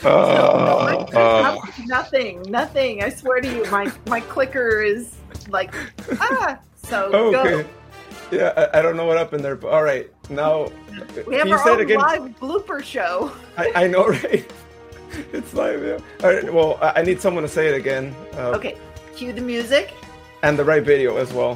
Oh, 0.05 1.07
oh. 1.15 1.63
Nothing, 1.87 2.43
nothing. 2.49 3.03
I 3.03 3.11
swear 3.11 3.41
to 3.41 3.49
you, 3.49 3.65
my 3.71 3.93
my 4.07 4.21
clicker 4.21 4.83
is 4.83 5.15
like 5.49 5.73
ah. 6.21 6.59
So 6.77 7.11
Oh, 7.13 7.31
go. 7.31 7.41
okay. 7.43 7.69
Yeah, 8.31 8.53
I, 8.73 8.79
I 8.79 8.83
don't 8.83 8.97
know 8.97 9.05
what 9.07 9.17
happened 9.19 9.45
there, 9.45 9.57
but 9.57 9.69
all 9.69 9.83
right. 9.83 10.11
Now, 10.31 10.71
We 11.27 11.37
have 11.37 11.45
can 11.45 11.53
our 11.53 11.65
say 11.65 11.71
own 11.71 11.81
again? 11.81 11.99
live 11.99 12.23
blooper 12.41 12.83
show. 12.83 13.33
I, 13.57 13.73
I 13.75 13.87
know, 13.87 14.07
right? 14.09 14.51
It's 15.33 15.53
live. 15.55 15.83
Yeah. 15.85 15.99
All 16.27 16.35
right. 16.35 16.53
Well, 16.53 16.79
I 16.83 17.01
I 17.01 17.03
need 17.03 17.21
someone 17.21 17.43
to 17.43 17.49
say 17.49 17.69
it 17.69 17.75
again. 17.77 18.15
Uh, 18.35 18.57
Okay, 18.59 18.77
cue 19.17 19.33
the 19.33 19.41
music 19.55 19.93
And 20.43 20.59
the 20.59 20.65
right 20.65 20.85
video 20.85 21.17
as 21.17 21.33
well. 21.33 21.55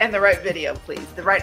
and 0.00 0.12
the 0.12 0.20
right 0.20 0.40
video, 0.42 0.74
please. 0.86 1.06
The 1.16 1.22
right 1.22 1.42